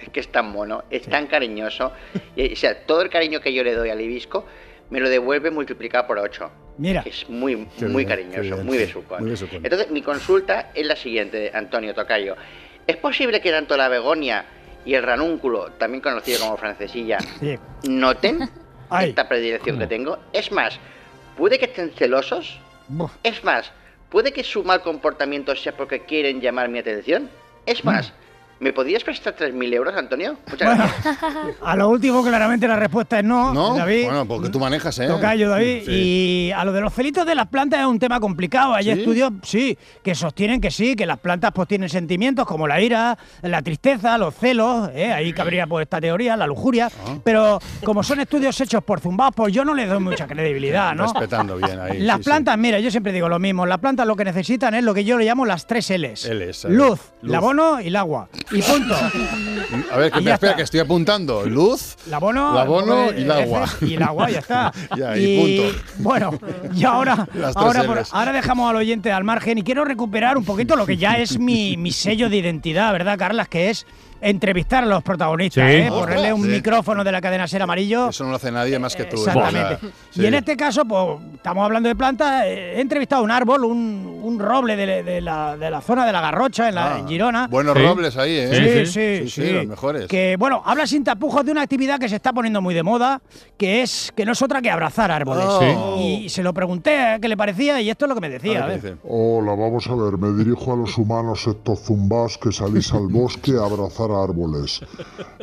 es 0.00 0.08
que 0.10 0.20
es 0.20 0.28
tan 0.32 0.50
mono, 0.50 0.84
es 0.90 1.02
tan 1.02 1.26
cariñoso. 1.26 1.92
Y, 2.36 2.52
o 2.52 2.56
sea, 2.56 2.86
todo 2.86 3.02
el 3.02 3.10
cariño 3.10 3.40
que 3.40 3.52
yo 3.52 3.62
le 3.64 3.74
doy 3.74 3.90
al 3.90 4.00
hibisco 4.00 4.46
me 4.90 5.00
lo 5.00 5.08
devuelve 5.08 5.50
multiplicado 5.50 6.06
por 6.06 6.18
8. 6.18 6.50
Mira. 6.78 7.02
Es 7.04 7.28
muy, 7.28 7.68
Qué 7.78 7.84
muy 7.86 8.04
bien, 8.04 8.08
cariñoso, 8.08 8.40
bien, 8.56 8.66
muy 8.66 8.78
sí, 8.78 8.84
besucón. 8.86 9.20
muy 9.22 9.30
besucón. 9.30 9.60
Entonces, 9.62 9.90
mi 9.90 10.02
consulta 10.02 10.70
es 10.74 10.86
la 10.86 10.96
siguiente, 10.96 11.50
Antonio 11.54 11.94
Tocayo. 11.94 12.36
¿Es 12.86 12.96
posible 12.96 13.40
que 13.40 13.50
tanto 13.52 13.76
la 13.76 13.88
begonia 13.88 14.44
y 14.84 14.94
el 14.94 15.02
ranúnculo, 15.02 15.70
también 15.72 16.00
conocido 16.00 16.40
como 16.40 16.56
francesilla, 16.56 17.18
Sí. 17.40 17.58
noten 17.84 18.48
esta 19.00 19.28
predilección 19.28 19.78
que 19.78 19.86
tengo? 19.86 20.18
Es 20.32 20.50
más, 20.52 20.78
¿puede 21.36 21.58
que 21.58 21.66
estén 21.66 21.90
celosos? 21.90 22.58
Es 23.22 23.44
más, 23.44 23.70
¿puede 24.08 24.32
que 24.32 24.42
su 24.42 24.64
mal 24.64 24.82
comportamiento 24.82 25.54
sea 25.54 25.76
porque 25.76 26.00
quieren 26.00 26.40
llamar 26.40 26.68
mi 26.68 26.78
atención? 26.80 27.30
Es 27.66 27.84
más, 27.84 28.12
¿me 28.60 28.72
podrías 28.72 29.02
prestar 29.02 29.34
3.000 29.34 29.74
euros, 29.74 29.94
Antonio? 29.96 30.36
Muchas 30.50 30.76
gracias. 30.76 31.16
A 31.62 31.76
lo 31.76 31.88
último, 31.88 32.22
claramente 32.22 32.68
la 32.68 32.76
respuesta 32.76 33.18
es 33.18 33.24
no, 33.24 33.52
¿No? 33.52 33.74
David. 33.74 34.04
Bueno, 34.04 34.26
porque 34.26 34.48
tú 34.50 34.60
manejas, 34.60 34.98
¿eh? 34.98 35.06
Tocayo, 35.06 35.48
David. 35.48 35.82
Sí. 35.86 35.90
Y 35.90 36.52
a 36.52 36.64
lo 36.64 36.72
de 36.72 36.80
los 36.80 36.92
celitos 36.92 37.26
de 37.26 37.34
las 37.34 37.48
plantas 37.48 37.80
es 37.80 37.86
un 37.86 37.98
tema 37.98 38.20
complicado. 38.20 38.74
Hay 38.74 38.84
¿Sí? 38.84 38.90
estudios, 38.90 39.32
sí, 39.42 39.76
que 40.02 40.14
sostienen 40.14 40.60
que 40.60 40.70
sí, 40.70 40.94
que 40.94 41.06
las 41.06 41.18
plantas 41.18 41.52
pues 41.54 41.66
tienen 41.68 41.88
sentimientos 41.88 42.46
como 42.46 42.68
la 42.68 42.80
ira, 42.80 43.16
la 43.42 43.62
tristeza, 43.62 44.18
los 44.18 44.34
celos. 44.34 44.90
¿eh? 44.94 45.12
Ahí 45.12 45.32
cabría 45.32 45.66
pues 45.66 45.84
esta 45.84 46.00
teoría, 46.00 46.36
la 46.36 46.46
lujuria. 46.46 46.90
Ah. 47.06 47.16
Pero 47.24 47.58
como 47.84 48.02
son 48.02 48.20
estudios 48.20 48.60
hechos 48.60 48.84
por 48.84 49.00
zumbados, 49.00 49.34
pues 49.34 49.54
yo 49.54 49.64
no 49.64 49.74
les 49.74 49.88
doy 49.88 50.00
mucha 50.00 50.26
credibilidad, 50.26 50.94
¿no? 50.94 51.04
Respetando 51.04 51.56
bien 51.56 51.80
ahí. 51.80 52.00
Las 52.00 52.18
sí, 52.18 52.22
sí. 52.24 52.28
plantas, 52.28 52.58
mira, 52.58 52.78
yo 52.78 52.90
siempre 52.90 53.12
digo 53.12 53.28
lo 53.28 53.38
mismo. 53.38 53.64
Las 53.64 53.78
plantas 53.78 54.06
lo 54.06 54.16
que 54.16 54.24
necesitan 54.24 54.74
es 54.74 54.84
lo 54.84 54.92
que 54.92 55.04
yo 55.04 55.16
le 55.18 55.24
llamo 55.24 55.46
las 55.46 55.66
tres 55.66 55.90
L's. 55.90 56.28
Ver. 56.28 56.36
Luz, 56.72 57.12
el 57.22 57.28
Luz. 57.28 57.36
abono 57.36 57.80
y 57.80 57.86
el 57.88 57.96
agua. 57.96 58.28
Y 58.52 58.62
punto. 58.62 58.94
A 59.92 59.96
ver, 59.96 60.10
que, 60.10 60.22
ya 60.22 60.34
espera, 60.34 60.56
que 60.56 60.62
estoy 60.62 60.80
apuntando. 60.80 61.46
Luz, 61.46 61.96
El 62.06 62.14
abono, 62.14 62.52
el 62.52 62.58
abono 62.58 63.08
el- 63.10 63.18
y 63.18 63.22
el 63.22 63.30
agua. 63.30 63.68
Y 63.80 63.94
el 63.94 64.02
agua, 64.02 64.30
ya 64.30 64.38
está. 64.40 64.72
Ya, 64.96 65.16
y 65.16 65.62
punto. 65.62 65.78
Bueno, 65.98 66.38
y 66.74 66.84
ahora, 66.84 67.28
ahora, 67.54 67.84
por- 67.84 68.02
ahora 68.10 68.32
dejamos 68.32 68.68
al 68.70 68.76
oyente 68.76 69.12
al 69.12 69.22
margen 69.24 69.58
y 69.58 69.62
quiero 69.62 69.84
recuperar 69.84 70.36
un 70.36 70.44
poquito 70.44 70.74
lo 70.76 70.86
que 70.86 70.96
ya 70.96 71.18
es 71.18 71.38
mi, 71.38 71.76
mi 71.76 71.92
sello 71.92 72.28
de 72.28 72.36
identidad, 72.38 72.92
¿verdad, 72.92 73.16
Carlas? 73.18 73.48
Que 73.48 73.70
es 73.70 73.86
entrevistar 74.20 74.84
a 74.84 74.86
los 74.86 75.02
protagonistas, 75.02 75.68
Sí. 75.70 75.76
¿eh? 75.76 75.86
ponerle 75.88 76.32
un 76.32 76.42
Sí. 76.42 76.48
micrófono 76.48 77.02
de 77.04 77.12
la 77.12 77.20
cadena 77.20 77.46
ser 77.48 77.62
amarillo. 77.62 78.08
Eso 78.10 78.24
no 78.24 78.30
lo 78.30 78.36
hace 78.36 78.50
nadie 78.52 78.78
más 78.78 78.94
que 78.96 79.04
tú. 79.04 79.16
Exactamente. 79.16 79.78
Y 80.14 80.26
en 80.26 80.34
este 80.34 80.56
caso, 80.56 80.84
pues 80.84 81.18
estamos 81.34 81.64
hablando 81.64 81.88
de 81.88 81.96
plantas. 81.96 82.44
eh, 82.46 82.74
He 82.76 82.80
entrevistado 82.80 83.22
un 83.22 83.30
árbol, 83.30 83.64
un, 83.64 84.20
un 84.22 84.38
roble 84.38 84.76
de, 84.76 85.02
de 85.02 85.20
la, 85.20 85.56
de 85.56 85.70
la 85.70 85.80
zona 85.80 86.06
de 86.06 86.12
la 86.12 86.20
Garrocha, 86.20 86.68
en, 86.68 86.74
la, 86.74 86.94
Ah, 86.94 86.98
en 86.98 87.08
Girona. 87.08 87.46
Buenos 87.48 87.76
robles 87.80 88.16
ahí, 88.16 88.36
¿eh? 88.36 88.84
Sí, 88.84 88.92
sí, 88.92 89.28
Sí, 89.30 89.42
sí, 89.46 89.52
los 89.52 89.66
mejores. 89.66 90.06
Que, 90.06 90.36
bueno, 90.38 90.62
habla 90.64 90.86
sin 90.86 91.04
tapujos 91.04 91.44
de 91.44 91.52
una 91.52 91.62
actividad 91.62 91.98
que 91.98 92.08
se 92.08 92.16
está 92.16 92.32
poniendo 92.32 92.60
muy 92.60 92.74
de 92.74 92.82
moda, 92.82 93.20
que 93.56 93.82
es 93.82 94.12
que 94.16 94.24
no 94.24 94.32
es 94.32 94.42
otra 94.42 94.60
que 94.62 94.70
abrazar 94.70 95.10
árboles. 95.10 95.44
Oh. 95.48 95.96
Y 95.98 96.28
se 96.28 96.42
lo 96.42 96.52
pregunté 96.52 97.18
qué 97.20 97.28
le 97.28 97.36
parecía 97.36 97.80
y 97.80 97.90
esto 97.90 98.04
es 98.04 98.08
lo 98.08 98.14
que 98.14 98.20
me 98.20 98.28
decía. 98.30 98.64
a 98.64 98.66
ver. 98.66 98.96
Hola, 99.04 99.52
vamos 99.54 99.86
a 99.88 99.94
ver, 99.94 100.18
me 100.18 100.36
dirijo 100.36 100.72
a 100.72 100.76
los 100.76 100.96
humanos 100.98 101.46
estos 101.46 101.80
zumbas 101.80 102.36
que 102.38 102.52
salís 102.52 102.92
al 102.92 103.06
bosque 103.08 103.52
a 103.52 103.64
abrazar 103.64 104.09
árboles. 104.14 104.80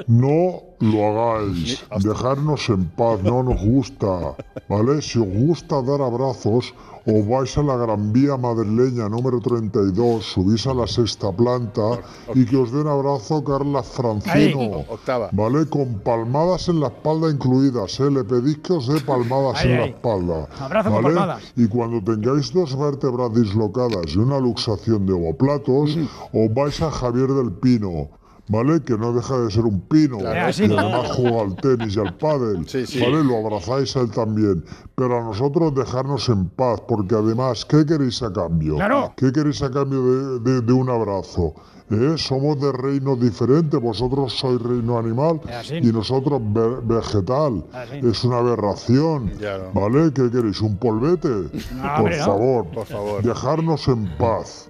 No 0.08 0.62
lo 0.80 1.08
hagáis, 1.08 1.84
dejarnos 2.00 2.70
en 2.70 2.86
paz, 2.90 3.22
no 3.24 3.44
nos 3.44 3.62
gusta, 3.64 4.36
¿vale? 4.70 5.02
Si 5.02 5.20
os 5.20 5.28
gusta 5.28 5.82
dar 5.82 6.02
abrazos, 6.02 6.74
os 7.08 7.26
vais 7.26 7.58
a 7.58 7.64
la 7.64 7.78
Gran 7.78 8.12
Vía 8.12 8.36
madrileña 8.36 9.08
número 9.08 9.40
32, 9.40 10.26
subís 10.26 10.68
a 10.68 10.74
la 10.74 10.86
sexta 10.86 11.32
planta 11.32 12.04
y 12.36 12.44
que 12.44 12.58
os 12.58 12.70
den 12.76 12.86
abrazo 12.86 13.42
Carla 13.46 13.82
Francino. 13.82 14.84
¿Vale? 15.32 15.66
Con 15.70 16.00
palmadas 16.04 16.68
en 16.68 16.82
la 16.82 16.88
espalda 16.88 17.32
incluidas, 17.32 17.98
¿eh? 18.02 18.12
Le 18.12 18.26
pedís 18.26 18.58
que 18.58 18.74
os 18.74 18.88
dé 18.88 19.00
palmadas 19.00 19.64
en 19.64 19.80
la 19.80 19.86
espalda. 19.86 20.50
¿vale? 20.60 20.84
palmadas. 20.84 21.44
Y 21.56 21.68
cuando 21.68 22.04
tengáis 22.04 22.52
dos 22.52 22.78
vértebras 22.78 23.34
dislocadas 23.34 24.14
y 24.14 24.18
una 24.18 24.40
luxación 24.40 25.06
de 25.06 25.14
omoplatos, 25.14 25.96
os 26.34 26.54
vais 26.54 26.82
a 26.82 26.92
Javier 26.92 27.32
del 27.32 27.54
Pino. 27.54 28.17
¿Vale? 28.50 28.82
Que 28.82 28.98
no 28.98 29.12
deja 29.12 29.38
de 29.40 29.52
ser 29.52 29.66
un 29.66 29.82
pino. 29.82 30.20
Claro, 30.20 30.50
y 30.50 30.54
sí. 30.54 30.64
además 30.64 31.12
juega 31.16 31.42
al 31.42 31.56
tenis 31.58 31.96
y 31.96 32.00
al 32.00 32.16
pádel. 32.18 32.68
sí. 32.68 33.00
¿Vale? 33.02 33.24
Lo 33.24 33.38
abrazáis 33.46 33.96
a 33.98 34.02
él 34.02 34.12
también. 34.12 34.64
Pero 34.96 35.18
a 35.20 35.24
nosotros 35.24 35.76
dejarnos 35.76 36.30
en 36.30 36.48
paz, 36.50 36.82
porque 36.88 37.16
además, 37.16 37.66
¿qué 37.66 37.86
queréis 37.86 38.24
a 38.24 38.32
cambio? 38.32 38.76
Claro. 38.76 39.14
¿Qué 39.18 39.32
queréis 39.34 39.62
a 39.64 39.70
cambio 39.70 40.02
de, 40.02 40.40
de- 40.40 40.62
de 40.62 40.74
un 40.74 40.90
abrazo? 40.90 41.54
¿Eh? 41.90 42.16
Somos 42.18 42.60
de 42.60 42.72
reinos 42.74 43.18
diferentes, 43.20 43.80
vosotros 43.80 44.34
sois 44.38 44.62
reino 44.62 44.98
animal 44.98 45.40
así. 45.58 45.76
y 45.78 45.86
nosotros 45.94 46.42
ve- 46.44 46.80
vegetal. 46.84 47.64
Así. 47.74 48.00
Es 48.06 48.24
una 48.26 48.40
aberración. 48.40 49.32
¿Vale? 49.74 50.12
¿Qué 50.14 50.30
queréis? 50.30 50.60
¿Un 50.62 50.78
polvete? 50.78 51.30
Por 51.30 51.90
hombre, 52.00 52.18
no. 52.18 52.26
favor, 52.26 52.66
Por 52.74 52.86
favor. 52.86 53.24
dejarnos 53.24 53.88
en 53.88 54.06
paz. 54.18 54.70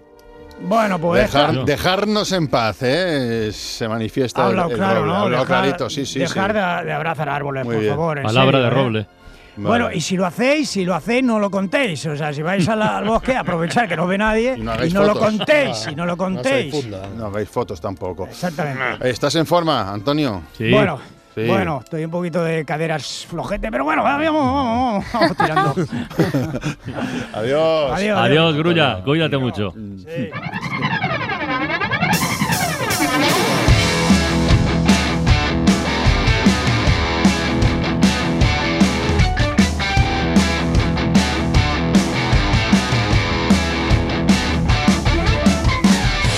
Bueno, 0.62 1.00
pues. 1.00 1.22
Dejar- 1.32 1.66
dejarnos 1.66 2.32
en 2.32 2.48
paz, 2.48 2.78
¿eh? 2.82 3.52
Se 3.54 3.88
manifiesta. 3.88 4.42
Ha 4.42 4.46
el- 4.46 4.50
hablado 4.52 4.70
el 4.72 4.76
claro, 4.78 5.00
roble, 5.02 5.08
¿no? 5.08 5.14
ha 5.18 5.22
hablado 5.22 5.44
Dejar- 5.46 5.62
clarito, 5.62 5.90
sí, 5.90 6.06
sí. 6.06 6.20
Dejar 6.20 6.52
sí. 6.52 6.58
De, 6.58 6.86
de 6.88 6.94
abrazar 6.94 7.30
árboles, 7.30 7.64
Muy 7.66 7.76
por 7.76 7.82
bien. 7.82 7.94
favor. 7.96 8.22
Palabra 8.24 8.58
serio, 8.60 8.62
de 8.62 8.68
¿eh? 8.68 8.84
roble. 8.84 9.08
Bueno, 9.60 9.86
Vale. 9.86 9.98
y 9.98 10.02
si 10.02 10.16
lo 10.18 10.26
hacéis, 10.28 10.70
si 10.70 10.86
lo 10.86 10.94
hacéis, 10.94 11.24
no 11.24 11.40
lo 11.40 11.50
contéis. 11.50 12.06
O 12.06 12.16
sea, 12.16 12.32
si 12.32 12.44
vais 12.44 12.68
a 12.70 12.76
la- 12.76 12.98
al 12.98 13.06
bosque, 13.06 13.36
aprovechar 13.36 13.88
que 13.88 13.96
no 13.96 14.06
ve 14.06 14.16
nadie 14.18 14.54
Y 14.56 14.62
no 14.62 14.86
y 14.86 14.92
no 14.92 15.02
lo 15.02 15.14
fotos. 15.16 15.30
contéis, 15.30 15.88
y 15.92 15.96
no 15.96 16.06
lo 16.06 16.12
No 16.12 16.18
contéis. 16.18 16.72
difunda. 16.74 17.08
No 17.16 17.26
hagáis 17.28 17.50
fotos 17.50 17.82
tampoco. 17.82 18.28
Exactamente. 18.28 19.10
¿Estás 19.10 19.34
en 19.36 19.46
forma, 19.48 19.92
Antonio? 19.92 20.44
Bueno, 20.60 21.00
Sí. 21.38 21.46
bueno, 21.46 21.82
estoy 21.84 22.04
un 22.04 22.10
poquito 22.10 22.44
de 22.44 22.66
caderas 22.66 23.28
flojete, 23.30 23.70
pero 23.70 23.84
bueno, 23.84 24.02
vamos, 24.02 24.26
vamos, 24.26 24.56
vamos, 24.56 25.06
vamos 25.14 25.38
tirando. 25.38 25.76
Adiós. 27.34 27.92
Adiós, 27.94 28.20
Adiós, 28.20 28.56
Grulla. 28.56 29.04
Cuídate 29.04 29.38
mucho. 29.38 29.72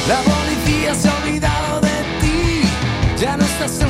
La 0.08 0.18
policía 0.22 0.96
se 0.96 1.08
ha 1.08 1.16
olvidado 1.24 1.82
de 1.82 1.98
ti, 2.20 2.62
ya 3.22 3.38
no 3.38 3.44
estás 3.44 3.80
en 3.82 3.88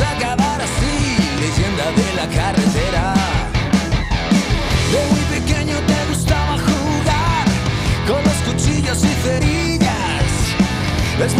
acabar 0.00 0.60
así, 0.60 1.16
leyenda 1.40 1.86
de 1.92 2.08
la 2.14 2.26
carretera. 2.34 3.14
De 4.92 5.00
muy 5.10 5.24
pequeño 5.38 5.76
te 5.86 5.98
gustaba 6.08 6.56
jugar 6.58 7.46
con 8.06 8.22
los 8.24 8.38
cuchillos 8.46 9.04
y 9.04 9.12
cerillas. 9.22 10.30
Es 11.24 11.34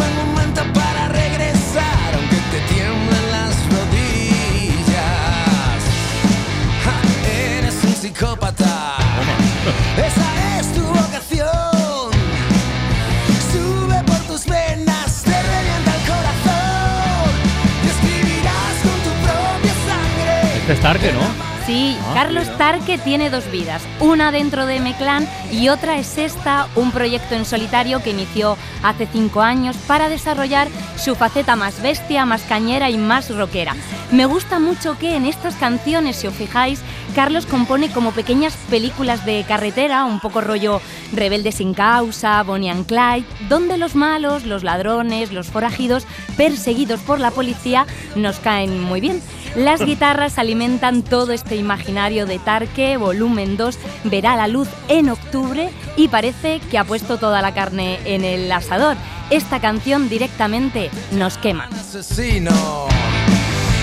Tarque, 20.82 21.12
¿no? 21.12 21.20
Sí, 21.66 21.96
Ah, 22.00 22.12
Carlos 22.14 22.44
mira. 22.44 22.58
Tarque 22.58 22.96
tiene 22.96 23.28
dos 23.28 23.50
vidas, 23.50 23.82
una 23.98 24.30
dentro 24.30 24.66
de 24.66 24.78
Meclán 24.78 25.28
y 25.50 25.68
otra 25.68 25.98
es 25.98 26.16
esta, 26.16 26.68
un 26.76 26.92
proyecto 26.92 27.34
en 27.34 27.44
solitario 27.44 28.00
que 28.04 28.10
inició 28.10 28.56
hace 28.84 29.08
cinco 29.12 29.40
años 29.42 29.76
para 29.88 30.08
desarrollar 30.08 30.68
su 30.96 31.16
faceta 31.16 31.56
más 31.56 31.82
bestia, 31.82 32.24
más 32.24 32.42
cañera 32.42 32.88
y 32.88 32.98
más 32.98 33.34
rockera. 33.34 33.74
Me 34.12 34.26
gusta 34.26 34.60
mucho 34.60 34.96
que 34.96 35.16
en 35.16 35.26
estas 35.26 35.56
canciones, 35.56 36.14
si 36.16 36.28
os 36.28 36.34
fijáis, 36.34 36.82
Carlos 37.16 37.46
compone 37.46 37.90
como 37.90 38.12
pequeñas 38.12 38.54
películas 38.70 39.26
de 39.26 39.44
carretera, 39.48 40.04
un 40.04 40.20
poco 40.20 40.40
rollo 40.42 40.80
Rebelde 41.12 41.50
sin 41.50 41.74
causa, 41.74 42.40
Bonnie 42.44 42.70
and 42.70 42.86
Clyde, 42.86 43.26
donde 43.48 43.76
los 43.76 43.96
malos, 43.96 44.44
los 44.44 44.62
ladrones, 44.62 45.32
los 45.32 45.48
forajidos, 45.48 46.06
perseguidos 46.36 47.00
por 47.00 47.18
la 47.18 47.32
policía, 47.32 47.86
nos 48.14 48.38
caen 48.38 48.80
muy 48.84 49.00
bien. 49.00 49.20
Las 49.56 49.80
guitarras 49.80 50.38
alimentan 50.38 51.02
todo 51.02 51.32
este 51.32 51.56
imaginario 51.56 52.26
de 52.26 52.38
Tarque, 52.38 52.98
volumen 52.98 53.56
2, 53.56 53.78
verá 54.04 54.36
la 54.36 54.48
luz 54.48 54.68
en 54.88 55.08
octubre 55.08 55.70
y 55.96 56.08
parece 56.08 56.60
que 56.70 56.76
ha 56.76 56.84
puesto 56.84 57.16
toda 57.16 57.40
la 57.40 57.54
carne 57.54 57.98
en 58.04 58.22
el 58.22 58.52
asador. 58.52 58.96
Esta 59.30 59.58
canción 59.58 60.10
directamente 60.10 60.90
nos 61.12 61.38
quema. 61.38 61.70
Asesino. 61.72 62.86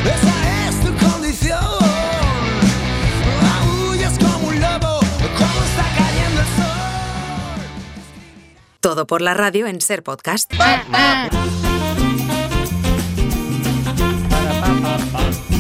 Esa 0.04 0.70
es 0.70 0.80
tu 0.82 1.06
condición. 1.06 1.84
Todo 8.80 9.08
por 9.08 9.22
la 9.22 9.34
radio 9.34 9.66
en 9.66 9.82
Ser 9.82 10.04
Podcast. 10.04 10.54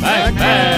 bang, 0.03 0.35
bang. 0.35 0.72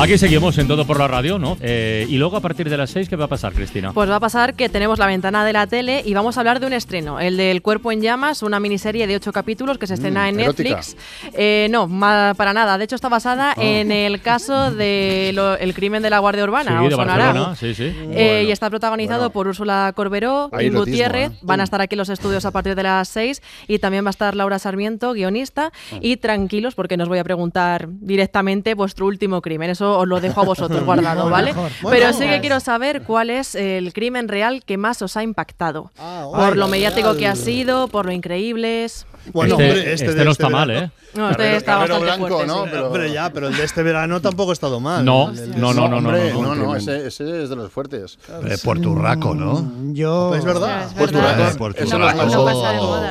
Aquí 0.00 0.16
seguimos 0.16 0.56
en 0.58 0.68
Todo 0.68 0.86
por 0.86 0.96
la 1.00 1.08
Radio, 1.08 1.40
¿no? 1.40 1.56
Eh, 1.60 2.06
y 2.08 2.18
luego 2.18 2.36
a 2.36 2.40
partir 2.40 2.70
de 2.70 2.76
las 2.76 2.90
6, 2.90 3.08
¿qué 3.08 3.16
va 3.16 3.24
a 3.24 3.28
pasar, 3.28 3.52
Cristina? 3.52 3.92
Pues 3.92 4.08
va 4.08 4.16
a 4.16 4.20
pasar 4.20 4.54
que 4.54 4.68
tenemos 4.68 5.00
la 5.00 5.06
ventana 5.06 5.44
de 5.44 5.52
la 5.52 5.66
tele 5.66 6.02
y 6.06 6.14
vamos 6.14 6.36
a 6.36 6.40
hablar 6.40 6.60
de 6.60 6.66
un 6.68 6.72
estreno, 6.72 7.18
el 7.18 7.36
del 7.36 7.62
Cuerpo 7.62 7.90
en 7.90 8.00
Llamas, 8.00 8.44
una 8.44 8.60
miniserie 8.60 9.08
de 9.08 9.16
ocho 9.16 9.32
capítulos 9.32 9.76
que 9.76 9.88
se 9.88 9.94
estrena 9.94 10.26
Mm, 10.26 10.28
en 10.28 10.40
erótica. 10.40 10.68
Netflix. 10.76 10.96
Eh, 11.34 11.66
no, 11.72 11.88
ma- 11.88 12.32
para 12.36 12.52
nada. 12.52 12.78
De 12.78 12.84
hecho, 12.84 12.94
está 12.94 13.08
basada 13.08 13.54
Ah. 13.56 13.60
en 13.64 13.90
el 13.90 14.20
caso 14.20 14.70
del 14.70 15.74
crimen 15.74 16.00
de 16.02 16.10
la 16.10 16.20
Guardia 16.20 16.44
Urbana. 16.44 16.80
Sí, 16.80 16.88
de. 16.88 16.94
Barcelona, 16.94 17.56
sí, 17.56 17.74
sí. 17.74 17.92
Eh, 18.12 18.44
y 18.46 18.52
está 18.52 18.70
protagonizado 18.70 19.30
por 19.30 19.48
Úrsula 19.48 19.92
Corberó 19.96 20.48
Hay 20.52 20.66
y 20.66 20.68
erotismo, 20.68 20.84
Gutiérrez. 20.92 21.30
¿eh? 21.32 21.38
Van 21.42 21.60
a 21.60 21.64
estar 21.64 21.80
aquí 21.80 21.96
en 21.96 21.98
los 21.98 22.08
estudios 22.08 22.44
a 22.44 22.52
partir 22.52 22.76
de 22.76 22.84
las 22.84 23.08
6 23.08 23.42
y 23.66 23.80
también 23.80 24.04
va 24.04 24.10
a 24.10 24.10
estar 24.10 24.36
Laura 24.36 24.60
Sarmiento, 24.60 25.12
guionista. 25.12 25.72
Ah. 25.92 25.96
Y 26.00 26.18
tranquilos, 26.18 26.76
porque 26.76 26.96
nos 26.96 27.08
voy 27.08 27.18
a 27.18 27.24
preguntar 27.24 27.88
directamente 27.88 28.74
vuestro 28.74 29.06
último 29.06 29.42
crimen. 29.42 29.70
Eso 29.70 29.87
os 29.96 30.06
lo 30.08 30.20
dejo 30.20 30.40
a 30.40 30.44
vosotros 30.44 30.82
guardado, 30.84 31.30
¿vale? 31.30 31.54
mejor. 31.54 31.70
Pero 31.90 32.12
sí 32.12 32.26
que 32.26 32.40
quiero 32.40 32.60
saber 32.60 33.02
cuál 33.02 33.30
es 33.30 33.54
el 33.54 33.92
crimen 33.92 34.28
real 34.28 34.62
que 34.64 34.76
más 34.76 35.00
os 35.02 35.16
ha 35.16 35.22
impactado. 35.22 35.90
Ah, 35.98 36.26
por 36.30 36.56
lo 36.56 36.68
mediático 36.68 37.16
que 37.16 37.26
ha 37.26 37.36
sido, 37.36 37.88
por 37.88 38.06
lo 38.06 38.12
increíbles. 38.12 39.06
Bueno, 39.32 39.54
este, 39.54 39.64
hombre, 39.68 39.92
este, 39.92 40.06
este 40.06 40.24
no 40.24 40.30
este 40.30 40.42
está 40.42 40.48
mal. 40.48 40.70
¿eh? 40.70 40.90
No, 41.14 41.30
este 41.30 41.56
está 41.56 41.76
bastante 41.78 42.04
blanco, 42.04 42.28
fuerte, 42.28 42.46
¿no? 42.46 42.64
sí. 42.64 42.68
Pero- 42.70 42.86
Hombre, 42.86 43.12
ya, 43.12 43.30
pero 43.32 43.48
el 43.48 43.56
de 43.56 43.64
este 43.64 43.82
verano 43.82 44.20
tampoco 44.20 44.50
ha 44.50 44.52
estado 44.52 44.78
mal. 44.80 45.04
No, 45.04 45.32
no, 45.32 45.72
no, 45.72 45.88
no, 45.88 45.88
no, 45.88 45.96
Hombre, 45.98 46.32
no, 46.32 46.42
no, 46.42 46.54
no. 46.54 46.62
no, 46.66 46.76
ese, 46.76 47.06
ese 47.06 47.42
es 47.44 47.48
de 47.50 47.56
los 47.56 47.70
fuertes. 47.72 48.18
Eh, 48.46 48.56
Porturraco, 48.62 49.34
¿no? 49.34 49.92
Yo. 49.92 50.34
Es 50.34 50.44
verdad. 50.44 50.84
Es 50.86 50.92
Pues 50.94 51.12
verdad. 51.12 51.56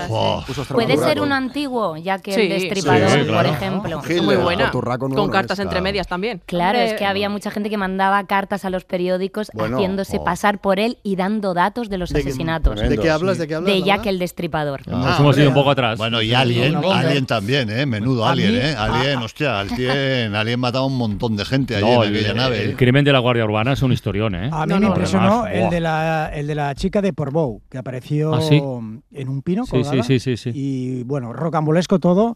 Oh, 0.10 0.43
Puede 0.71 0.97
ser 0.97 1.21
un 1.21 1.32
antiguo, 1.32 1.97
ya 1.97 2.19
que 2.19 2.34
Sí, 2.34 2.41
el 2.41 2.49
destripador, 2.49 3.10
sí, 3.10 3.19
por 3.32 3.45
ejemplo. 3.45 4.01
Muy 4.23 4.36
buena. 4.36 4.71
Con 4.71 5.30
cartas 5.30 5.60
entre 5.60 5.82
medias 5.82 6.08
también. 6.08 6.41
Claro, 6.45 6.77
Hombre, 6.80 6.91
es 6.93 6.97
que 6.99 7.06
había 7.06 7.30
mucha 7.30 7.51
gente 7.51 7.69
que 7.69 7.77
mandaba 7.77 8.23
cartas 8.25 8.65
a 8.65 8.69
los 8.69 8.86
periódicos 8.86 9.49
Bueno, 9.53 9.77
haciéndose 9.77 10.17
oh. 10.17 10.23
pasar 10.23 10.60
por 10.60 10.80
él 10.80 10.97
y 11.03 11.15
dando 11.15 11.53
datos 11.53 11.89
de 11.89 11.97
los 11.97 12.10
¿De 12.12 12.21
qué- 12.21 12.30
asesinatos. 12.30 12.80
¿De 12.80 12.97
qué 12.97 13.10
hablas? 13.10 13.38
¿De 13.38 13.47
qué 13.47 13.56
hablas? 13.56 13.73
De? 13.73 13.82
Jack 13.84 14.06
el 14.06 14.19
destripador. 14.19 14.88
Nos 14.88 15.06
Ah, 15.06 15.17
hemos 15.19 15.38
ido 15.38 15.49
un 15.49 15.53
poco 15.53 15.71
atrás. 15.71 15.97
Bueno, 16.07 16.21
y 16.21 16.33
Alien. 16.33 16.75
Alien 16.77 17.25
también, 17.25 17.69
¿eh? 17.69 17.85
Menudo 17.85 18.25
Alien, 18.25 18.55
¿eh? 18.55 18.75
Alien, 18.77 19.17
hostia, 19.19 19.59
Alien, 19.59 20.33
Alien 20.35 20.57
mataba 20.57 20.85
a 20.85 20.87
un 20.87 20.97
montón 20.97 21.35
de 21.35 21.43
gente 21.43 21.75
allí 21.75 21.85
No, 21.85 22.01
en 22.05 22.11
el, 22.15 22.19
aquella 22.19 22.33
nave. 22.33 22.63
el 22.63 22.69
¿eh? 22.71 22.75
crimen 22.77 23.03
de 23.03 23.11
la 23.11 23.19
Guardia 23.19 23.43
Urbana 23.43 23.73
es 23.73 23.81
un 23.81 23.91
historión, 23.91 24.33
¿eh? 24.35 24.49
A 24.53 24.65
mí 24.65 24.73
No, 24.73 24.79
me 24.79 24.87
impresionó 24.87 25.43
además, 25.43 25.65
el, 25.65 25.69
de 25.69 25.79
la, 25.81 26.31
el 26.33 26.47
de 26.47 26.55
la 26.55 26.75
chica 26.75 27.01
de 27.01 27.11
Portbou, 27.11 27.61
que 27.69 27.77
apareció 27.77 28.33
¿Ah, 28.33 28.41
sí? 28.41 28.55
en 28.55 29.29
un 29.29 29.41
pino. 29.41 29.65
Sí, 29.65 29.71
colgada, 29.71 30.01
sí, 30.03 30.19
sí, 30.19 30.37
sí, 30.37 30.37
sí. 30.37 30.51
Y 30.53 31.03
bueno, 31.03 31.33
rocambolesco 31.33 31.99
todo. 31.99 32.35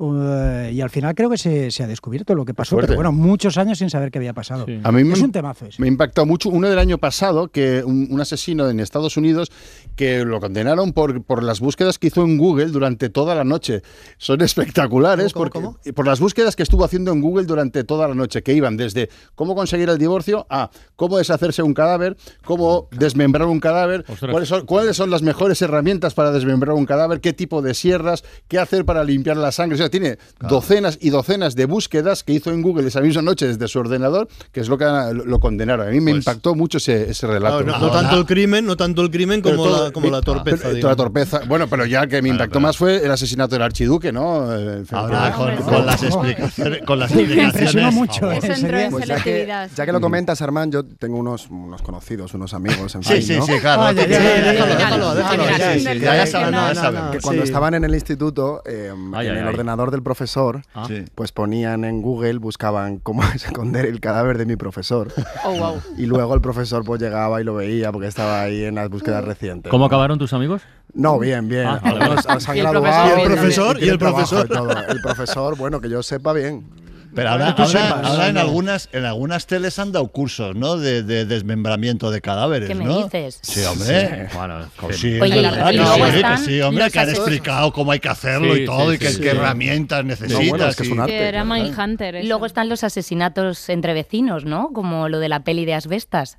Uh, 0.00 0.70
y 0.70 0.80
al 0.80 0.90
final 0.90 1.14
creo 1.14 1.30
que 1.30 1.38
se, 1.38 1.70
se 1.70 1.82
ha 1.82 1.86
descubierto 1.86 2.34
lo 2.34 2.44
que 2.44 2.54
pasó. 2.54 2.76
fuerte. 2.76 2.88
Pero 2.88 2.98
bueno, 2.98 3.12
muchos 3.12 3.56
años 3.58 3.78
sin 3.78 3.90
saber 3.90 4.10
qué 4.10 4.18
había 4.18 4.32
pasado. 4.32 4.64
Sí. 4.66 4.80
A 4.82 4.92
mí 4.92 5.04
me, 5.04 5.14
Es 5.14 5.20
un 5.20 5.32
temazo 5.32 5.66
ese. 5.66 5.80
me 5.80 5.88
impactó 5.88 6.26
mucho 6.26 6.48
uno 6.48 6.68
del 6.68 6.78
año 6.78 6.98
pasado, 6.98 7.48
que 7.48 7.82
un, 7.84 8.08
un 8.10 8.20
asesino 8.20 8.68
en 8.68 8.80
Estados 8.80 9.16
Unidos 9.16 9.50
que 9.96 10.24
lo 10.24 10.40
condenaron 10.40 10.92
por, 10.92 11.22
por 11.22 11.42
las 11.42 11.60
búsquedas 11.60 11.98
que 11.98 12.06
hizo 12.08 12.22
en 12.24 12.38
Google 12.38 12.66
durante 12.66 13.10
toda 13.10 13.34
la 13.34 13.44
noche. 13.44 13.82
Son 14.18 14.40
espectaculares 14.40 15.32
¿Cómo, 15.32 15.44
porque 15.44 15.60
cómo, 15.60 15.78
por 15.94 16.06
las 16.06 16.20
búsquedas 16.20 16.56
que 16.56 16.62
estuvo 16.62 16.84
haciendo 16.84 17.12
en 17.12 17.20
Google 17.20 17.44
durante 17.44 17.84
toda 17.84 18.08
la 18.08 18.14
noche, 18.14 18.42
que 18.42 18.54
iban 18.54 18.76
desde 18.76 19.10
cómo 19.34 19.54
conseguir 19.54 19.88
el 19.90 19.98
divorcio 19.98 20.46
a 20.48 20.70
cómo 20.96 21.18
deshacerse 21.18 21.62
un 21.62 21.74
cadáver, 21.74 22.16
cómo 22.44 22.88
desmembrar 22.92 23.46
un 23.48 23.60
cadáver, 23.60 24.04
cuáles 24.30 24.48
son, 24.48 24.64
cuáles 24.64 24.96
son 24.96 25.10
las 25.10 25.22
mejores 25.22 25.60
herramientas 25.62 26.14
para 26.14 26.30
desmembrar 26.32 26.74
un 26.74 26.86
cadáver, 26.86 27.20
qué 27.20 27.32
tipo 27.32 27.60
de 27.62 27.74
sierras, 27.74 28.24
qué 28.48 28.58
hacer 28.58 28.84
para 28.84 29.04
limpiar 29.04 29.36
la 29.36 29.52
sangre. 29.52 29.74
O 29.74 29.78
sea, 29.78 29.89
tiene 29.90 30.18
docenas 30.48 30.98
y 31.00 31.10
docenas 31.10 31.54
de 31.56 31.66
búsquedas 31.66 32.22
que 32.24 32.32
hizo 32.32 32.50
en 32.50 32.62
Google 32.62 32.88
esa 32.88 33.00
misma 33.00 33.22
noche 33.22 33.46
desde 33.46 33.68
su 33.68 33.78
ordenador, 33.78 34.28
que 34.52 34.60
es 34.60 34.68
lo 34.68 34.78
que 34.78 34.84
lo, 34.84 35.12
lo 35.24 35.40
condenaron. 35.40 35.88
A 35.88 35.90
mí 35.90 36.00
me 36.00 36.12
Pues- 36.12 36.22
impactó 36.22 36.54
mucho 36.54 36.78
ese, 36.78 37.10
ese 37.10 37.26
relato. 37.26 37.64
Claro, 37.64 37.78
no, 37.80 37.86
no 37.86 37.92
tanto 37.92 38.16
el 38.16 38.24
crimen, 38.26 38.64
no 38.66 38.76
tanto 38.76 39.02
el 39.02 39.10
crimen 39.10 39.42
como, 39.42 39.56
todo- 39.64 39.84
la, 39.86 39.90
como 39.92 40.08
la 40.10 40.18
eh, 40.18 40.22
torpeza. 40.22 40.68
pero- 40.72 40.88
la 40.88 40.96
torpeza. 40.96 41.40
Bueno, 41.46 41.66
pero 41.68 41.84
ya 41.86 42.06
que 42.06 42.16
me 42.16 42.20
Bueno, 42.22 42.34
impactó 42.36 42.52
pero- 42.54 42.60
más 42.60 42.76
fue 42.76 43.04
el 43.04 43.10
asesinato 43.10 43.54
del 43.54 43.62
archiduque, 43.62 44.12
¿no? 44.12 44.46
Eh, 44.56 44.84
Ahora 44.92 45.32
con, 45.32 45.56
con 45.56 45.86
las 45.86 46.02
explicaciones, 46.02 46.82
con 46.86 46.98
las 46.98 47.10
explicaciones. 47.12 47.94
mucho. 47.94 48.30
Eso 48.32 48.46
ese 48.52 48.60
entró 48.62 48.78
en 48.78 48.90
Pues 48.90 49.06
ya 49.06 49.14
que, 49.16 49.22
selectividad. 49.22 49.70
ya 49.76 49.86
que 49.86 49.92
lo 49.92 50.00
comentas, 50.00 50.40
Armand, 50.42 50.72
yo 50.72 50.84
tengo 50.84 51.18
unos, 51.18 51.48
unos 51.50 51.82
conocidos, 51.82 52.32
unos 52.34 52.54
amigos 52.54 52.94
en 52.94 53.02
Sí, 53.02 53.22
sí, 53.22 53.36
¿no? 53.36 53.46
sí, 53.46 53.52
claro. 53.60 53.92
Déjalo, 53.94 55.14
déjalo, 55.14 55.44
ya, 55.58 55.74
sí, 55.78 56.00
ya. 56.00 57.10
Que 57.12 57.18
cuando 57.20 57.42
estaban 57.42 57.74
en 57.74 57.84
el 57.84 57.94
instituto, 57.94 58.62
eh, 58.64 58.92
en 58.92 59.14
el 59.14 59.14
ay. 59.14 59.54
Ordenador 59.80 59.90
del 59.90 60.02
profesor, 60.02 60.62
Ah. 60.74 60.84
Sí. 60.86 61.04
pues 61.14 61.32
ponían 61.32 61.84
en 61.84 62.02
Google, 62.02 62.38
buscaban 62.38 62.98
cómo 62.98 63.22
esconder 63.34 63.86
el 63.86 64.00
cadáver 64.00 64.38
de 64.38 64.46
mi 64.46 64.56
profesor. 64.56 65.08
Oh, 65.44 65.56
wow. 65.56 65.82
Y 65.96 66.06
luego 66.06 66.34
el 66.34 66.40
profesor 66.40 66.84
pues 66.84 67.00
llegaba 67.00 67.40
y 67.40 67.44
lo 67.44 67.54
veía 67.54 67.90
porque 67.92 68.08
estaba 68.08 68.42
ahí 68.42 68.64
en 68.64 68.74
las 68.74 68.88
búsquedas 68.90 69.24
recientes. 69.24 69.70
¿Cómo 69.70 69.82
¿no? 69.84 69.86
acabaron 69.86 70.18
tus 70.18 70.32
amigos? 70.34 70.62
No, 70.92 71.18
bien, 71.18 71.48
bien. 71.48 71.66
Ah, 71.66 71.80
vale, 71.82 71.98
vale. 72.00 72.20
Han 72.28 72.56
Y 72.56 72.58
el 72.60 72.66
graduado 72.66 73.14
profesor, 73.14 73.18
¿Y 73.18 73.20
el 73.20 73.26
profesor? 73.38 73.82
¿Y 73.82 73.88
el 73.88 73.98
trabajo 73.98 74.16
profesor? 74.28 74.46
y 74.46 74.48
todo. 74.54 74.86
El 74.88 75.00
profesor, 75.00 75.56
bueno, 75.56 75.80
que 75.80 75.88
yo 75.88 76.02
sepa 76.02 76.32
bien. 76.32 76.66
Pero 77.14 77.30
ahora, 77.30 77.54
tú 77.54 77.62
ahora- 77.62 77.82
sepas, 77.86 78.06
ahora 78.06 78.28
en 78.28 78.34
no. 78.34 78.40
algunas 78.40 78.88
en 78.92 79.04
algunas 79.04 79.46
teles 79.46 79.78
han 79.78 79.92
dado 79.92 80.08
cursos, 80.08 80.54
¿no? 80.54 80.76
De, 80.76 81.02
de 81.02 81.24
desmembramiento 81.24 82.10
de 82.10 82.20
cadáveres, 82.20 82.68
¿Qué 82.68 82.74
me 82.74 82.84
¿no? 82.84 83.04
dices? 83.04 83.40
Sí, 83.42 83.62
hombre. 83.64 84.28
Bueno, 84.34 84.70
Pues 84.80 84.96
sí. 84.98 85.14
sí, 85.14 85.20
Oye, 85.20 85.42
verdad 85.42 85.72
y 85.72 86.38
sí, 86.38 86.44
sí, 86.44 86.60
hombre, 86.62 86.84
los 86.84 86.92
que 86.92 86.98
han 87.00 87.08
explicado 87.10 87.72
cómo 87.72 87.92
hay 87.92 88.00
que 88.00 88.08
hacerlo 88.08 88.54
Sí, 88.54 88.62
y 88.62 88.66
todo, 88.66 88.90
sí, 88.90 88.94
y 88.96 88.98
qué, 88.98 89.08
sí, 89.10 89.16
qué 89.20 89.30
sí. 89.30 89.36
herramientas 89.36 90.04
necesitas. 90.04 90.48
bueno, 90.48 90.66
es 90.66 90.76
que 90.76 90.82
es 90.84 90.88
un 90.90 91.00
arte. 91.00 91.12
Que 91.12 91.28
era 91.28 91.44
Mindhunter. 91.44 92.14
eso. 92.16 92.28
Luego 92.28 92.46
están 92.46 92.68
los 92.68 92.84
asesinatos 92.84 93.68
entre 93.68 93.92
vecinos, 93.94 94.44
¿no? 94.44 94.70
Como 94.72 95.08
lo 95.08 95.18
de 95.18 95.28
la 95.28 95.40
peli 95.44 95.64
de 95.64 95.74
Asbestas. 95.74 96.38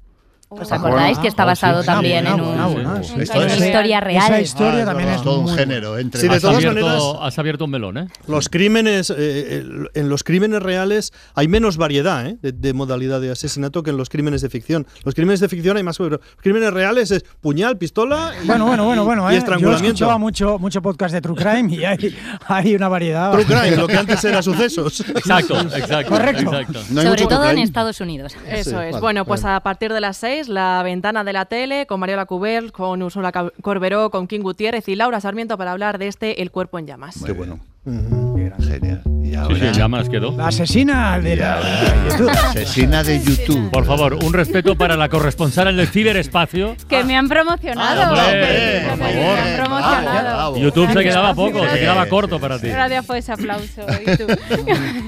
¿Os 0.53 0.69
Ah, 0.69 0.75
acordáis 0.75 1.17
que 1.19 1.29
está 1.29 1.43
Ah, 1.43 1.55
sí, 1.55 1.61
basado 1.61 1.83
también 1.83 2.27
en 2.27 2.41
una 2.41 2.69
historia 3.01 4.01
real? 4.01 4.25
Esa 4.25 4.41
historia 4.41 4.81
Ah, 4.83 4.85
también 4.85 5.07
es 5.09 5.15
es 5.15 5.21
todo 5.23 5.39
un 5.39 5.45
muy 5.45 5.55
género. 5.55 5.97
Entre 5.97 6.19
Sí, 6.19 6.27
de 6.27 6.35
Has 6.35 6.41
todas 6.41 6.57
abierto, 6.57 6.85
maneras- 6.85 7.03
has 7.21 7.39
abierto 7.39 7.65
un 7.65 7.71
melón, 7.71 7.97
¿eh? 7.97 8.07
Los 8.27 8.49
crímenes, 8.49 9.09
eh, 9.11 9.59
el- 9.61 9.89
en 9.93 10.09
los 10.09 10.23
crímenes 10.25 10.61
reales 10.61 11.13
hay 11.35 11.47
menos 11.47 11.77
variedad 11.77 12.27
¿eh? 12.27 12.37
de, 12.41 12.51
de 12.51 12.73
modalidad 12.73 13.21
de 13.21 13.31
asesinato 13.31 13.81
que 13.81 13.91
en 13.91 13.97
los 13.97 14.09
crímenes 14.09 14.41
de 14.41 14.49
ficción. 14.49 14.85
Los 15.05 15.15
crímenes 15.15 15.39
de 15.39 15.47
ficción 15.47 15.77
hay 15.77 15.83
más, 15.83 15.97
los 15.99 16.19
crímenes 16.41 16.73
reales 16.73 17.11
es 17.11 17.23
puñal, 17.39 17.77
pistola 17.77 18.33
y, 18.43 18.47
Bueno, 18.47 18.65
bueno, 18.65 18.83
bueno, 18.83 19.05
bueno. 19.05 19.23
y 19.23 19.29
¿eh? 19.29 19.35
Yo 19.35 19.37
estrangulamiento. 19.39 19.87
escuchaba 19.87 20.17
mucho, 20.17 20.59
mucho 20.59 20.81
podcast 20.81 21.13
de 21.13 21.21
True 21.21 21.35
Crime 21.37 21.73
y 21.73 21.85
hay, 21.85 22.13
hay 22.47 22.75
una 22.75 22.89
variedad. 22.89 23.31
True 23.31 23.45
crime, 23.45 23.77
lo 23.77 23.87
que 23.87 23.95
antes 23.97 24.21
era 24.25 24.41
sucesos. 24.41 24.99
Exacto, 24.99 25.57
exacto. 25.61 26.09
Correcto. 26.11 26.41
exacto. 26.53 26.79
No 26.91 27.01
Sobre 27.03 27.25
todo 27.25 27.49
en. 27.49 27.57
Estados 27.61 28.01
Unidos. 28.01 28.35
Eso 28.47 28.69
Sí, 28.71 28.75
es. 28.75 28.91
vale, 28.91 28.99
bueno, 28.99 29.23
pues 29.25 29.43
vale. 29.43 29.55
a 29.55 29.59
partir 29.61 29.93
de 29.93 30.01
las 30.01 30.17
6, 30.17 30.40
la 30.49 30.81
ventana 30.83 31.23
de 31.23 31.33
la 31.33 31.45
tele 31.45 31.85
con 31.85 31.99
Mariola 31.99 32.25
Cubel, 32.25 32.71
con 32.71 33.01
Ursula 33.01 33.31
Corberó, 33.61 34.09
con 34.09 34.27
King 34.27 34.41
Gutiérrez 34.41 34.87
y 34.87 34.95
Laura 34.95 35.19
Sarmiento 35.21 35.57
para 35.57 35.71
hablar 35.71 35.97
de 35.97 36.07
este 36.07 36.41
El 36.41 36.51
cuerpo 36.51 36.79
en 36.79 36.87
llamas. 36.87 37.23
Qué 37.25 37.31
bueno. 37.31 37.59
Genial. 37.85 39.01
Y 39.31 39.33
Sí, 39.33 39.37
ahora, 39.39 39.55
sí, 39.55 39.65
en 39.65 39.73
llamas 39.73 40.09
quedó. 40.09 40.35
La 40.35 40.47
asesina 40.47 41.17
de 41.17 41.37
la, 41.37 41.61
YouTube. 42.09 42.29
asesina 42.29 43.01
de 43.01 43.23
YouTube. 43.23 43.71
Por 43.71 43.85
favor, 43.85 44.15
un 44.15 44.33
respeto 44.33 44.75
para 44.75 44.97
la 44.97 45.07
corresponsal 45.07 45.69
en 45.69 45.79
el 45.79 45.87
ciberespacio. 45.87 46.75
Que 46.89 47.05
me 47.05 47.15
han 47.15 47.29
promocionado. 47.29 48.01
Ah, 48.01 48.09
hombre, 48.09 48.83
por 48.89 48.97
me 48.97 49.13
favor. 49.13 49.39
han 49.39 49.55
promocionado. 49.55 50.57
YouTube 50.57 50.91
se 50.91 51.03
quedaba 51.03 51.33
poco, 51.33 51.65
se 51.65 51.79
quedaba 51.79 52.05
corto 52.07 52.41
para 52.41 52.59
ti. 52.59 52.67
Gracias 52.67 53.05
por 53.05 53.15
ese 53.15 53.31
aplauso. 53.31 53.85
Y 54.05 54.17
tú, 54.17 54.27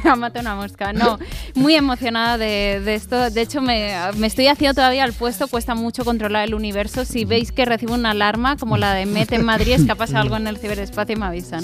me 0.05 0.15
matado 0.15 0.39
una 0.39 0.55
mosca. 0.55 0.93
No, 0.93 1.19
muy 1.55 1.75
emocionada 1.75 2.37
de, 2.37 2.79
de 2.79 2.95
esto. 2.95 3.29
De 3.29 3.41
hecho, 3.41 3.61
me, 3.61 3.93
me 4.15 4.27
estoy 4.27 4.47
haciendo 4.47 4.75
todavía 4.75 5.03
al 5.03 5.11
puesto. 5.11 5.49
Cuesta 5.49 5.75
mucho 5.75 6.05
controlar 6.05 6.45
el 6.45 6.53
universo. 6.53 7.03
Si 7.03 7.25
veis 7.25 7.51
que 7.51 7.65
recibo 7.65 7.93
una 7.93 8.11
alarma 8.11 8.55
como 8.55 8.77
la 8.77 8.93
de 8.93 9.05
Met 9.05 9.33
en 9.33 9.43
Madrid, 9.43 9.73
es 9.73 9.83
que 9.83 9.91
ha 9.91 9.95
pasado 9.95 10.21
algo 10.21 10.37
en 10.37 10.47
el 10.47 10.59
ciberespacio 10.59 11.17
y 11.17 11.19
me 11.19 11.25
avisan. 11.25 11.61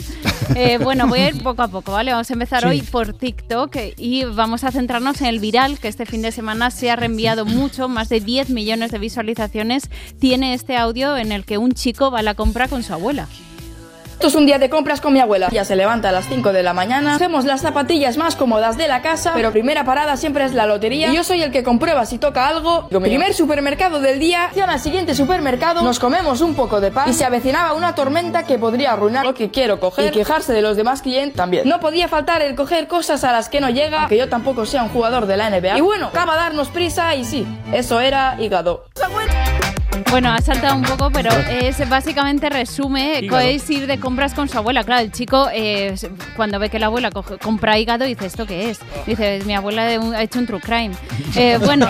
Eh, 0.55 0.77
bueno, 0.77 1.07
voy 1.07 1.19
a 1.19 1.29
ir 1.29 1.41
poco 1.41 1.61
a 1.61 1.69
poco, 1.69 1.93
¿vale? 1.93 2.11
Vamos 2.11 2.29
a 2.29 2.33
empezar 2.33 2.48
Sí. 2.49 2.65
hoy 2.65 2.81
por 2.81 3.13
TikTok 3.13 3.75
eh, 3.75 3.93
y 3.97 4.23
vamos 4.23 4.63
a 4.63 4.71
centrarnos 4.71 5.21
en 5.21 5.27
el 5.27 5.39
viral, 5.39 5.79
que 5.79 5.87
este 5.87 6.05
fin 6.05 6.21
de 6.21 6.31
semana 6.31 6.71
se 6.71 6.89
ha 6.89 6.95
reenviado 6.95 7.45
mucho, 7.45 7.87
más 7.87 8.09
de 8.09 8.19
10 8.19 8.49
millones 8.49 8.91
de 8.91 8.99
visualizaciones. 8.99 9.89
Tiene 10.19 10.53
este 10.53 10.75
audio 10.75 11.17
en 11.17 11.31
el 11.31 11.45
que 11.45 11.57
un 11.57 11.73
chico 11.73 12.11
va 12.11 12.19
a 12.19 12.23
la 12.23 12.33
compra 12.33 12.67
con 12.67 12.83
su 12.83 12.93
abuela. 12.93 13.27
Esto 14.19 14.27
es 14.27 14.35
un 14.35 14.45
día 14.45 14.59
de 14.59 14.69
compras 14.69 14.99
con 14.99 15.13
mi 15.13 15.21
abuela. 15.21 15.47
Ya 15.49 15.63
se 15.63 15.77
levanta 15.77 16.09
a 16.09 16.11
las 16.11 16.27
5 16.27 16.51
de 16.51 16.61
la 16.61 16.73
mañana. 16.73 17.15
Hacemos 17.15 17.45
las 17.45 17.61
zapatillas 17.61 18.17
más 18.17 18.35
cómodas 18.35 18.75
de 18.75 18.89
la 18.89 19.01
casa, 19.01 19.31
pero 19.33 19.53
primera 19.53 19.85
parada 19.85 20.17
siempre 20.17 20.43
es 20.43 20.53
la 20.53 20.65
lotería. 20.65 21.13
Y 21.13 21.15
yo 21.15 21.23
soy 21.23 21.41
el 21.41 21.53
que 21.53 21.63
comprueba 21.63 22.05
si 22.05 22.17
toca 22.17 22.45
algo. 22.45 22.89
Mi 22.91 22.99
primer 22.99 23.33
supermercado 23.33 24.01
del 24.01 24.19
día. 24.19 24.47
Hacia 24.47 24.65
al 24.65 24.79
siguiente 24.81 25.15
supermercado, 25.15 25.83
nos 25.83 25.99
comemos 25.99 26.41
un 26.41 26.53
poco 26.53 26.81
de 26.81 26.91
pan 26.91 27.09
y 27.09 27.13
se 27.13 27.23
avecinaba 27.23 27.71
una 27.71 27.95
tormenta 27.95 28.43
que 28.43 28.57
podría 28.57 28.91
arruinar 28.91 29.25
lo 29.25 29.33
que 29.33 29.51
quiero 29.51 29.79
coger 29.79 30.07
y 30.07 30.11
quejarse 30.11 30.51
de 30.51 30.63
los 30.63 30.75
demás 30.75 31.01
clientes 31.01 31.37
también. 31.37 31.65
No 31.69 31.79
podía 31.79 32.09
faltar 32.09 32.41
el 32.41 32.55
coger 32.55 32.89
cosas 32.89 33.23
a 33.23 33.31
las 33.31 33.47
que 33.47 33.61
no 33.61 33.69
llega, 33.69 34.09
que 34.09 34.17
yo 34.17 34.27
tampoco 34.27 34.65
sea 34.65 34.83
un 34.83 34.89
jugador 34.89 35.27
de 35.27 35.37
la 35.37 35.49
NBA. 35.49 35.77
Y 35.77 35.81
bueno, 35.81 36.07
acaba 36.07 36.33
de 36.33 36.41
darnos 36.41 36.67
prisa 36.67 37.15
y 37.15 37.23
sí, 37.23 37.47
eso 37.71 38.01
era 38.01 38.35
hígado. 38.37 38.83
Bueno, 40.11 40.31
ha 40.31 40.41
saltado 40.41 40.75
un 40.75 40.83
poco, 40.83 41.11
pero 41.11 41.29
es 41.49 41.87
básicamente 41.87 42.49
resume 42.49 43.19
es 43.19 43.69
ir 43.69 43.85
de 43.85 43.99
compras 44.09 44.33
con 44.33 44.49
su 44.49 44.57
abuela. 44.57 44.83
Claro, 44.83 45.03
el 45.03 45.11
chico 45.11 45.49
eh, 45.53 45.93
cuando 46.35 46.57
ve 46.57 46.69
que 46.71 46.79
la 46.79 46.87
abuela 46.87 47.11
coge- 47.11 47.37
compra 47.37 47.77
hígado 47.77 48.05
dice 48.05 48.25
¿esto 48.25 48.47
qué 48.47 48.71
es? 48.71 48.79
Dice 49.05 49.41
mi 49.45 49.53
abuela 49.53 49.83
ha 49.83 50.23
hecho 50.23 50.39
un 50.39 50.47
true 50.47 50.59
crime. 50.59 50.95
Eh, 51.35 51.59
bueno, 51.63 51.85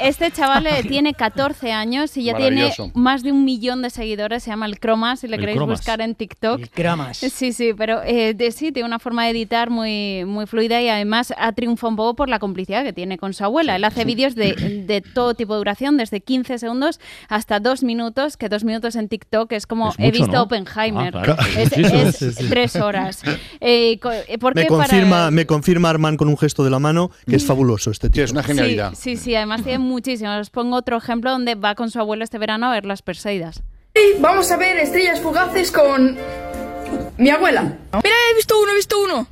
este 0.00 0.32
chaval 0.32 0.66
eh, 0.66 0.82
tiene 0.82 1.14
14 1.14 1.70
años 1.70 2.16
y 2.16 2.24
ya 2.24 2.34
tiene 2.34 2.72
más 2.94 3.22
de 3.22 3.30
un 3.30 3.44
millón 3.44 3.82
de 3.82 3.90
seguidores. 3.90 4.42
Se 4.42 4.50
llama 4.50 4.66
el 4.66 4.80
Cromas 4.80 5.20
si 5.20 5.28
le 5.28 5.36
El 5.36 5.40
queréis 5.42 5.58
Cromas. 5.58 5.78
buscar 5.78 6.00
en 6.00 6.16
TikTok. 6.16 6.58
El 6.58 6.70
Kramas. 6.70 7.18
Sí, 7.18 7.52
sí, 7.52 7.72
pero 7.78 8.02
eh, 8.02 8.34
de, 8.34 8.50
sí, 8.50 8.72
tiene 8.72 8.88
una 8.88 8.98
forma 8.98 9.22
de 9.26 9.30
editar 9.30 9.70
muy, 9.70 10.24
muy 10.24 10.46
fluida 10.46 10.82
y 10.82 10.88
además 10.88 11.32
ha 11.38 11.52
triunfado 11.52 11.90
un 11.90 11.96
poco 11.96 12.14
por 12.16 12.28
la 12.28 12.40
complicidad 12.40 12.82
que 12.82 12.92
tiene 12.92 13.16
con 13.16 13.32
su 13.32 13.44
abuela. 13.44 13.76
Él 13.76 13.84
hace 13.84 14.04
vídeos 14.04 14.34
de, 14.34 14.54
de 14.88 15.02
todo 15.02 15.34
tipo 15.34 15.52
de 15.52 15.58
duración, 15.58 15.96
desde 15.98 16.20
15 16.20 16.58
segundos 16.58 16.98
hasta 17.28 17.60
2 17.60 17.84
minutos, 17.84 18.36
que 18.36 18.48
2 18.48 18.64
minutos 18.64 18.96
en 18.96 19.08
TikTok 19.08 19.52
es 19.52 19.68
como 19.68 19.90
Es 19.90 19.94
he 20.00 20.10
visto 20.10 20.32
¿no? 20.32 20.42
Oppenheimer. 20.42 21.16
Ah, 21.16 21.22
claro, 21.22 21.36
es 21.62 21.72
es 21.72 22.16
Sí, 22.16 22.32
sí. 22.32 22.46
tres 22.48 22.76
horas. 22.76 23.22
Eh, 23.60 23.98
eh, 24.02 24.38
¿por 24.38 24.54
Me 24.54 24.62
qué 24.62 24.68
para- 24.68 24.86
confirma, 24.88 25.30
me 25.30 25.46
confirma 25.46 25.90
Armand 25.90 26.16
con 26.18 26.28
un 26.28 26.36
gesto 26.38 26.64
de 26.64 26.70
la 26.70 26.78
mano 26.78 27.10
que 27.28 27.36
es 27.36 27.44
fabuloso 27.46 27.90
este 27.90 28.08
Sí, 28.08 28.12
tío. 28.14 28.24
es 28.24 28.32
una 28.32 28.42
genialidad. 28.42 28.94
sí, 28.96 29.16
sí, 29.16 29.34
además 29.34 29.62
tiene 29.62 29.78
muchísimo. 29.78 30.36
Os 30.38 30.50
pongo 30.50 30.76
otro 30.76 30.96
ejemplo 30.96 31.30
donde 31.30 31.54
va 31.54 31.74
con 31.74 31.90
su 31.90 31.98
abuelo 32.00 32.24
este 32.24 32.38
verano 32.38 32.66
a 32.66 32.72
ver 32.72 32.84
las 32.86 33.02
Perseidas. 33.02 33.62
Vamos 34.20 34.50
a 34.50 34.56
ver 34.56 34.76
estrellas 34.78 35.20
fugaces 35.20 35.70
con 35.70 36.16
Mi 37.18 37.30
abuela. 37.30 37.62
Mira, 37.62 38.14
he 38.32 38.34
visto 38.36 38.60
uno, 38.60 38.72
he 38.72 38.76
visto 38.76 38.98
uno. 39.02 39.26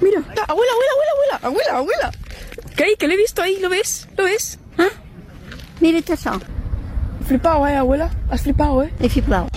Mira. 0.00 0.18
Abuela, 0.18 0.46
abuela, 0.48 0.72
abuela, 0.72 1.12
abuela, 1.12 1.38
abuela, 1.42 1.78
abuela. 1.78 2.10
¿Qué 2.76 2.84
hay? 2.84 2.94
¿Qué 2.98 3.08
le 3.08 3.14
he 3.14 3.16
visto 3.16 3.42
ahí? 3.42 3.58
¿Lo 3.60 3.68
ves? 3.68 4.08
¿Lo 4.16 4.24
ves? 4.24 4.58
¿Ah? 4.78 4.88
Mira 5.80 5.98
eso. 5.98 6.40
Flipado, 7.26 7.66
eh, 7.66 7.76
abuela. 7.76 8.10
Has 8.30 8.42
flipado, 8.42 8.82
eh. 8.82 8.92
He 9.00 9.08
flipado. 9.08 9.48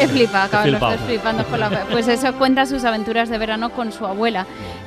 He 0.00 0.08
flipado, 0.08 0.50
Carlos, 0.50 0.78
flipado. 0.78 0.92
estás 0.92 1.06
flipando 1.06 1.44
con 1.46 1.60
la... 1.60 1.70
Pues 1.90 2.08
eso 2.08 2.32
cuenta 2.34 2.66
sus 2.66 2.84
aventuras 2.84 3.28
de 3.28 3.38
verano 3.38 3.70
con 3.70 3.92
su 3.92 4.06
abuela. 4.06 4.46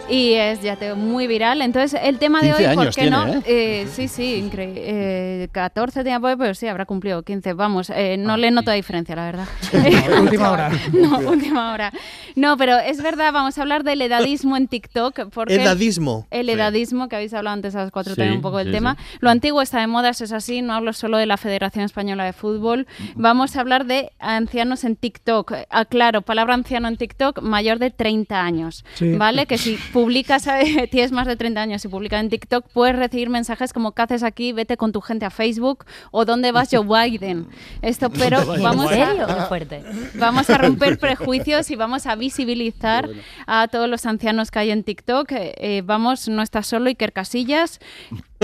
Y 0.09 0.33
es 0.33 0.61
ya 0.61 0.75
te 0.75 0.93
muy 0.93 1.27
viral. 1.27 1.61
Entonces, 1.61 1.99
el 2.03 2.19
tema 2.19 2.41
de 2.41 2.49
15 2.49 2.67
hoy, 2.69 2.75
¿por 2.75 2.85
qué 2.87 3.01
tiene, 3.01 3.09
no? 3.09 3.27
¿eh? 3.27 3.41
Eh, 3.45 3.87
sí, 3.91 4.07
sí, 4.07 4.35
increíble. 4.35 4.81
Eh, 4.85 5.47
14 5.51 6.03
tenía 6.03 6.19
pues, 6.19 6.35
pero 6.37 6.53
sí, 6.53 6.67
habrá 6.67 6.85
cumplido 6.85 7.23
15. 7.23 7.53
Vamos, 7.53 7.89
eh, 7.89 8.17
no 8.17 8.37
le 8.37 8.51
noto 8.51 8.71
diferencia, 8.71 9.15
la 9.15 9.25
verdad. 9.25 9.47
Última 10.21 10.51
hora. 10.51 10.71
no, 10.91 11.19
última 11.19 11.73
hora. 11.73 11.91
No, 12.35 12.57
pero 12.57 12.77
es 12.79 13.01
verdad, 13.01 13.31
vamos 13.31 13.57
a 13.57 13.61
hablar 13.61 13.83
del 13.83 14.01
edadismo 14.01 14.57
en 14.57 14.67
TikTok. 14.67 15.29
Porque 15.33 15.55
Edadismo. 15.55 16.27
El 16.31 16.49
edadismo, 16.49 17.07
que 17.07 17.15
habéis 17.15 17.33
hablado 17.33 17.53
antes 17.53 17.75
a 17.75 17.79
las 17.83 17.91
cuatro 17.91 18.13
Sí, 18.13 18.17
también 18.17 18.37
un 18.37 18.41
poco 18.41 18.57
del 18.57 18.67
sí, 18.67 18.73
tema. 18.73 18.97
sí. 18.99 19.17
Lo 19.21 19.29
antiguo 19.29 19.61
está 19.61 19.79
de 19.79 19.87
moda, 19.87 20.09
eso 20.09 20.25
es 20.25 20.31
así, 20.31 20.61
no 20.61 20.73
hablo 20.73 20.93
solo 20.93 21.17
de 21.17 21.25
la 21.25 21.37
Federación 21.37 21.85
Española 21.85 22.25
de 22.25 22.33
Fútbol. 22.33 22.87
Vamos 23.15 23.55
a 23.55 23.61
hablar 23.61 23.85
de 23.85 24.11
ancianos 24.19 24.83
en 24.83 24.95
TikTok. 24.95 25.53
Aclaro, 25.69 26.21
palabra 26.21 26.53
anciano 26.53 26.87
en 26.87 26.97
TikTok, 26.97 27.41
mayor 27.41 27.79
de 27.79 27.89
30 27.91 28.41
años. 28.41 28.83
Sí. 28.95 29.13
¿Vale? 29.13 29.45
Que 29.45 29.57
si 29.57 29.77
publicas, 29.93 30.49
tienes 30.91 31.12
más 31.13 31.27
de 31.27 31.38
30 31.38 31.62
años 31.62 31.86
y 31.86 31.88
publicas 31.88 32.19
en 32.19 32.29
TikTok, 32.29 32.65
puedes 32.73 32.97
recibir 32.97 33.29
mensajes 33.29 33.71
como 33.71 33.93
¿qué 33.93 34.01
haces 34.01 34.23
aquí? 34.23 34.51
Vete 34.51 34.75
con 34.75 34.91
tu 34.91 34.99
gente 34.99 35.25
a 35.25 35.29
Facebook 35.29 35.86
o 36.12 36.25
¿dónde 36.25 36.51
vas 36.51 36.69
Joe 36.71 36.86
Biden? 36.86 37.47
Esto, 37.82 38.10
pero 38.19 38.56
¿En 38.56 38.62
vamos 38.62 38.91
a... 38.91 39.13
Qué 39.13 39.41
fuerte. 39.47 39.84
Vamos 40.15 40.49
a 40.49 40.58
romper 40.58 40.99
prejuicios 40.99 41.71
y 41.71 41.75
vamos 41.75 42.08
a 42.08 42.15
visibilizar 42.15 43.08
a 43.47 43.67
todos 43.69 43.88
los 43.88 44.06
ancianos 44.06 44.51
que 44.51 44.60
hay 44.60 44.71
en 44.71 44.84
TikTok. 44.84 45.32
Eh, 45.32 45.53
eh, 45.58 45.82
vamos, 45.86 46.27
no 46.27 46.41
está 46.41 46.63
solo 46.63 46.88
Iker 46.88 47.13
Casillas. 47.13 47.79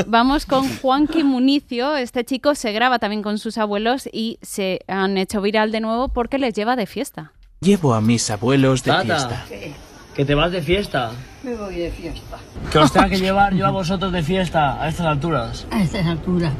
Vamos 0.07 0.45
con 0.45 0.69
Juanqui 0.77 1.23
Municio. 1.23 1.97
Este 1.97 2.23
chico 2.23 2.55
se 2.55 2.71
graba 2.71 2.99
también 2.99 3.23
con 3.23 3.37
sus 3.39 3.57
abuelos 3.57 4.07
y 4.11 4.37
se 4.41 4.81
han 4.87 5.17
hecho 5.17 5.41
viral 5.41 5.71
de 5.71 5.81
nuevo 5.81 6.09
porque 6.09 6.37
les 6.37 6.53
lleva 6.53 6.75
de 6.75 6.85
fiesta. 6.85 7.33
Llevo 7.61 7.93
a 7.93 8.01
mis 8.01 8.29
abuelos 8.29 8.83
de 8.83 8.91
Tata. 8.91 9.45
fiesta. 9.47 9.88
Que 10.19 10.25
te 10.25 10.35
vas 10.35 10.51
de 10.51 10.61
fiesta. 10.61 11.11
Me 11.43 11.55
voy 11.55 11.75
de 11.75 11.91
fiesta. 11.91 12.35
Que 12.69 12.77
os 12.79 12.91
tenga 12.91 13.07
que 13.07 13.17
llevar 13.21 13.53
yo 13.53 13.65
a 13.65 13.69
vosotros 13.69 14.11
de 14.11 14.21
fiesta 14.21 14.75
a 14.83 14.89
estas 14.89 15.05
alturas. 15.05 15.65
A 15.71 15.81
estas 15.81 16.05
alturas. 16.05 16.51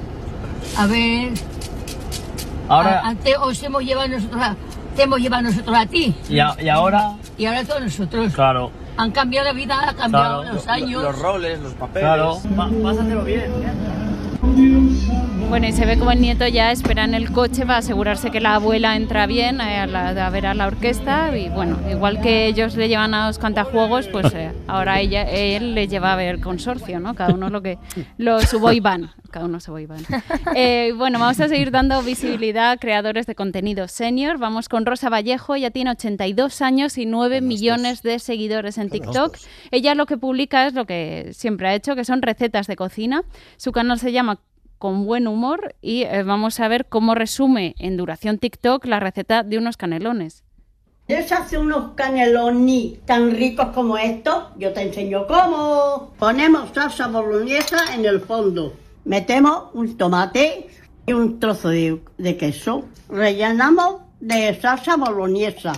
A 0.78 0.88
ver. 0.88 1.34
Ahora- 2.70 3.02
a- 3.02 3.08
antes 3.10 3.36
os 3.38 3.62
hemos 3.62 3.84
llevado 3.84 4.08
nosotros 4.08 4.42
a, 4.42 4.56
te 4.96 5.04
hemos 5.04 5.20
llevado 5.20 5.44
nosotros 5.44 5.76
a 5.78 5.86
ti. 5.86 6.16
Y, 6.30 6.40
a- 6.40 6.56
y 6.58 6.70
ahora, 6.70 7.16
Y 7.38 7.48
ahora 7.48 7.66
todos 7.66 7.82
nosotros. 7.82 8.32
claro. 8.34 8.72
Han 8.96 9.12
cambiado 9.12 9.48
la 9.48 9.54
vida, 9.54 9.78
han 9.90 9.96
cambiado 9.98 10.42
Claro, 10.42 10.56
los 10.56 10.66
lo- 10.66 10.72
años. 10.72 11.04
los 11.04 11.20
roles, 11.20 11.60
los 11.60 11.74
papeles. 11.74 12.06
Claro. 12.08 12.40
Va- 12.58 12.70
pásatelo 12.82 13.24
bien. 13.26 13.52
Bueno, 14.42 15.68
y 15.68 15.72
se 15.72 15.86
ve 15.86 15.98
como 15.98 16.12
el 16.12 16.22
nieto 16.22 16.48
ya 16.48 16.72
espera 16.72 17.04
en 17.04 17.16
el 17.16 17.32
coche 17.32 17.62
para 17.66 17.78
asegurarse 17.80 18.30
que 18.30 18.40
la 18.40 18.56
abuela 18.56 18.96
entra 18.96 19.26
bien 19.26 19.60
eh, 19.62 19.78
a, 19.78 19.88
la- 19.88 20.28
a 20.28 20.30
ver 20.30 20.46
a 20.46 20.54
la 20.54 20.68
orquesta. 20.68 21.36
Y 21.36 21.50
bueno, 21.50 21.78
igual 21.90 22.22
que 22.22 22.46
ellos 22.46 22.76
le 22.76 22.88
llevan 22.88 23.14
a 23.16 23.28
los 23.28 23.40
cantajuegos, 23.40 24.08
pues 24.08 24.32
eh, 24.36 24.52
ahora 24.68 25.00
ella, 25.02 25.24
él 25.24 25.74
le 25.74 25.88
lleva 25.88 26.14
a 26.14 26.16
ver 26.16 26.36
el 26.36 26.42
consorcio, 26.42 27.00
¿no? 27.00 27.16
Cada 27.16 27.34
uno 27.34 27.50
lo 27.50 27.62
que. 27.64 27.78
Lo, 28.18 28.40
su 28.42 28.60
boy 28.60 28.80
band. 28.80 29.10
Cada 29.32 29.46
uno 29.46 29.60
su 29.60 29.72
boy 29.72 29.86
band. 29.88 30.06
Eh, 30.56 30.94
bueno, 30.96 31.20
vamos 31.20 31.40
a 31.40 31.48
seguir 31.48 31.72
dando 31.72 32.02
visibilidad 32.04 32.72
a 32.72 32.78
creadores 32.78 33.26
de 33.26 33.34
contenido 33.36 33.88
senior. 33.88 34.38
Vamos 34.38 34.70
con 34.70 34.86
Rosa 34.86 35.10
Vallejo, 35.10 35.56
ella 35.56 35.72
tiene 35.72 35.92
82 35.92 36.62
años 36.62 36.98
y 36.98 37.06
9 37.08 37.42
millones 37.42 38.02
de 38.04 38.20
seguidores 38.20 38.78
en 38.78 38.90
TikTok. 38.90 39.36
Ella 39.72 39.96
lo 39.96 40.06
que 40.06 40.18
publica 40.18 40.68
es 40.68 40.74
lo 40.74 40.86
que 40.86 41.30
siempre 41.34 41.68
ha 41.70 41.74
hecho, 41.76 41.96
que 41.96 42.06
son 42.06 42.22
recetas 42.22 42.68
de 42.68 42.76
cocina. 42.76 43.24
Su 43.58 43.72
canal 43.72 44.00
se 44.00 44.12
llama 44.12 44.29
con 44.80 45.06
buen 45.06 45.28
humor 45.28 45.76
y 45.82 46.04
eh, 46.04 46.24
vamos 46.24 46.60
a 46.60 46.68
ver 46.68 46.88
cómo 46.88 47.14
resume 47.14 47.76
en 47.78 47.98
duración 47.98 48.40
TikTok 48.40 48.86
la 48.86 49.00
receta 49.00 49.44
de 49.44 49.58
unos 49.58 49.78
canelones. 49.78 50.44
¿Quieres 51.06 51.32
hacer 51.32 51.60
unos 51.60 51.94
canelones 51.96 53.04
tan 53.06 53.32
ricos 53.32 53.68
como 53.74 53.98
estos? 53.98 54.46
Yo 54.58 54.74
te 54.74 54.84
enseño 54.84 55.28
cómo. 55.28 56.14
Ponemos 56.20 56.70
salsa 56.74 57.08
boloñesa 57.08 57.96
en 57.96 58.06
el 58.06 58.22
fondo. 58.22 58.74
Metemos 59.06 59.66
un 59.74 59.98
tomate 59.98 60.68
y 61.06 61.14
un 61.14 61.40
trozo 61.40 61.70
de, 61.70 62.00
de 62.18 62.38
queso. 62.38 62.86
Rellenamos 63.10 64.02
de 64.20 64.54
salsa 64.62 64.98
boloñesa. 64.98 65.74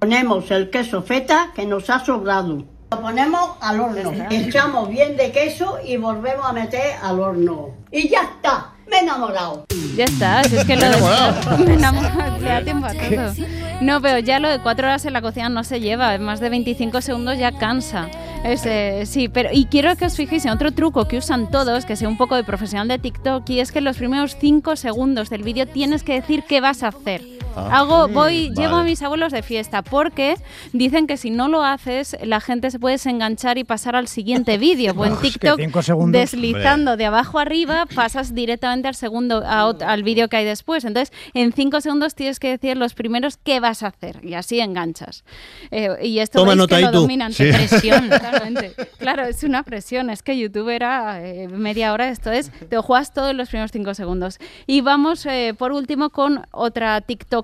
Ponemos 0.00 0.50
el 0.50 0.68
queso 0.68 1.02
feta 1.02 1.52
que 1.54 1.64
nos 1.64 1.88
ha 1.88 2.04
sobrado. 2.04 2.64
Lo 2.90 3.00
ponemos 3.00 3.50
al 3.60 3.80
horno. 3.80 4.12
Echamos 4.30 4.88
bien 4.88 5.16
de 5.16 5.32
queso 5.32 5.78
y 5.84 5.96
volvemos 5.96 6.46
a 6.46 6.52
meter 6.52 6.94
al 7.02 7.20
horno. 7.20 7.70
Y 7.90 8.08
ya 8.08 8.22
está. 8.22 8.72
Me 8.86 8.98
he 8.98 9.00
enamorado. 9.00 9.64
Ya 9.96 10.04
está, 10.04 10.44
si 10.44 10.56
es 10.56 10.64
que 10.64 10.76
lo 10.76 10.82
Me 10.82 10.88
he 10.88 10.90
de 10.90 10.98
enamorado. 10.98 11.58
me 11.64 11.74
enamorado, 11.74 12.38
le 12.38 12.48
da 12.48 12.62
tiempo 12.62 12.86
a 12.86 12.92
todo. 12.92 13.46
No, 13.80 14.00
pero 14.00 14.18
ya 14.18 14.38
lo 14.38 14.48
de 14.48 14.60
cuatro 14.60 14.86
horas 14.86 15.04
en 15.04 15.12
la 15.12 15.22
cocina 15.22 15.48
no 15.48 15.64
se 15.64 15.80
lleva, 15.80 16.16
más 16.18 16.40
de 16.40 16.48
25 16.48 17.00
segundos 17.00 17.38
ya 17.38 17.52
cansa. 17.52 18.08
Es, 18.44 18.66
eh, 18.66 19.04
sí, 19.06 19.28
pero 19.28 19.48
y 19.52 19.66
quiero 19.66 19.96
que 19.96 20.04
os 20.04 20.16
fijéis 20.16 20.44
en 20.44 20.52
otro 20.52 20.72
truco 20.72 21.08
que 21.08 21.16
usan 21.16 21.50
todos, 21.50 21.86
que 21.86 21.96
sea 21.96 22.08
un 22.08 22.18
poco 22.18 22.36
de 22.36 22.44
profesional 22.44 22.88
de 22.88 22.98
TikTok, 22.98 23.48
y 23.48 23.60
es 23.60 23.72
que 23.72 23.78
en 23.78 23.84
los 23.84 23.96
primeros 23.96 24.36
5 24.38 24.76
segundos 24.76 25.30
del 25.30 25.42
vídeo 25.42 25.66
tienes 25.66 26.02
que 26.02 26.14
decir 26.14 26.44
qué 26.46 26.60
vas 26.60 26.82
a 26.82 26.88
hacer. 26.88 27.33
Ah. 27.56 27.78
Hago, 27.78 28.08
voy, 28.08 28.48
Vale. 28.48 28.54
llevo 28.54 28.76
a 28.76 28.82
mis 28.82 29.02
abuelos 29.02 29.32
de 29.32 29.42
fiesta 29.42 29.82
porque 29.82 30.36
dicen 30.72 31.06
que 31.06 31.16
si 31.16 31.30
no 31.30 31.48
lo 31.48 31.62
haces, 31.62 32.16
la 32.22 32.40
gente 32.40 32.70
se 32.70 32.78
puede 32.78 32.94
desenganchar 32.94 33.58
y 33.58 33.64
pasar 33.64 33.96
al 33.96 34.08
siguiente 34.08 34.58
vídeo. 34.58 34.94
Pues 34.94 35.10
en 35.10 35.16
TikTok, 35.18 35.60
deslizando 36.08 36.96
de 36.96 37.06
abajo 37.06 37.38
arriba, 37.38 37.86
pasas 37.94 38.34
directamente 38.34 38.88
al 38.88 38.94
segundo, 38.94 39.42
a 39.44 39.64
al 39.64 40.02
vídeo 40.02 40.28
que 40.28 40.36
hay 40.36 40.44
después. 40.44 40.84
Entonces, 40.84 41.16
en 41.32 41.52
cinco 41.52 41.80
segundos 41.80 42.14
tienes 42.14 42.38
que 42.38 42.48
decir 42.50 42.76
los 42.76 42.94
primeros 42.94 43.36
qué 43.36 43.60
vas 43.60 43.82
a 43.82 43.88
hacer 43.88 44.20
y 44.22 44.34
así 44.34 44.60
enganchas. 44.60 45.24
Eh, 45.70 45.88
y 46.02 46.18
esto 46.18 46.40
Toma 46.40 46.54
nota 46.54 46.76
que 46.76 46.82
lo 46.82 46.92
dominan. 46.92 47.32
Sí. 47.32 47.44
Presión, 47.50 48.08
claramente. 48.20 48.74
Claro, 48.98 49.24
es 49.24 49.42
una 49.42 49.62
presión. 49.62 50.10
Es 50.10 50.22
que 50.22 50.36
YouTube 50.38 50.68
era 50.68 51.24
eh, 51.24 51.48
media 51.48 51.92
hora, 51.92 52.08
esto 52.08 52.30
es, 52.30 52.50
te 52.68 52.76
juegas 52.78 53.12
todo 53.12 53.30
en 53.30 53.36
los 53.36 53.48
primeros 53.48 53.72
cinco 53.72 53.94
segundos. 53.94 54.38
Y 54.66 54.80
vamos 54.80 55.26
eh, 55.26 55.54
por 55.56 55.72
último 55.72 56.10
con 56.10 56.46
otra 56.50 57.00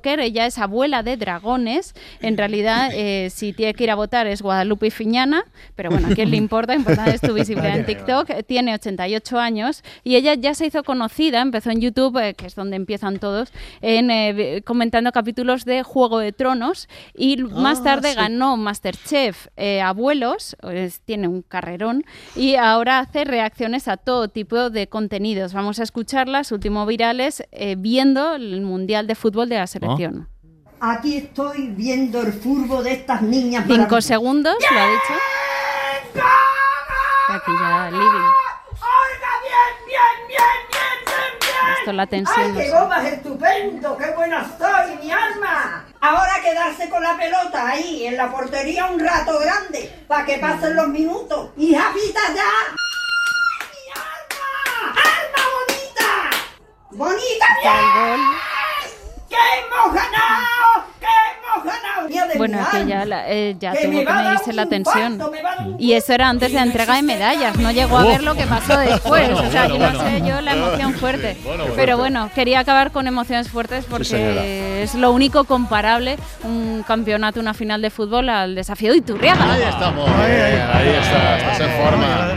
Ella 0.09 0.47
es 0.47 0.59
abuela 0.59 1.03
de 1.03 1.17
dragones. 1.17 1.95
En 2.21 2.37
realidad, 2.39 2.91
eh, 2.95 3.29
si 3.31 3.53
tiene 3.53 3.75
que 3.75 3.85
ir 3.85 3.91
a 3.91 3.95
votar 3.95 4.27
es 4.27 4.41
Guadalupe 4.43 4.91
Fiñana, 4.91 5.45
pero 5.77 5.91
bueno, 5.91 6.09
¿a 6.09 6.15
quién 6.15 6.31
le 6.31 6.37
importa? 6.37 6.75
Importante 6.75 7.15
es 7.15 7.21
tu 7.21 7.35
visibilidad 7.35 7.77
en 7.77 7.87
TikTok. 7.87 8.29
Tiene 8.47 8.75
88 8.75 9.39
años 9.39 9.83
y 10.05 10.17
ella 10.17 10.35
ya 10.35 10.55
se 10.55 10.67
hizo 10.67 10.83
conocida, 10.83 11.41
empezó 11.41 11.71
en 11.71 11.81
YouTube, 11.81 12.17
eh, 12.19 12.35
que 12.35 12.47
es 12.47 12.55
donde 12.55 12.77
empiezan 12.77 13.19
todos, 13.19 13.53
en, 13.83 14.11
eh, 14.11 14.63
comentando 14.65 15.13
capítulos 15.13 15.65
de 15.65 15.83
Juego 15.83 16.19
de 16.19 16.33
Tronos 16.33 16.89
y 17.15 17.37
más 17.39 17.81
Ah, 17.81 17.85
tarde 17.85 18.11
sí. 18.11 18.17
ganó 18.17 18.57
Masterchef 18.57 19.49
eh, 19.57 19.81
Abuelos, 19.81 20.57
es- 20.73 21.01
tiene 21.01 21.29
un 21.29 21.43
carrerón, 21.43 22.05
y 22.37 22.55
ahora 22.57 22.99
hace 23.01 23.25
reacciones 23.25 23.89
a 23.89 23.97
todo 23.97 24.29
tipo 24.29 24.71
de 24.71 24.87
contenidos. 24.89 25.53
Vamos 25.53 25.81
a 25.81 25.83
escucharlas, 25.83 26.53
último 26.53 26.87
virales, 26.87 27.45
eh, 27.53 27.75
viendo 27.79 28.35
el 28.37 28.61
Mundial 28.63 29.07
de 29.07 29.15
Fútbol 29.15 29.49
de 29.49 29.57
la 29.57 29.67
selección. 29.97 30.29
Aquí 30.81 31.19
estoy 31.19 31.69
viendo 31.69 32.23
el 32.23 32.33
furbo 32.33 32.83
de 32.83 32.93
estas 32.93 33.21
niñas. 33.23 33.65
Cinco 33.67 34.01
segundos, 34.01 34.57
lo 34.71 34.81
ha 34.81 34.87
dicho. 34.87 35.15
Aquí 37.29 37.53
ya, 37.61 37.91
living. 37.91 38.01
¡Oiga, 38.01 39.33
bien, 39.45 39.87
bien, 39.87 40.27
bien, 40.27 40.61
bien, 40.71 41.39
bien! 41.39 41.79
Esto 41.79 41.93
la 41.93 42.07
tensión. 42.07 42.41
¡Ay, 42.41 42.53
qué 42.57 42.65
sé. 42.65 42.71
goma 42.71 43.07
es 43.07 43.13
estupendo! 43.13 43.97
¡Qué 43.99 44.11
buena 44.17 44.41
estoy, 44.43 45.05
mi 45.05 45.13
alma! 45.13 45.85
Ahora 46.01 46.41
quedarse 46.43 46.89
con 46.89 47.03
la 47.03 47.17
pelota 47.17 47.69
ahí, 47.69 48.07
en 48.07 48.17
la 48.17 48.31
portería 48.33 48.87
un 48.87 48.99
rato 48.99 49.39
grande, 49.39 50.05
para 50.09 50.25
que 50.25 50.39
pasen 50.39 50.75
los 50.75 50.89
minutos. 50.89 51.51
¡Hija 51.57 51.93
pita 51.93 52.21
ya! 52.35 52.51
¡Ay, 53.61 53.69
mi 53.77 53.93
alma! 53.93 55.01
¡Alma 55.05 55.43
bonita! 55.55 56.31
¡Bonita, 56.91 57.47
bien! 57.63 58.21
¡Que 59.31 59.37
hemos 59.37 59.95
ganado! 59.95 60.85
¡Que 60.99 61.07
hemos 61.07 61.65
ganado! 61.65 62.09
Mía 62.09 62.27
de 62.27 62.37
Bueno, 62.39 62.59
mi 62.59 62.79
que 62.81 62.87
ya, 62.87 63.05
la- 63.05 63.31
eh, 63.31 63.57
ya 63.61 63.73
Que 63.73 63.85
tuvo 63.87 63.93
me 63.99 64.05
que 64.05 64.13
medirse 64.13 64.53
la 64.53 64.67
tensión. 64.67 65.21
Y 65.79 65.93
eso 65.93 66.13
era 66.13 66.29
antes 66.29 66.49
de 66.51 66.57
la 66.57 66.63
entrega 66.65 66.97
de 66.97 67.03
medallas, 67.03 67.57
no 67.57 67.71
llegó 67.71 67.99
a 67.99 68.05
Oh. 68.05 68.09
ver 68.09 68.23
lo 68.23 68.35
que 68.35 68.45
pasó 68.47 68.77
después. 68.79 69.29
Bueno, 69.33 69.49
o 69.49 69.51
sea, 69.51 69.69
bueno, 69.69 69.77
yo 69.79 69.79
no 69.93 69.99
bueno. 69.99 70.11
sé 70.21 70.29
yo 70.29 70.41
la 70.41 70.53
emoción 70.55 70.95
fuerte. 70.95 71.37
Bueno, 71.45 71.63
bueno. 71.63 71.75
Pero 71.77 71.97
bueno, 71.99 72.31
quería 72.35 72.59
acabar 72.61 72.91
con 72.91 73.07
emociones 73.07 73.49
fuertes 73.49 73.85
porque 73.89 74.83
es 74.83 74.95
lo 74.95 75.13
único 75.13 75.45
comparable 75.45 76.19
un 76.43 76.83
campeonato, 76.87 77.39
una 77.41 77.55
final 77.55 77.81
de 77.83 77.91
fútbol 77.91 78.29
al 78.29 78.55
desafío 78.55 78.91
de 78.93 78.99
Iturriaga. 78.99 79.53
Ahí 79.53 79.63
estamos. 79.63 80.09
Ahí 80.11 80.89
está, 81.01 81.39
estás 81.39 81.61
en 81.61 81.71
forma. 81.85 82.29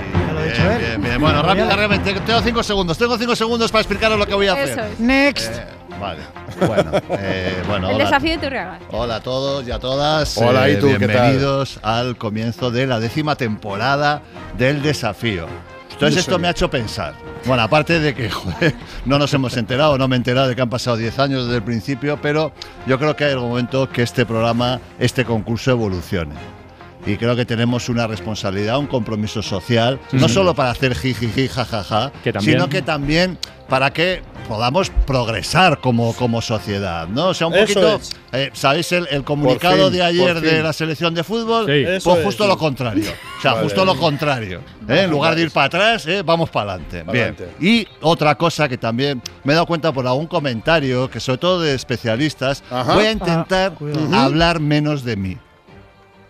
Bien, 0.44 0.78
bien, 0.80 1.02
bien. 1.02 1.22
Bueno, 1.22 1.42
rápidamente, 1.42 2.14
tengo 2.20 2.42
cinco 2.42 2.62
segundos. 2.62 2.98
Tengo 2.98 3.18
cinco 3.18 3.36
segundos 3.36 3.72
para 3.72 3.82
explicaros 3.82 4.20
lo 4.20 4.26
que 4.28 4.34
voy 4.36 4.48
a 4.48 4.54
hacer. 4.54 4.80
Es. 4.80 5.00
Next. 5.00 5.52
Eh, 5.56 5.66
Vale. 6.04 6.20
Bueno, 6.68 6.92
eh, 7.12 7.64
bueno 7.68 7.90
El 7.90 7.96
hola. 7.96 8.04
desafío 8.06 8.32
de 8.34 8.38
Turriaga. 8.38 8.80
Hola 8.92 9.16
a 9.16 9.20
todos 9.22 9.66
y 9.68 9.72
a 9.72 9.80
todas. 9.80 10.38
Hola, 10.38 10.68
Eh, 10.70 10.74
¿y 10.74 10.76
tú 10.80 10.88
qué 10.88 11.08
tal? 11.08 11.08
Bienvenidos 11.32 11.80
al 11.82 12.18
comienzo 12.18 12.70
de 12.72 12.86
la 12.86 13.00
décima 13.00 13.36
temporada 13.36 14.22
del 14.58 14.82
desafío. 14.82 15.48
Entonces 15.92 16.20
esto 16.20 16.38
me 16.40 16.48
ha 16.48 16.52
hecho 16.52 16.70
pensar. 16.70 17.14
Bueno, 17.46 17.64
aparte 17.64 18.00
de 18.00 18.14
que 18.14 18.30
joder, 18.30 18.76
no 19.06 19.18
nos 19.18 19.34
hemos 19.34 19.56
enterado, 19.58 19.98
no 19.98 20.08
me 20.10 20.16
he 20.16 20.18
enterado 20.18 20.48
de 20.50 20.56
que 20.56 20.62
han 20.62 20.70
pasado 20.70 20.98
10 20.98 21.20
años 21.20 21.46
desde 21.46 21.58
el 21.58 21.64
principio, 21.64 22.20
pero 22.22 22.52
yo 22.86 23.00
creo 23.00 23.16
que 23.16 23.24
hay 23.26 23.32
algún 23.32 23.50
momento 23.50 23.90
que 23.90 24.02
este 24.04 24.26
programa, 24.26 24.80
este 25.00 25.24
concurso 25.26 25.72
evolucione. 25.72 26.36
Y 27.06 27.18
creo 27.18 27.36
que 27.36 27.46
tenemos 27.46 27.90
una 27.90 28.08
responsabilidad, 28.08 28.78
un 28.78 28.88
compromiso 28.88 29.42
social, 29.42 30.00
no 30.14 30.28
Sí. 30.28 30.34
solo 30.36 30.54
para 30.54 30.72
hacer 30.72 30.96
jijiji, 30.96 31.48
jajaja, 31.48 32.12
sino 32.40 32.70
que 32.70 32.82
también 32.82 33.38
para 33.68 33.92
que 33.92 34.22
podamos 34.48 34.90
progresar 34.90 35.80
como, 35.80 36.14
como 36.14 36.42
sociedad, 36.42 37.08
¿no? 37.08 37.30
O 37.30 37.34
sea, 37.34 37.48
un 37.48 37.54
Eso 37.56 37.62
poquito, 37.82 38.00
eh, 38.32 38.50
¿sabéis 38.54 38.92
el, 38.92 39.08
el 39.10 39.24
comunicado 39.24 39.86
fin, 39.86 39.94
de 39.94 40.04
ayer 40.04 40.42
de 40.42 40.62
la 40.64 40.74
selección 40.74 41.14
de 41.16 41.24
fútbol? 41.24 41.66
Sí. 41.66 41.72
Eso 41.88 42.10
Pues 42.10 42.20
es, 42.20 42.26
justo 42.26 42.44
sí. 42.44 42.50
lo 42.50 42.58
contrario. 42.58 43.12
O 43.40 43.42
sea, 43.42 43.52
Vale. 43.54 43.64
justo 43.64 43.86
lo 43.86 43.96
contrario. 43.98 44.60
¿eh? 44.88 45.02
En 45.04 45.10
lugar 45.12 45.36
de 45.36 45.42
ir 45.44 45.52
para 45.52 45.66
atrás, 45.68 46.06
¿eh? 46.08 46.22
vamos 46.24 46.50
para 46.50 46.74
adelante. 46.74 47.04
Bien. 47.12 47.36
Y 47.60 47.88
otra 48.02 48.36
cosa 48.36 48.68
que 48.70 48.78
también 48.78 49.22
me 49.44 49.54
he 49.54 49.56
dado 49.56 49.66
cuenta 49.66 49.92
por 49.92 50.06
algún 50.06 50.28
comentario, 50.28 51.10
que 51.10 51.20
sobre 51.20 51.38
todo 51.40 51.62
de 51.62 51.74
especialistas, 51.76 52.64
Ajá. 52.70 52.94
voy 52.94 53.06
a 53.06 53.12
intentar 53.12 53.74
Ah, 54.12 54.26
hablar 54.26 54.60
menos 54.60 55.04
de 55.04 55.16
mí. 55.16 55.38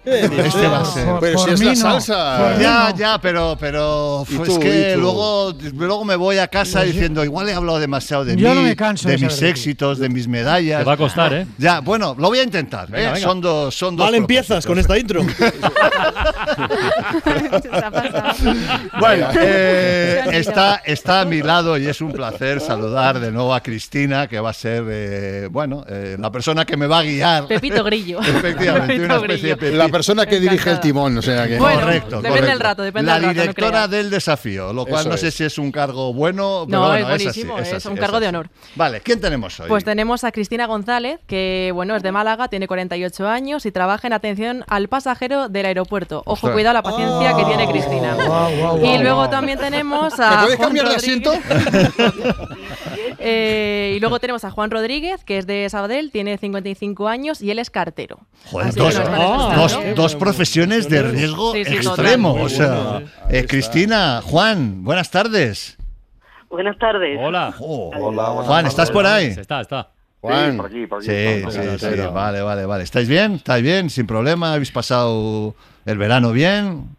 Este 0.06 0.68
va 0.68 0.80
a 0.82 0.86
ser. 0.86 1.06
Por- 1.06 1.20
Pero 1.22 1.38
por 1.38 1.48
si 1.48 1.54
es 1.54 1.60
la 1.64 1.70
no. 1.72 1.76
salsa. 2.02 2.58
Ya, 2.60 2.90
no. 2.92 2.98
ya, 2.98 3.18
pero, 3.22 3.56
pero 3.60 4.26
¿Y 4.30 4.36
es 4.36 4.44
tú, 4.44 4.60
que 4.60 4.96
luego, 4.98 5.54
luego 5.76 6.04
me 6.04 6.16
voy 6.18 6.38
a 6.40 6.48
casa 6.48 6.82
diciendo, 6.82 7.24
igual 7.24 7.48
he 7.50 7.54
hablado 7.54 7.80
demasiado 7.80 8.26
de 8.26 8.36
Yo 8.36 8.50
mí, 8.50 8.56
no 8.56 8.62
me 8.64 8.76
canso 8.76 9.08
de 9.08 9.16
de 9.18 9.26
mis 9.26 9.42
éxitos, 9.42 10.00
de 10.00 10.10
mis 10.10 10.28
medallas. 10.28 10.80
Te 10.80 10.86
va 10.86 10.94
a 10.94 10.98
costar, 10.98 11.34
¿eh? 11.34 11.48
Ya, 11.58 11.80
bueno, 11.80 12.16
lo 12.18 12.28
voy 12.28 12.40
a 12.40 12.44
intentar. 12.44 12.90
Venga, 12.90 13.10
¿eh? 13.12 13.14
venga. 13.14 13.26
Son 13.28 13.40
dos, 13.42 13.74
son 13.76 13.96
dos. 13.96 14.06
Mal 14.08 14.16
empiezas 14.16 14.66
con 14.66 14.78
esta 14.78 14.98
intro. 14.98 15.22
Bueno, 19.00 19.28
eh, 19.38 20.22
está, 20.32 20.82
está 20.86 21.22
a 21.22 21.26
mi 21.26 21.42
lado 21.42 21.78
y 21.78 21.88
es 21.88 22.02
un 22.02 22.12
placer 22.12 22.60
saludar 22.62 23.20
de 23.20 23.32
nuevo 23.32 23.54
a 23.54 23.62
Cristina, 23.62 24.28
que 24.28 24.40
va 24.40 24.50
a 24.52 24.54
ser, 24.54 24.84
eh, 24.90 25.48
bueno, 25.52 25.84
eh, 25.88 26.16
la 26.20 26.32
persona 26.32 26.66
que 26.66 26.78
me 26.78 26.88
va 26.88 27.00
a 27.00 27.04
guiar. 27.04 27.48
Pepito 27.48 27.84
Grillo. 27.86 28.20
Efectivamente, 28.22 28.88
Pepito 28.88 29.06
una 29.06 29.16
especie 29.16 29.50
de 29.50 29.56
Grillo. 29.56 29.74
Pepi- 29.74 29.78
La 29.78 29.90
persona 29.94 30.26
que 30.26 30.42
dirige 30.42 30.70
el 30.72 30.82
timón, 30.82 31.18
o 31.18 31.22
sea 31.22 31.48
que. 31.48 31.58
Bueno, 31.58 31.80
correcto, 31.80 32.18
depende 32.18 32.30
correcto. 32.30 32.50
del 32.50 32.60
rato, 32.60 32.82
depende 32.84 33.08
la 33.12 33.14
del 33.16 33.24
rato, 33.24 33.36
no 33.36 33.42
directora 33.42 33.88
del 33.88 34.10
desafío, 34.10 34.74
lo 34.74 34.86
cual 34.86 35.02
Eso 35.02 35.10
no 35.10 35.18
sé 35.18 35.28
es. 35.30 35.34
si 35.36 35.44
es 35.46 35.58
un 35.58 35.72
cargo 35.72 36.14
bueno, 36.14 36.66
pero 36.68 36.80
No, 36.82 36.88
bueno, 36.90 37.08
es 37.16 37.28
así, 37.28 37.44
buenísimo, 37.46 37.60
es 37.60 37.74
así, 37.74 37.88
un 37.88 37.96
cargo 37.96 38.20
de 38.20 38.26
así. 38.28 38.36
honor. 38.36 38.50
Vale, 38.76 39.00
¿quién 39.00 39.22
tenemos 39.22 39.58
hoy? 39.62 39.70
Pues 39.70 39.86
tenemos 39.86 40.26
a 40.26 40.32
Cristina 40.34 40.66
González, 40.66 41.20
que 41.28 41.72
bueno, 41.74 41.96
es 41.96 42.04
de 42.04 42.12
Málaga, 42.12 42.50
tiene 42.50 42.68
48 42.68 43.28
años 43.30 43.66
y 43.66 43.72
trabaja 43.72 44.08
en 44.08 44.14
atención 44.14 44.66
al 44.68 44.90
pasajero 44.90 45.48
del 45.48 45.66
aeropuerto. 45.68 46.20
Ojo, 46.26 46.34
Ostras. 46.34 46.54
cuidado 46.54 46.74
la 46.74 46.82
paciencia 46.84 47.36
que 47.38 47.46
tiene 47.46 47.68
Cristina. 47.72 48.16
Guau, 48.16 48.56
guau, 48.58 48.86
y 48.86 48.98
luego 48.98 49.30
también 49.30 49.60
tenemos 49.60 50.18
¿Me 50.18 50.26
a. 50.26 50.40
puedes 50.42 50.58
Juan 50.58 50.68
cambiar 50.70 50.90
de 50.90 50.96
asiento? 50.96 51.32
Eh, 53.20 53.94
y 53.96 54.00
luego 54.00 54.20
tenemos 54.20 54.44
a 54.46 54.52
Juan 54.52 54.72
Rodríguez, 54.72 55.24
que 55.24 55.38
es 55.38 55.48
de 55.48 55.68
Sabadell, 55.70 56.12
tiene 56.12 56.38
55 56.38 57.08
años 57.08 57.42
y 57.42 57.52
él 57.52 57.60
es 57.60 57.70
cartero. 57.70 58.20
Joder, 58.52 58.68
Así 58.70 58.80
dos, 58.80 58.96
no 58.96 59.02
está 59.50 59.56
dos- 59.56 59.96
dos 59.96 60.16
profesiones 60.16 60.90
de 60.90 61.04
riesgo 61.04 61.54
Sí, 61.54 61.66
sí, 61.66 61.76
extremo. 61.76 62.34
O 62.34 62.50
sea, 62.50 63.02
eh. 63.30 63.46
Cristina, 63.48 64.22
Juan, 64.24 64.84
buenas 64.84 65.10
tardes. 65.12 65.78
Buenas 66.50 66.78
tardes. 66.78 67.18
Hola. 67.22 67.54
Oh, 67.60 67.92
Juan, 68.46 68.66
¿estás 68.68 68.92
por 68.92 69.06
ahí? 69.06 69.28
Está, 69.28 69.62
está. 69.62 69.90
Juan. 70.22 70.56
por 70.56 70.68
aquí, 70.68 70.88
por 70.88 71.00
aquí. 71.00 71.08
Sí, 71.08 71.44
sí, 71.52 71.60
sí, 71.80 72.00
vale, 72.14 72.42
vale, 72.42 72.66
vale. 72.66 72.84
¿Estáis 72.84 73.10
bien? 73.10 73.34
¿Estáis 73.34 73.62
bien? 73.64 73.90
¿Sin 73.90 74.08
problema? 74.08 74.54
¿Habéis 74.54 74.72
pasado 74.72 75.54
el 75.86 75.98
verano 75.98 76.32
bien? 76.32 76.96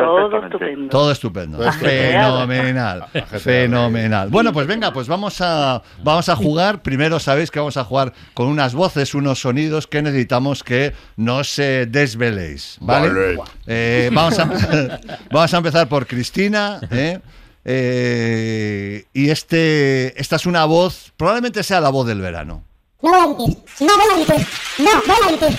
Todo 0.00 0.44
estupendo. 0.44 0.88
Todo 0.88 1.12
estupendo. 1.12 1.72
Fenomenal. 1.72 3.04
Fenomenal. 3.38 4.28
Bueno, 4.30 4.52
pues 4.52 4.66
venga, 4.66 4.92
pues 4.92 5.08
vamos 5.08 5.40
a, 5.40 5.82
vamos 6.02 6.28
a 6.28 6.36
jugar. 6.36 6.82
Primero 6.82 7.18
sabéis 7.20 7.50
que 7.50 7.58
vamos 7.58 7.76
a 7.76 7.84
jugar 7.84 8.12
con 8.34 8.46
unas 8.46 8.74
voces, 8.74 9.14
unos 9.14 9.40
sonidos 9.40 9.86
que 9.86 10.02
necesitamos 10.02 10.64
que 10.64 10.94
no 11.16 11.44
se 11.44 11.86
desveléis. 11.86 12.78
¿Vale? 12.80 13.08
Vale. 13.08 13.38
Eh, 13.66 14.10
vamos, 14.12 14.38
a, 14.38 14.44
vamos 15.30 15.54
a 15.54 15.56
empezar 15.56 15.88
por 15.88 16.06
Cristina. 16.06 16.80
¿eh? 16.90 17.20
Eh, 17.64 19.04
y 19.12 19.30
este, 19.30 20.18
esta 20.20 20.36
es 20.36 20.46
una 20.46 20.64
voz, 20.64 21.12
probablemente 21.16 21.62
sea 21.62 21.80
la 21.80 21.90
voz 21.90 22.06
del 22.06 22.20
verano. 22.20 22.64
No 23.02 23.10
voy 23.10 23.20
a 23.20 23.24
admitir. 23.24 23.56
No 23.80 23.96
voy 23.96 24.06
a 24.10 24.14
admitir. 24.14 24.46
No 24.78 24.90
voy 25.06 25.16
a 25.22 25.26
admitir. 25.26 25.58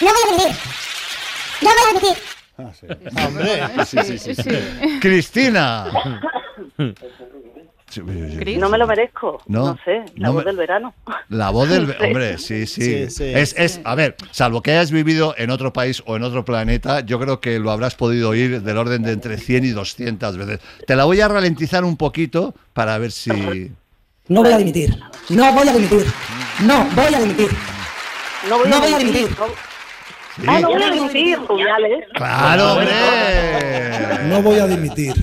No 0.00 0.08
voy 0.08 0.16
a 0.16 0.28
admitir. 0.28 0.56
No 1.60 1.70
voy 1.70 2.10
a 2.10 2.31
Hombre. 2.58 3.84
Sí, 3.86 4.18
sí, 4.18 4.34
sí. 4.34 4.98
Cristina. 5.00 5.86
No 8.58 8.68
me 8.70 8.78
lo 8.78 8.86
merezco. 8.86 9.42
No, 9.46 9.66
No, 9.66 9.78
sé, 9.84 10.02
la 10.16 10.28
no 10.28 10.32
voz 10.32 10.44
me- 10.44 10.50
del 10.50 10.56
verano. 10.56 10.94
La 11.28 11.50
voz 11.50 11.68
del... 11.68 11.86
No 11.88 11.92
sé. 11.92 12.06
Hombre, 12.06 12.38
sí, 12.38 12.66
sí. 12.66 12.82
Sí, 12.82 13.10
sí. 13.10 13.24
Es, 13.24 13.54
es, 13.58 13.80
a 13.84 13.94
ver, 13.94 14.16
salvo 14.30 14.62
que 14.62 14.70
hayas 14.70 14.90
vivido 14.90 15.34
en 15.36 15.50
otro 15.50 15.72
país 15.74 16.02
o 16.06 16.16
en 16.16 16.22
otro 16.22 16.42
planeta, 16.44 17.00
yo 17.00 17.18
creo 17.20 17.40
que 17.40 17.58
lo 17.58 17.70
habrás 17.70 17.94
podido 17.94 18.30
oír 18.30 18.62
del 18.62 18.78
orden 18.78 19.02
de 19.02 19.12
entre 19.12 19.36
100 19.36 19.64
y 19.66 19.70
200 19.70 20.36
veces. 20.38 20.60
Te 20.86 20.96
la 20.96 21.04
voy 21.04 21.20
a 21.20 21.28
ralentizar 21.28 21.84
un 21.84 21.96
poquito 21.98 22.54
para 22.72 22.96
ver 22.98 23.12
si... 23.12 23.70
No 24.28 24.42
voy 24.42 24.52
a 24.52 24.58
dimitir. 24.58 24.98
No 25.28 25.52
voy 25.52 25.68
a 25.68 25.72
dimitir. 25.74 26.06
No 26.64 26.84
voy 26.94 27.14
a 27.14 27.20
dimitir. 27.20 27.48
No 28.48 28.58
voy 28.58 28.68
No 28.70 28.76
a 28.76 28.80
voy 28.80 28.92
a 28.94 28.98
dimitir. 28.98 29.28
No- 30.38 30.50
Ah, 30.52 30.60
no 30.60 30.68
voy 30.70 30.82
a 30.82 30.90
dimitir, 30.90 31.38
Rubiales. 31.46 32.04
¡Claro, 32.14 32.72
hombre! 32.72 32.88
No 34.24 34.40
voy 34.42 34.58
a 34.58 34.66
dimitir. 34.66 35.14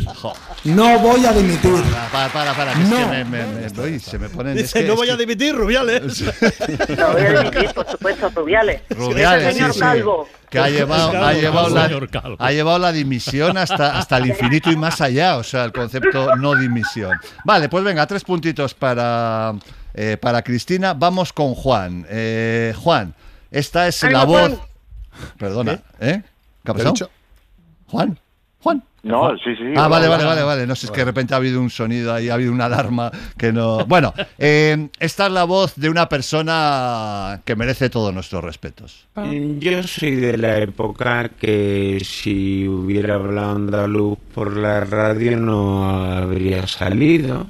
No 0.66 1.00
voy 1.00 1.26
a 1.26 1.32
dimitir. 1.34 1.74
Para, 2.12 2.28
para, 2.32 2.54
para, 2.54 2.74
que 2.74 2.82
es 2.84 2.90
No. 2.90 2.98
que 2.98 3.06
me, 3.06 3.24
me- 3.26 3.46
me- 3.72 3.82
uy, 3.82 4.00
se 4.00 4.20
me 4.20 4.30
ponen... 4.30 4.56
es 4.58 4.64
Dice, 4.64 4.82
que- 4.82 4.88
no 4.88 4.96
voy 4.96 5.10
a 5.10 5.16
dimitir, 5.18 5.56
Rubiales. 5.56 6.22
No 6.22 7.08
voy 7.14 7.22
a 7.22 7.40
dimitir, 7.40 7.74
por 7.74 7.88
supuesto, 7.90 8.30
Rubiales. 8.36 8.82
Rubiales, 8.90 9.48
Ese 9.48 9.54
señor 9.54 9.70
sí, 9.74 9.80
sí. 9.80 9.80
Calvo. 9.80 10.28
Que 10.50 10.60
ha 10.60 10.70
llevado, 10.70 11.26
ha, 11.26 11.34
llevado 11.34 11.70
la, 11.70 11.86
señor 11.88 12.10
Calvo. 12.10 12.36
ha 12.40 12.52
llevado 12.52 12.80
la 12.80 12.92
dimisión 12.92 13.58
hasta, 13.58 13.98
hasta 14.00 14.18
el 14.18 14.28
infinito 14.28 14.72
y 14.72 14.76
más 14.76 15.00
allá, 15.00 15.38
o 15.38 15.44
sea, 15.44 15.64
el 15.64 15.72
concepto 15.72 16.36
no 16.38 16.56
dimisión. 16.56 17.18
Vale, 17.46 17.70
pues 17.70 17.84
venga, 17.84 18.06
tres 18.08 18.24
puntitos 18.24 18.74
para, 18.74 19.54
eh, 19.94 20.18
para 20.20 20.42
Cristina. 20.44 20.94
Vamos 20.94 21.34
con 21.34 21.54
Juan. 21.56 22.06
Eh, 22.10 22.74
Juan, 22.78 23.14
esta 23.52 23.88
es 23.88 24.04
la 24.04 24.24
voz... 24.26 24.52
Perdona, 25.38 25.82
¿eh? 26.00 26.22
¿Qué 26.64 26.72
ha 26.72 26.74
¿Te 26.74 26.82
he 26.82 26.84
pasado? 26.84 26.94
dicho? 26.94 27.10
Juan, 27.88 28.20
Juan. 28.62 28.84
No, 29.02 29.32
sí, 29.38 29.56
sí. 29.56 29.64
Ah, 29.78 29.88
vale, 29.88 30.10
vale, 30.10 30.26
vale, 30.26 30.44
vale. 30.44 30.68
No 30.68 30.76
sé, 30.76 30.88
es 30.88 30.92
que 30.92 31.00
de 31.00 31.06
repente 31.06 31.34
ha 31.34 31.38
habido 31.38 31.62
un 31.62 31.70
sonido 31.70 32.14
ahí, 32.14 32.28
ha 32.28 32.34
habido 32.34 32.52
una 32.52 32.66
alarma 32.66 33.10
que 33.38 33.54
no. 33.54 33.86
Bueno, 33.86 34.14
eh, 34.38 34.90
esta 35.00 35.28
es 35.28 35.32
la 35.32 35.46
voz 35.46 35.76
de 35.78 35.90
una 35.90 36.10
persona 36.10 37.40
que 37.46 37.56
merece 37.56 37.90
todos 37.90 38.14
nuestros 38.14 38.44
respetos. 38.44 39.08
Yo 39.60 39.84
soy 39.84 40.16
de 40.16 40.38
la 40.38 40.58
época 40.58 41.30
que 41.30 42.02
si 42.04 42.68
hubiera 42.68 43.16
hablado 43.16 43.52
andaluz 43.56 44.18
por 44.36 44.58
la 44.58 44.82
radio 44.82 45.38
no 45.38 45.90
habría 45.90 46.68
salido. 46.68 47.48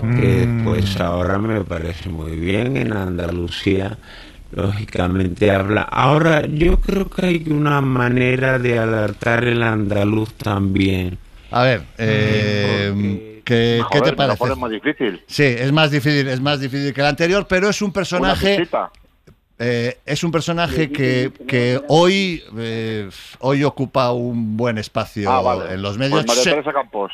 Que 0.00 0.46
después 0.46 0.98
ahora 1.00 1.36
me 1.38 1.62
parece 1.64 2.08
muy 2.08 2.34
bien 2.36 2.78
en 2.78 2.94
Andalucía. 2.94 3.98
Lógicamente 4.52 5.50
habla. 5.50 5.82
Ahora 5.82 6.46
yo 6.46 6.80
creo 6.80 7.08
que 7.10 7.26
hay 7.26 7.44
una 7.48 7.80
manera 7.80 8.58
de 8.58 8.78
adaptar 8.78 9.44
el 9.44 9.62
andaluz 9.62 10.32
también. 10.34 11.18
A 11.50 11.62
ver, 11.62 11.82
eh, 11.98 13.42
¿qué, 13.44 13.82
te 14.02 14.12
parece? 14.14 14.38
pones 14.38 14.56
más 14.58 14.70
difícil. 14.70 15.22
Sí, 15.26 15.44
es 15.44 15.72
más 15.72 15.90
difícil, 15.90 16.28
es 16.28 16.40
más 16.40 16.60
difícil 16.60 16.92
que 16.94 17.00
el 17.00 17.06
anterior, 17.06 17.46
pero 17.48 17.68
es 17.68 17.80
un 17.82 17.92
personaje. 17.92 18.66
eh, 19.58 19.98
es 20.06 20.22
un 20.24 20.30
personaje 20.30 20.90
que, 20.90 21.32
que 21.46 21.80
hoy, 21.88 22.42
eh, 22.58 23.08
hoy 23.40 23.64
ocupa 23.64 24.12
un 24.12 24.56
buen 24.56 24.78
espacio 24.78 25.30
Ah, 25.30 25.40
vale. 25.40 25.74
en 25.74 25.82
los 25.82 25.98
medios. 25.98 26.24
Pues 26.24 26.26
María 26.26 26.42
Sí. 26.42 26.50
Teresa 26.50 26.72
Campos. 26.72 27.12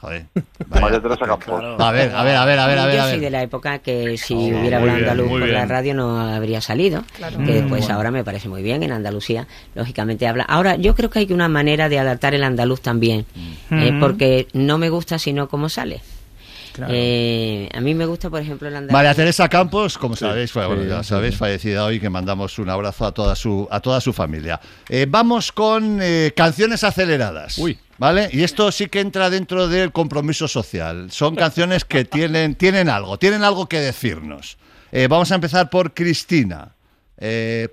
Joder. 0.00 0.26
Teresa 1.02 1.26
Campos. 1.26 1.64
A 1.80 1.90
ver, 1.90 2.14
a 2.14 2.22
ver, 2.22 2.36
a 2.36 2.44
ver, 2.44 2.58
a 2.58 2.66
ver, 2.66 2.78
a 2.78 2.86
ver. 2.86 2.96
Yo 2.96 3.08
soy 3.08 3.18
de 3.20 3.30
la 3.30 3.42
época 3.42 3.78
que 3.78 4.18
si 4.18 4.34
Oh, 4.34 4.38
hubiera 4.60 4.76
hablado 4.78 4.98
bien, 4.98 5.08
andaluz 5.08 5.28
por 5.30 5.40
la 5.40 5.46
bien. 5.46 5.68
radio 5.68 5.94
no 5.94 6.20
habría 6.20 6.60
salido. 6.60 7.02
Que 7.18 7.38
Mm, 7.38 7.44
después 7.46 7.80
bueno. 7.82 7.94
ahora 7.94 8.10
me 8.10 8.22
parece 8.22 8.48
muy 8.48 8.62
bien 8.62 8.82
en 8.82 8.92
Andalucía. 8.92 9.46
Lógicamente 9.74 10.26
habla. 10.26 10.44
Ahora, 10.44 10.76
yo 10.76 10.94
creo 10.94 11.08
que 11.08 11.20
hay 11.20 11.32
una 11.32 11.48
manera 11.48 11.88
de 11.88 11.98
adaptar 11.98 12.34
el 12.34 12.44
andaluz 12.44 12.82
también. 12.82 13.24
eh, 13.70 13.90
Mm. 13.92 14.00
porque 14.00 14.48
no 14.52 14.76
me 14.78 14.90
gusta 14.90 15.18
sino 15.18 15.48
cómo 15.48 15.68
sale. 15.70 16.02
Claro. 16.74 16.92
Eh, 16.94 17.70
a 17.74 17.80
mí 17.80 17.94
me 17.94 18.04
gusta, 18.04 18.28
por 18.28 18.40
ejemplo, 18.42 18.68
el 18.68 18.76
andaluz. 18.76 18.92
María 18.92 19.14
Teresa 19.14 19.48
Campos, 19.48 19.96
como 19.96 20.14
sabéis, 20.14 20.52
fue, 20.52 20.66
bueno, 20.66 20.82
sí, 20.82 20.88
ya 20.90 21.02
sí, 21.02 21.08
sabéis, 21.08 21.32
sí. 21.34 21.38
fallecida 21.38 21.84
hoy, 21.86 21.98
que 21.98 22.10
mandamos 22.10 22.58
un 22.58 22.68
abrazo 22.68 23.06
a 23.06 23.12
toda 23.12 23.34
su, 23.34 23.66
a 23.70 23.80
toda 23.80 23.98
su 24.02 24.12
familia. 24.12 24.60
Eh, 24.90 25.06
vamos 25.08 25.52
con 25.52 26.00
eh, 26.02 26.32
canciones 26.36 26.84
aceleradas. 26.84 27.56
Uy. 27.56 27.78
¿Vale? 27.98 28.28
Y 28.32 28.42
esto 28.42 28.70
sí 28.70 28.88
que 28.88 29.00
entra 29.00 29.30
dentro 29.30 29.68
del 29.68 29.92
compromiso 29.92 30.48
social. 30.48 31.10
Son 31.10 31.34
canciones 31.34 31.84
que 31.84 32.04
tienen, 32.04 32.54
tienen 32.54 32.88
algo, 32.88 33.18
tienen 33.18 33.42
algo 33.42 33.68
que 33.68 33.80
decirnos. 33.80 34.58
Eh, 34.92 35.08
vamos 35.08 35.32
a 35.32 35.36
empezar 35.36 35.70
por 35.70 35.94
Cristina. 35.94 36.74
Eh. 37.18 37.68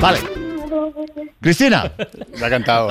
Vale. 0.00 0.31
Cristina. 1.40 1.90
La 2.38 2.46
ha 2.46 2.50
cantado. 2.50 2.88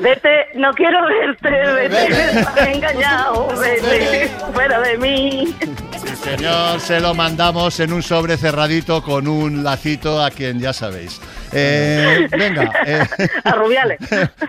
Vete, 0.00 0.46
no 0.54 0.72
quiero 0.72 0.98
verte, 1.06 1.50
vete, 1.50 2.08
me 2.08 2.40
estás 2.40 2.68
engañado, 2.68 3.48
vete, 3.58 4.28
fuera 4.52 4.80
de 4.80 4.98
mí. 4.98 5.54
Sí, 5.96 6.16
señor, 6.16 6.80
se 6.80 7.00
lo 7.00 7.14
mandamos 7.14 7.78
en 7.80 7.92
un 7.92 8.02
sobre 8.02 8.36
cerradito 8.36 9.02
con 9.02 9.28
un 9.28 9.62
lacito 9.64 10.22
a 10.22 10.30
quien 10.30 10.58
ya 10.60 10.72
sabéis. 10.72 11.20
Eh, 11.52 12.28
venga. 12.30 12.72
eh, 12.86 13.04
A 13.44 13.52
Rubiales. 13.52 13.98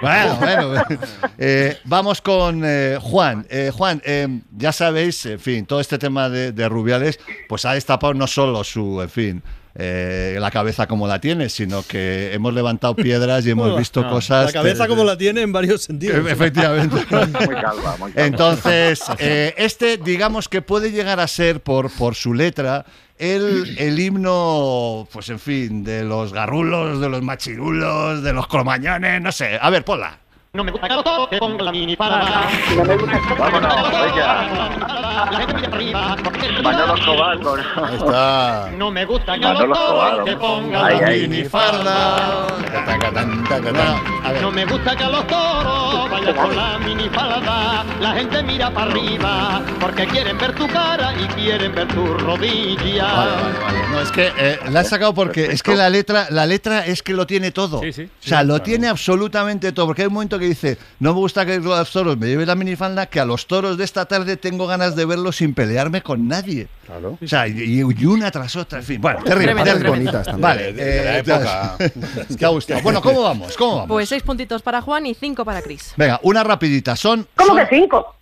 bueno, 0.02 0.36
bueno. 0.38 0.84
Eh, 1.38 1.78
vamos 1.84 2.22
con 2.22 2.62
eh, 2.66 2.98
Juan. 3.02 3.46
Eh, 3.50 3.72
Juan, 3.74 4.02
eh, 4.06 4.28
ya 4.56 4.72
sabéis, 4.72 5.26
en 5.26 5.40
fin, 5.40 5.66
todo 5.66 5.80
este 5.82 5.98
tema 5.98 6.30
de, 6.30 6.52
de 6.54 6.70
Rubiales, 6.70 7.20
pues 7.50 7.66
ha 7.66 7.74
destapado 7.74 8.14
no 8.14 8.26
solo 8.28 8.64
su, 8.64 9.02
en 9.02 9.10
fin, 9.10 9.44
eh, 9.76 10.38
la 10.40 10.52
cabeza 10.52 10.88
como 10.88 11.08
la 11.08 11.20
tiene, 11.20 11.50
sino 11.50 11.82
que 11.84 12.34
hemos 12.34 12.54
levantado 12.54 12.96
piedras 12.96 13.46
y 13.46 13.50
hemos 13.52 13.78
visto 13.80 14.02
No, 14.04 14.10
cosas. 14.12 14.48
La 14.48 14.52
cabeza 14.52 14.84
de- 14.84 14.90
como 14.90 15.04
la 15.04 15.18
tiene 15.18 15.42
en 15.42 15.52
varios 15.52 15.84
sentidos. 15.84 16.26
Efectivamente. 16.30 16.96
Muy 17.10 17.56
calva, 17.56 17.96
muy 17.98 18.12
calva. 18.12 18.26
Entonces, 18.28 19.02
eh, 19.20 19.54
este, 19.58 19.98
digamos 19.98 20.48
que 20.50 20.62
puede 20.62 20.92
llegar 20.92 21.20
a 21.20 21.28
ser, 21.28 21.62
por, 21.62 21.90
por 21.92 22.16
su 22.16 22.34
letra, 22.34 22.86
el, 23.18 23.76
el 23.78 24.00
himno, 24.00 25.08
pues 25.12 25.30
en 25.30 25.40
fin, 25.40 25.84
de 25.84 26.04
los 26.04 26.34
garrulos, 26.34 27.00
de 27.00 27.10
los 27.10 27.22
machirulos, 27.22 28.22
de 28.24 28.34
los 28.34 28.48
cromañones, 28.48 29.22
no 29.22 29.32
sé. 29.32 29.58
A 29.62 29.70
ver, 29.70 29.86
ponla. 29.86 30.20
No 30.56 30.64
me 30.64 30.70
gusta 30.72 30.88
que 30.88 30.94
lo 30.94 31.04
toque 31.04 31.40
con 31.40 31.58
la 31.58 31.72
mini 31.72 31.96
para 31.96 32.46
Vámonos, 33.40 33.92
venga. 33.92 34.80
La 35.32 35.38
gente 35.40 35.56
mira 35.56 35.68
arriba 35.68 36.16
Manolo 36.62 36.94
Escobar 36.94 37.40
con... 37.40 37.60
Ahí 37.60 37.96
está. 37.96 38.70
No 38.78 38.92
me 38.92 39.04
gusta 39.04 39.34
que 39.34 39.48
te 40.26 40.38
pongan 40.38 40.86
Ay, 40.86 41.28
la. 41.28 42.46
Tacatán, 42.86 43.44
tacatán. 43.46 44.42
No 44.44 44.52
me 44.52 44.66
gusta 44.66 44.96
que 44.96 45.06
los 45.06 45.26
toros 45.26 46.12
vayan 46.12 46.36
con 46.36 46.56
la 46.56 46.78
minifalda. 46.78 47.84
La 48.00 48.12
gente 48.12 48.44
mira 48.44 48.70
para 48.70 48.92
arriba 48.92 49.60
porque 49.82 50.06
quieren 50.06 50.38
ver 50.38 50.54
tu 50.54 50.68
cara 50.68 51.16
y 51.16 51.26
quieren 51.30 51.74
ver 51.74 51.88
tu 51.88 52.06
rodilla. 52.14 53.12
Vale, 53.12 53.32
vale, 53.32 53.60
vale. 53.60 53.83
No, 53.94 54.02
es 54.02 54.12
que 54.12 54.32
eh, 54.36 54.58
la 54.72 54.82
he 54.82 54.86
sacado 54.86 55.14
porque 55.14 55.46
es 55.46 55.62
que 55.62 55.76
la 55.76 55.88
letra, 55.88 56.26
la 56.32 56.48
letra 56.48 56.84
es 56.84 57.04
que 57.04 57.14
lo 57.14 57.28
tiene 57.28 57.52
todo. 57.52 57.80
Sí, 57.82 57.94
sí, 57.94 58.04
o 58.04 58.28
sea, 58.28 58.44
lo 58.44 58.60
tiene 58.60 58.88
absolutamente 58.88 59.72
todo. 59.72 59.86
Porque 59.86 60.02
hay 60.02 60.08
un 60.08 60.16
momento 60.16 60.40
que 60.40 60.46
dice, 60.46 60.80
no 61.00 61.14
me 61.14 61.20
gusta 61.20 61.46
que 61.46 61.60
los 61.60 61.92
toros 61.92 62.18
me 62.18 62.26
lleven 62.26 62.48
la 62.48 62.56
minifalda, 62.56 63.06
que 63.06 63.20
a 63.20 63.26
los 63.26 63.46
toros 63.46 63.78
de 63.78 63.84
esta 63.84 64.06
tarde 64.06 64.36
tengo 64.36 64.66
ganas 64.66 64.96
de 64.96 65.06
verlos 65.06 65.36
sin 65.36 65.54
pelearme 65.54 66.02
con 66.02 66.28
nadie. 66.28 66.68
Claro. 66.88 67.20
O 67.24 67.28
sea, 67.28 67.48
y, 67.48 67.82
y 67.82 68.06
una 68.06 68.32
tras 68.32 68.56
otra, 68.56 68.80
en 68.80 68.86
fin. 68.86 69.00
Bueno, 69.00 69.24
terrible. 69.24 69.54
Tremendo. 69.64 69.90
Bonitas 69.90 70.26
también. 70.26 70.42
Vale, 70.42 70.74
De- 70.74 70.84
de 70.84 71.06
la 71.06 71.16
eh, 71.16 71.20
época. 71.20 71.78
es 72.30 72.36
que 72.36 72.46
ha 72.46 72.50
gustado. 72.50 72.82
Bueno, 72.82 73.00
¿cómo 73.00 73.22
vamos? 73.22 73.56
¿Cómo 73.56 73.74
vamos? 73.76 73.88
Pues 73.90 74.10
seis 74.10 74.24
puntitos 74.24 74.64
para 74.64 74.82
Juan 74.82 75.06
y 75.06 75.14
cinco 75.14 75.46
para 75.46 75.62
Cris. 75.62 75.94
Venga, 75.98 76.20
una 76.24 76.44
rapidita. 76.44 76.96
Son, 76.96 77.28
¿Cómo 77.36 77.50
son 77.56 77.58
que 77.68 77.76
cinco? 77.76 78.16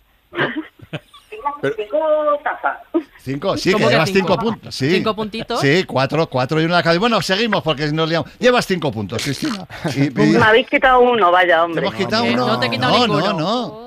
Pero- 1.60 1.74
Cinco 1.76 1.98
tazas. 2.42 2.78
cinco, 3.20 3.56
sí, 3.56 3.70
que 3.70 3.72
¿Cómo 3.74 3.86
que 3.88 3.92
llevas 3.94 4.08
cinco? 4.10 4.28
cinco 4.32 4.38
puntos. 4.42 4.74
Sí. 4.74 4.90
¿Cinco 4.90 5.14
puntitos? 5.14 5.60
Sí, 5.60 5.84
cuatro, 5.84 6.26
cuatro 6.28 6.60
y 6.60 6.64
una 6.64 6.82
cada. 6.82 6.98
Bueno, 6.98 7.20
seguimos 7.22 7.62
porque 7.62 7.86
nos 7.92 8.08
liamos. 8.08 8.30
Llevas 8.38 8.66
cinco 8.66 8.90
puntos, 8.90 9.22
Cristina. 9.22 9.66
Y- 9.94 10.06
y- 10.06 10.10
Me 10.38 10.44
habéis 10.44 10.68
quitado 10.68 11.00
uno, 11.00 11.30
vaya, 11.30 11.56
¿Te 11.56 11.60
hombre. 11.60 11.82
hemos 11.82 11.94
quitado 11.94 12.22
hombre, 12.24 12.42
uno? 12.42 12.46
no 12.48 12.60
te 12.60 12.66
he 12.66 12.70
quitado 12.70 12.92
no, 12.92 13.06
ninguno. 13.06 13.32
no, 13.32 13.86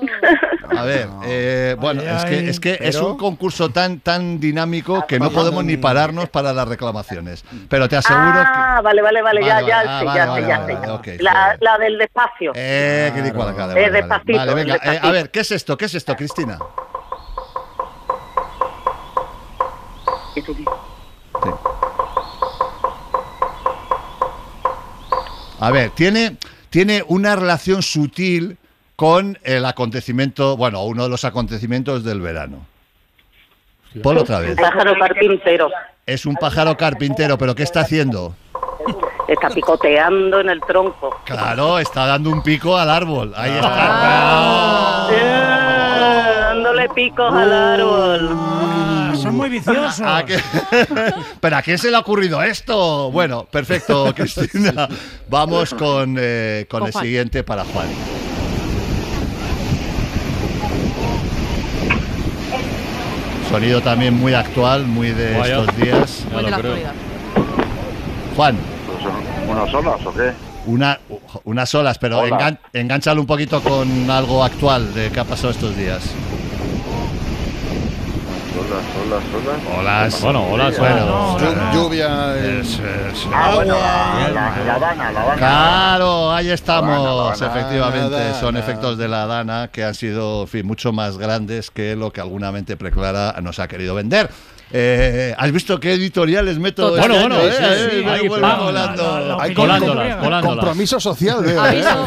A 0.78 0.82
ver, 0.82 1.08
eh, 1.24 1.76
bueno, 1.78 2.02
Ay, 2.02 2.08
es 2.16 2.24
que, 2.24 2.34
ay, 2.38 2.48
es, 2.48 2.60
que 2.60 2.78
es 2.80 2.96
un 2.96 3.16
concurso 3.16 3.68
tan, 3.70 4.00
tan 4.00 4.40
dinámico 4.40 5.06
que 5.06 5.20
no 5.20 5.30
podemos 5.30 5.64
ni 5.64 5.76
pararnos 5.76 6.28
para 6.28 6.52
las 6.52 6.66
reclamaciones. 6.66 7.44
Pero 7.68 7.88
te 7.88 7.96
aseguro 7.96 8.24
Ah, 8.44 8.80
vale, 8.82 9.00
vale, 9.00 9.22
vale, 9.22 9.44
ya, 9.44 9.60
ya, 9.60 9.80
ah, 9.86 10.04
ya 10.04 10.40
ya 10.40 10.94
ok, 10.94 11.06
la, 11.20 11.78
del 11.78 11.98
despacio. 11.98 12.52
Eh, 12.54 13.12
que 13.14 13.22
di 13.22 13.30
cual, 13.30 13.54
vale, 13.54 13.72
Eh, 13.72 13.74
vale, 13.74 13.80
vale. 13.90 13.90
despacito, 13.92 14.38
Vale, 14.38 14.54
venga, 14.54 14.74
eh, 14.82 14.98
a 15.00 15.10
ver, 15.12 15.30
¿qué 15.30 15.40
es 15.40 15.52
esto? 15.52 15.76
¿Qué 15.76 15.84
es 15.84 15.94
esto, 15.94 16.16
Cristina? 16.16 16.58
Sí. 20.42 21.50
A 25.58 25.70
ver, 25.70 25.90
tiene, 25.90 26.36
tiene 26.70 27.04
una 27.08 27.36
relación 27.36 27.82
sutil 27.82 28.58
con 28.94 29.38
el 29.42 29.64
acontecimiento, 29.64 30.56
bueno, 30.56 30.82
uno 30.84 31.04
de 31.04 31.08
los 31.08 31.24
acontecimientos 31.24 32.04
del 32.04 32.20
verano. 32.20 32.66
Ponlo 34.02 34.22
otra 34.22 34.40
vez. 34.40 34.56
Pájaro 34.56 34.94
carpintero. 34.98 35.70
Es 36.04 36.26
un 36.26 36.34
pájaro 36.34 36.76
carpintero, 36.76 37.38
pero 37.38 37.54
¿qué 37.54 37.62
está 37.62 37.80
haciendo? 37.80 38.34
Está 39.26 39.48
picoteando 39.50 40.40
en 40.40 40.50
el 40.50 40.60
tronco. 40.60 41.18
Claro, 41.24 41.78
está 41.78 42.06
dando 42.06 42.30
un 42.30 42.42
pico 42.42 42.76
al 42.76 42.90
árbol. 42.90 43.32
Ahí 43.36 43.52
está. 43.52 43.70
Ah, 45.08 45.08
dándole 46.50 46.88
picos 46.90 47.32
al 47.32 47.52
árbol. 47.52 48.75
Ah, 49.26 49.30
son 49.30 49.36
muy 49.36 49.48
viciosos. 49.48 50.00
¿A 50.00 50.24
qué- 50.24 50.40
¿Pero 51.40 51.56
a 51.56 51.62
quién 51.62 51.78
se 51.78 51.90
le 51.90 51.96
ha 51.96 52.00
ocurrido 52.00 52.42
esto? 52.42 53.10
Bueno, 53.10 53.44
perfecto, 53.44 54.12
Cristina. 54.16 54.88
Vamos 55.28 55.74
con, 55.74 56.16
eh, 56.18 56.66
con 56.68 56.80
Con 56.80 56.86
el 56.88 56.92
Juan. 56.92 57.04
siguiente 57.04 57.42
para 57.44 57.64
Juan. 57.64 57.86
Sonido 63.50 63.80
también 63.80 64.14
muy 64.14 64.34
actual, 64.34 64.86
muy 64.86 65.10
de 65.10 65.38
Vaya. 65.38 65.60
estos 65.60 65.76
días. 65.76 66.24
Muy 66.32 66.44
de 66.44 66.50
la 66.50 66.56
actualidad. 66.56 66.92
Juan, 68.34 68.56
Pues 68.86 69.02
son 69.02 69.48
¿Unas 69.56 69.70
solas 69.70 70.06
o 70.06 70.12
qué? 70.12 70.32
una, 70.66 70.98
unas 71.44 71.74
olas, 71.74 71.98
pero 71.98 72.26
engan- 72.26 72.58
engánchalo 72.72 73.20
un 73.20 73.26
poquito 73.26 73.62
con 73.62 74.10
algo 74.10 74.42
actual 74.42 74.92
de 74.94 75.10
qué 75.10 75.20
ha 75.20 75.24
pasado 75.24 75.50
estos 75.50 75.76
días. 75.76 76.02
Solas, 78.56 78.84
solas, 78.94 79.22
solas. 79.30 79.78
Olas. 79.78 80.22
Bueno, 80.22 80.46
hola, 80.50 80.72
Bueno, 80.78 81.38
Llu- 81.38 81.72
Lluvia. 81.74 82.34
es- 82.36 82.78
es- 82.78 83.26
Ah, 83.30 83.52
bueno, 83.54 83.74
la, 83.74 84.28
la, 84.30 84.64
la 84.64 84.74
Habana, 84.76 85.12
la 85.12 85.22
Habana. 85.22 85.36
Claro, 85.36 86.32
ahí 86.32 86.50
estamos, 86.50 86.88
La 86.90 86.96
Dana, 86.96 87.14
la 87.14 87.22
Dana, 87.36 87.46
efectivamente, 87.58 88.28
la 88.30 88.40
son 88.40 88.56
efectos 88.56 88.96
de 88.96 89.08
la 89.08 89.26
Dana 89.26 89.68
que 89.70 89.84
han 89.84 89.94
sido 89.94 90.42
en 90.42 90.48
fin, 90.48 90.66
mucho 90.66 90.90
más 90.92 91.18
grandes 91.18 91.70
que 91.70 91.96
lo 91.96 92.10
que 92.12 92.22
alguna 92.22 92.50
mente 92.50 92.78
preclara 92.78 93.34
nos 93.42 93.58
ha 93.58 93.68
querido 93.68 93.94
vender. 93.94 94.30
Eh, 94.72 95.34
¿Has 95.38 95.52
visto 95.52 95.78
qué 95.78 95.92
editoriales 95.92 96.58
meto? 96.58 96.90
Total. 96.90 96.98
este 97.04 97.08
Bueno, 97.20 97.24
año, 97.36 97.40
bueno, 97.40 97.48
eh? 97.48 97.56
sí, 97.56 97.64
Eh, 97.64 97.88
sí, 97.98 98.04
me 98.04 98.10
ahí, 98.10 98.28
vuelvo 98.28 98.46
pam, 98.46 98.60
volando. 98.64 100.48
Compromiso 100.48 100.98
social, 100.98 101.42
veo. 101.44 101.64
¿eh? 101.64 101.68
Aviso, 101.68 102.06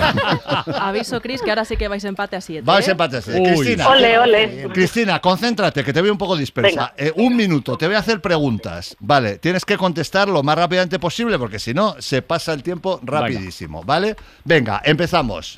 aviso, 0.82 1.22
Cris, 1.22 1.42
que 1.42 1.50
ahora 1.52 1.64
sí 1.66 1.78
que 1.78 1.88
vais 1.88 2.04
empate 2.04 2.36
a 2.36 2.42
siete. 2.42 2.64
Vais 2.66 2.86
¿eh? 2.86 2.90
a 2.90 2.92
empates. 2.92 3.28
Uy. 3.28 3.44
Cristina, 3.44 3.90
Ole, 3.90 4.20
ole. 4.20 4.68
Cristina, 4.74 5.20
concéntrate, 5.22 5.84
que 5.84 5.94
te 5.94 6.02
veo 6.02 6.12
un 6.12 6.18
poco 6.18 6.36
dispersa. 6.36 6.94
Eh, 6.98 7.14
un 7.16 7.36
minuto, 7.36 7.78
te 7.78 7.88
voy 7.88 7.96
a 7.96 8.00
hacer 8.00 8.20
preguntas. 8.22 8.96
Vale, 9.00 9.38
tienes 9.38 9.64
que 9.64 9.78
contestar 9.78 10.28
lo 10.28 10.44
más 10.44 10.58
rápidamente 10.58 11.00
posible, 11.00 11.40
porque 11.40 11.60
si 11.60 11.74
no, 11.74 11.96
se 12.00 12.22
pasa 12.22 12.54
el 12.54 12.62
tiempo 12.64 13.00
rapidísimo, 13.04 13.84
¿vale? 13.84 14.16
Venga, 14.44 14.82
empezamos. 14.84 15.58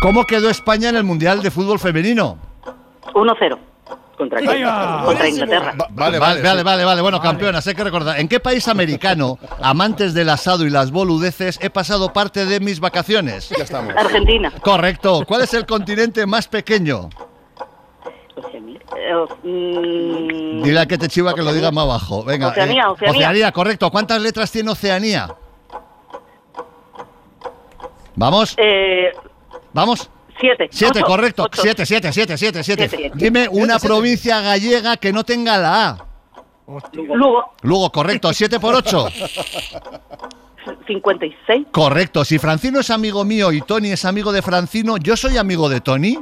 ¿Cómo 0.00 0.24
quedó 0.24 0.48
España 0.48 0.88
en 0.88 0.96
el 0.96 1.04
Mundial 1.04 1.42
de 1.42 1.50
Fútbol 1.50 1.78
Femenino? 1.78 2.38
1-0. 3.14 3.58
¿Contra 4.18 4.40
Inglaterra. 4.40 5.74
Va- 5.80 5.86
Vale, 5.90 6.18
vale, 6.18 6.42
vale. 6.42 6.42
vale, 6.42 6.62
vale, 6.64 6.84
vale. 6.84 7.02
Bueno, 7.02 7.20
campeonas, 7.20 7.66
hay 7.66 7.74
que 7.74 7.84
recordar. 7.84 8.18
¿En 8.18 8.28
qué 8.28 8.40
país 8.40 8.66
americano, 8.68 9.38
amantes 9.62 10.12
del 10.12 10.28
asado 10.28 10.66
y 10.66 10.70
las 10.70 10.90
boludeces, 10.90 11.58
he 11.62 11.70
pasado 11.70 12.12
parte 12.12 12.44
de 12.44 12.58
mis 12.60 12.80
vacaciones? 12.80 13.48
Ya 13.56 13.62
estamos. 13.64 13.94
Argentina. 13.96 14.52
Correcto. 14.60 15.22
¿Cuál 15.26 15.42
es 15.42 15.54
el 15.54 15.64
continente 15.66 16.26
más 16.26 16.48
pequeño? 16.48 17.08
Eh, 18.96 19.14
mm, 19.44 20.62
Dile 20.62 20.78
al 20.80 20.86
que 20.88 20.98
te 20.98 21.08
chiva 21.08 21.34
que 21.34 21.42
lo 21.42 21.52
diga 21.52 21.70
más 21.70 21.84
abajo. 21.84 22.24
Venga. 22.24 22.48
Oceanía, 22.48 22.84
eh, 23.00 23.08
Oceanía. 23.10 23.52
correcto. 23.52 23.90
¿Cuántas 23.90 24.20
letras 24.20 24.50
tiene 24.50 24.70
Oceanía? 24.70 25.28
¿Vamos? 28.16 28.54
eh, 28.58 29.12
¿Vamos? 29.72 30.10
Siete. 30.40 30.68
Siete, 30.70 30.98
Ocho. 31.00 31.06
correcto. 31.06 31.42
Ocho. 31.44 31.62
Siete, 31.62 31.86
siete, 31.86 32.12
siete, 32.12 32.36
siete, 32.36 32.64
siete. 32.64 32.88
Siete. 32.88 33.12
Dime 33.14 33.48
una 33.50 33.78
provincia 33.78 34.40
gallega 34.40 34.96
que 34.96 35.12
no 35.12 35.24
tenga 35.24 35.58
la 35.58 35.88
A. 35.88 36.06
Lugo. 36.92 37.44
Luego, 37.62 37.90
correcto. 37.90 38.32
Siete 38.32 38.60
por 38.60 38.74
ocho. 38.74 39.08
56. 40.86 41.66
Correcto. 41.70 42.24
Si 42.24 42.38
Francino 42.38 42.80
es 42.80 42.90
amigo 42.90 43.24
mío 43.24 43.52
y 43.52 43.62
Tony 43.62 43.90
es 43.92 44.04
amigo 44.04 44.32
de 44.32 44.42
Francino, 44.42 44.96
¿yo 44.98 45.16
soy 45.16 45.38
amigo 45.38 45.68
de 45.68 45.80
Tony? 45.80 46.18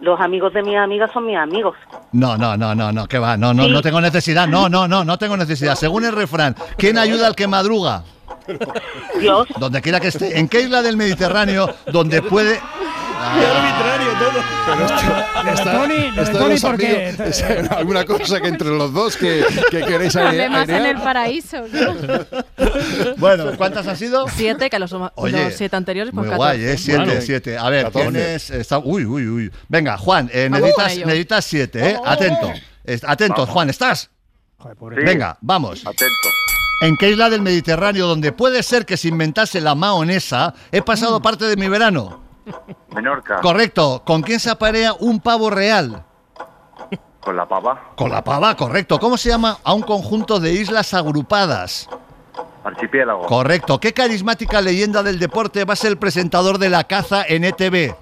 Los 0.00 0.20
amigos 0.20 0.52
de 0.54 0.62
mis 0.62 0.76
amigas 0.76 1.10
son 1.12 1.26
mis 1.26 1.36
amigos. 1.36 1.76
No, 2.12 2.36
no, 2.36 2.56
no, 2.56 2.74
no, 2.74 2.92
no, 2.92 3.06
que 3.06 3.18
va, 3.18 3.36
no, 3.36 3.52
no, 3.52 3.64
Sí. 3.64 3.70
no 3.70 3.82
tengo 3.82 4.00
necesidad, 4.00 4.46
no, 4.46 4.68
no, 4.68 4.86
no, 4.86 5.04
no 5.04 5.18
tengo 5.18 5.36
necesidad. 5.36 5.74
Según 5.74 6.04
el 6.04 6.12
refrán, 6.12 6.54
¿quién 6.76 6.98
ayuda 6.98 7.26
al 7.26 7.34
que 7.34 7.46
madruga? 7.48 8.04
Dios. 9.20 9.46
Donde 9.58 9.82
quiera 9.82 10.00
que 10.00 10.08
esté. 10.08 10.38
¿En 10.38 10.48
qué 10.48 10.62
isla 10.62 10.82
del 10.82 10.96
Mediterráneo 10.96 11.68
donde 11.92 12.22
puede... 12.22 12.60
arbitrario 13.18 14.12
todo. 14.18 14.42
Lo 15.44 15.54
de 15.54 15.62
Tony- 15.64 16.10
lo 16.10 16.16
de 16.16 16.22
esto 16.22 16.38
Tony, 16.38 16.50
los 16.52 16.60
¿por 16.60 16.76
qué? 16.76 17.08
amigos- 17.18 17.40
es 17.40 17.70
alguna 17.70 18.04
cosa 18.04 18.40
que 18.40 18.48
entre 18.48 18.68
los 18.68 18.92
dos 18.92 19.16
que, 19.16 19.44
que 19.70 19.80
queréis 19.82 20.12
Problemas 20.14 20.68
en 20.68 20.86
el 20.86 20.96
paraíso. 20.98 21.56
¿no? 21.72 21.94
Bueno, 23.16 23.52
¿cuántas 23.56 23.86
han 23.86 23.96
sido? 23.96 24.26
Siete, 24.28 24.70
que 24.70 24.78
los, 24.78 24.90
los 24.92 25.10
Oye, 25.16 25.50
siete 25.50 25.76
anteriores, 25.76 26.12
pues 26.14 26.26
Muy 26.28 26.36
14. 26.36 26.58
guay, 26.58 26.70
¿eh? 26.72 26.78
Siete, 26.78 27.04
Bueno. 27.04 27.20
siete. 27.20 27.58
A 27.58 27.68
ver, 27.70 27.84
14. 27.86 28.10
tienes... 28.10 28.50
está- 28.50 28.78
uy, 28.78 29.04
uy, 29.04 29.26
uy. 29.28 29.50
Venga, 29.68 29.96
Juan, 29.98 30.30
eh, 30.32 30.48
Vamos 30.50 30.68
necesitas, 30.68 31.06
necesitas 31.06 31.44
siete, 31.44 31.90
¿eh? 31.90 31.96
Atento. 32.04 32.52
Es- 32.84 33.04
Atentos, 33.04 33.38
Vamos. 33.40 33.50
Juan, 33.52 33.70
¿estás? 33.70 34.10
Sí. 34.60 34.68
Venga, 35.04 35.36
vamos. 35.40 35.80
Atento. 35.86 36.28
¿En 36.80 36.96
qué 36.96 37.10
isla 37.10 37.28
del 37.30 37.42
Mediterráneo, 37.42 38.06
donde 38.06 38.32
puede 38.32 38.62
ser 38.62 38.86
que 38.86 38.96
se 38.96 39.08
inventase 39.08 39.60
la 39.60 39.74
maonesa, 39.74 40.54
he 40.72 40.80
Mm. 40.80 40.84
pasado 40.84 41.20
parte 41.22 41.44
de 41.46 41.56
mi 41.56 41.68
verano? 41.68 42.27
Menorca. 42.94 43.40
Correcto. 43.40 44.02
¿Con 44.04 44.22
quién 44.22 44.40
se 44.40 44.50
aparea 44.50 44.92
un 44.92 45.20
pavo 45.20 45.50
real? 45.50 46.04
Con 47.20 47.36
la 47.36 47.46
pava. 47.46 47.92
Con 47.94 48.10
la 48.10 48.22
pava, 48.24 48.56
correcto. 48.56 48.98
¿Cómo 48.98 49.16
se 49.18 49.28
llama 49.28 49.58
a 49.62 49.74
un 49.74 49.82
conjunto 49.82 50.40
de 50.40 50.52
islas 50.52 50.94
agrupadas? 50.94 51.88
Archipiélago. 52.64 53.26
Correcto. 53.26 53.78
¿Qué 53.80 53.92
carismática 53.92 54.60
leyenda 54.60 55.02
del 55.02 55.18
deporte 55.18 55.64
va 55.64 55.74
a 55.74 55.76
ser 55.76 55.90
el 55.90 55.98
presentador 55.98 56.58
de 56.58 56.70
la 56.70 56.84
caza 56.84 57.24
en 57.26 57.44
ETV? 57.44 57.94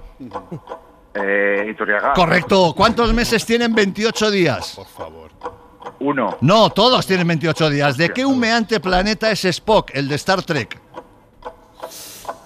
Eh, 1.15 1.67
Iturriaga. 1.71 2.13
Correcto. 2.13 2.75
¿Cuántos 2.77 3.13
meses 3.13 3.45
tienen 3.45 3.75
28 3.75 4.31
días? 4.31 4.75
Por 4.77 4.87
favor. 4.87 5.31
Uno. 6.01 6.37
No, 6.41 6.71
todos 6.71 7.07
tienen 7.07 7.27
28 7.27 7.71
días. 7.71 7.97
¿De 7.97 8.11
qué 8.11 8.27
humeante 8.27 8.81
planeta 8.81 9.31
es 9.31 9.45
Spock, 9.45 9.91
el 9.95 10.09
de 10.09 10.15
Star 10.17 10.43
Trek? 10.43 10.79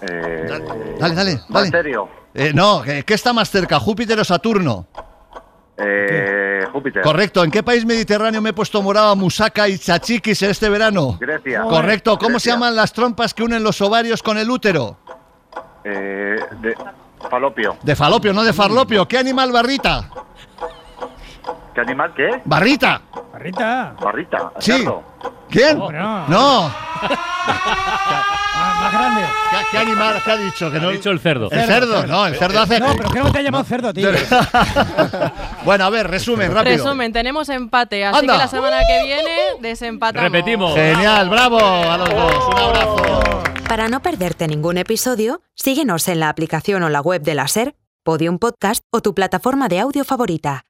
Eh, 0.01 0.45
Dale, 0.47 0.65
dale, 0.99 1.15
dale. 1.15 1.41
Bacterio. 1.49 2.09
Eh, 2.33 2.51
no, 2.53 2.81
¿qué 2.83 3.13
está 3.13 3.33
más 3.33 3.49
cerca, 3.49 3.79
Júpiter 3.79 4.19
o 4.19 4.23
Saturno? 4.23 4.87
Eh, 5.77 6.65
Júpiter. 6.71 7.01
Correcto. 7.01 7.43
¿En 7.43 7.51
qué 7.51 7.63
país 7.63 7.85
mediterráneo 7.85 8.41
me 8.41 8.49
he 8.51 8.53
puesto 8.53 8.81
morado 8.81 9.09
a 9.11 9.15
Musaka 9.15 9.67
y 9.67 9.77
Chachikis 9.77 10.41
en 10.43 10.51
este 10.51 10.69
verano? 10.69 11.17
Grecia. 11.19 11.63
Correcto. 11.63 12.17
¿Cómo 12.17 12.39
se 12.39 12.49
llaman 12.51 12.75
las 12.75 12.93
trompas 12.93 13.33
que 13.33 13.43
unen 13.43 13.63
los 13.63 13.81
ovarios 13.81 14.21
con 14.21 14.37
el 14.37 14.49
útero? 14.49 14.97
Eh, 15.83 16.39
de 16.61 16.75
falopio. 17.29 17.77
De 17.81 17.95
falopio, 17.95 18.33
no 18.33 18.43
de 18.43 18.53
farlopio. 18.53 19.07
¿Qué 19.07 19.17
animal 19.17 19.51
barrita? 19.51 20.09
¿Qué 21.73 21.81
animal 21.81 22.13
qué? 22.15 22.41
Barrita. 22.45 23.01
Barrita. 23.31 23.95
Barrita. 24.01 24.51
Sí. 24.59 24.71
cerdo. 24.73 25.03
¿Quién? 25.49 25.77
No, 25.77 25.91
no. 25.91 26.27
No. 26.27 26.71
Ah, 28.63 28.77
más 28.79 28.93
grande. 28.93 29.21
¿Qué, 29.49 29.57
qué 29.71 29.77
animal? 29.79 30.21
¿Qué 30.23 30.31
ha 30.31 30.37
dicho? 30.37 30.71
Que 30.71 30.79
no... 30.79 30.89
Ha 30.89 30.91
dicho 30.91 31.09
el 31.09 31.19
cerdo. 31.19 31.49
El 31.49 31.65
cerdo, 31.65 32.05
no, 32.05 32.27
el 32.27 32.35
cerdo 32.35 32.59
hace... 32.59 32.79
No, 32.79 32.93
pero 32.95 33.09
creo 33.09 33.25
que 33.25 33.31
te 33.31 33.37
ha 33.39 33.41
llamado 33.41 33.63
cerdo, 33.63 33.91
tío. 33.91 34.09
bueno, 35.65 35.85
a 35.85 35.89
ver, 35.89 36.07
resumen, 36.07 36.53
rápido. 36.53 36.77
Resumen, 36.77 37.11
tenemos 37.11 37.49
empate, 37.49 38.05
así 38.05 38.19
Anda. 38.19 38.33
que 38.33 38.37
la 38.37 38.47
semana 38.47 38.77
que 38.87 39.03
viene 39.03 39.31
desempatamos. 39.61 40.31
Repetimos. 40.31 40.75
Genial, 40.75 41.29
bravo 41.29 41.57
a 41.59 41.97
los 41.97 42.09
dos. 42.09 42.47
Un 42.49 42.59
abrazo. 42.59 43.43
Para 43.67 43.87
no 43.87 44.01
perderte 44.01 44.47
ningún 44.47 44.77
episodio, 44.77 45.41
síguenos 45.55 46.07
en 46.07 46.19
la 46.19 46.29
aplicación 46.29 46.83
o 46.83 46.89
la 46.89 47.01
web 47.01 47.23
de 47.23 47.33
la 47.33 47.47
SER, 47.47 47.75
Podium 48.03 48.37
Podcast 48.37 48.83
o 48.91 49.01
tu 49.01 49.15
plataforma 49.15 49.69
de 49.69 49.79
audio 49.79 50.03
favorita. 50.03 50.65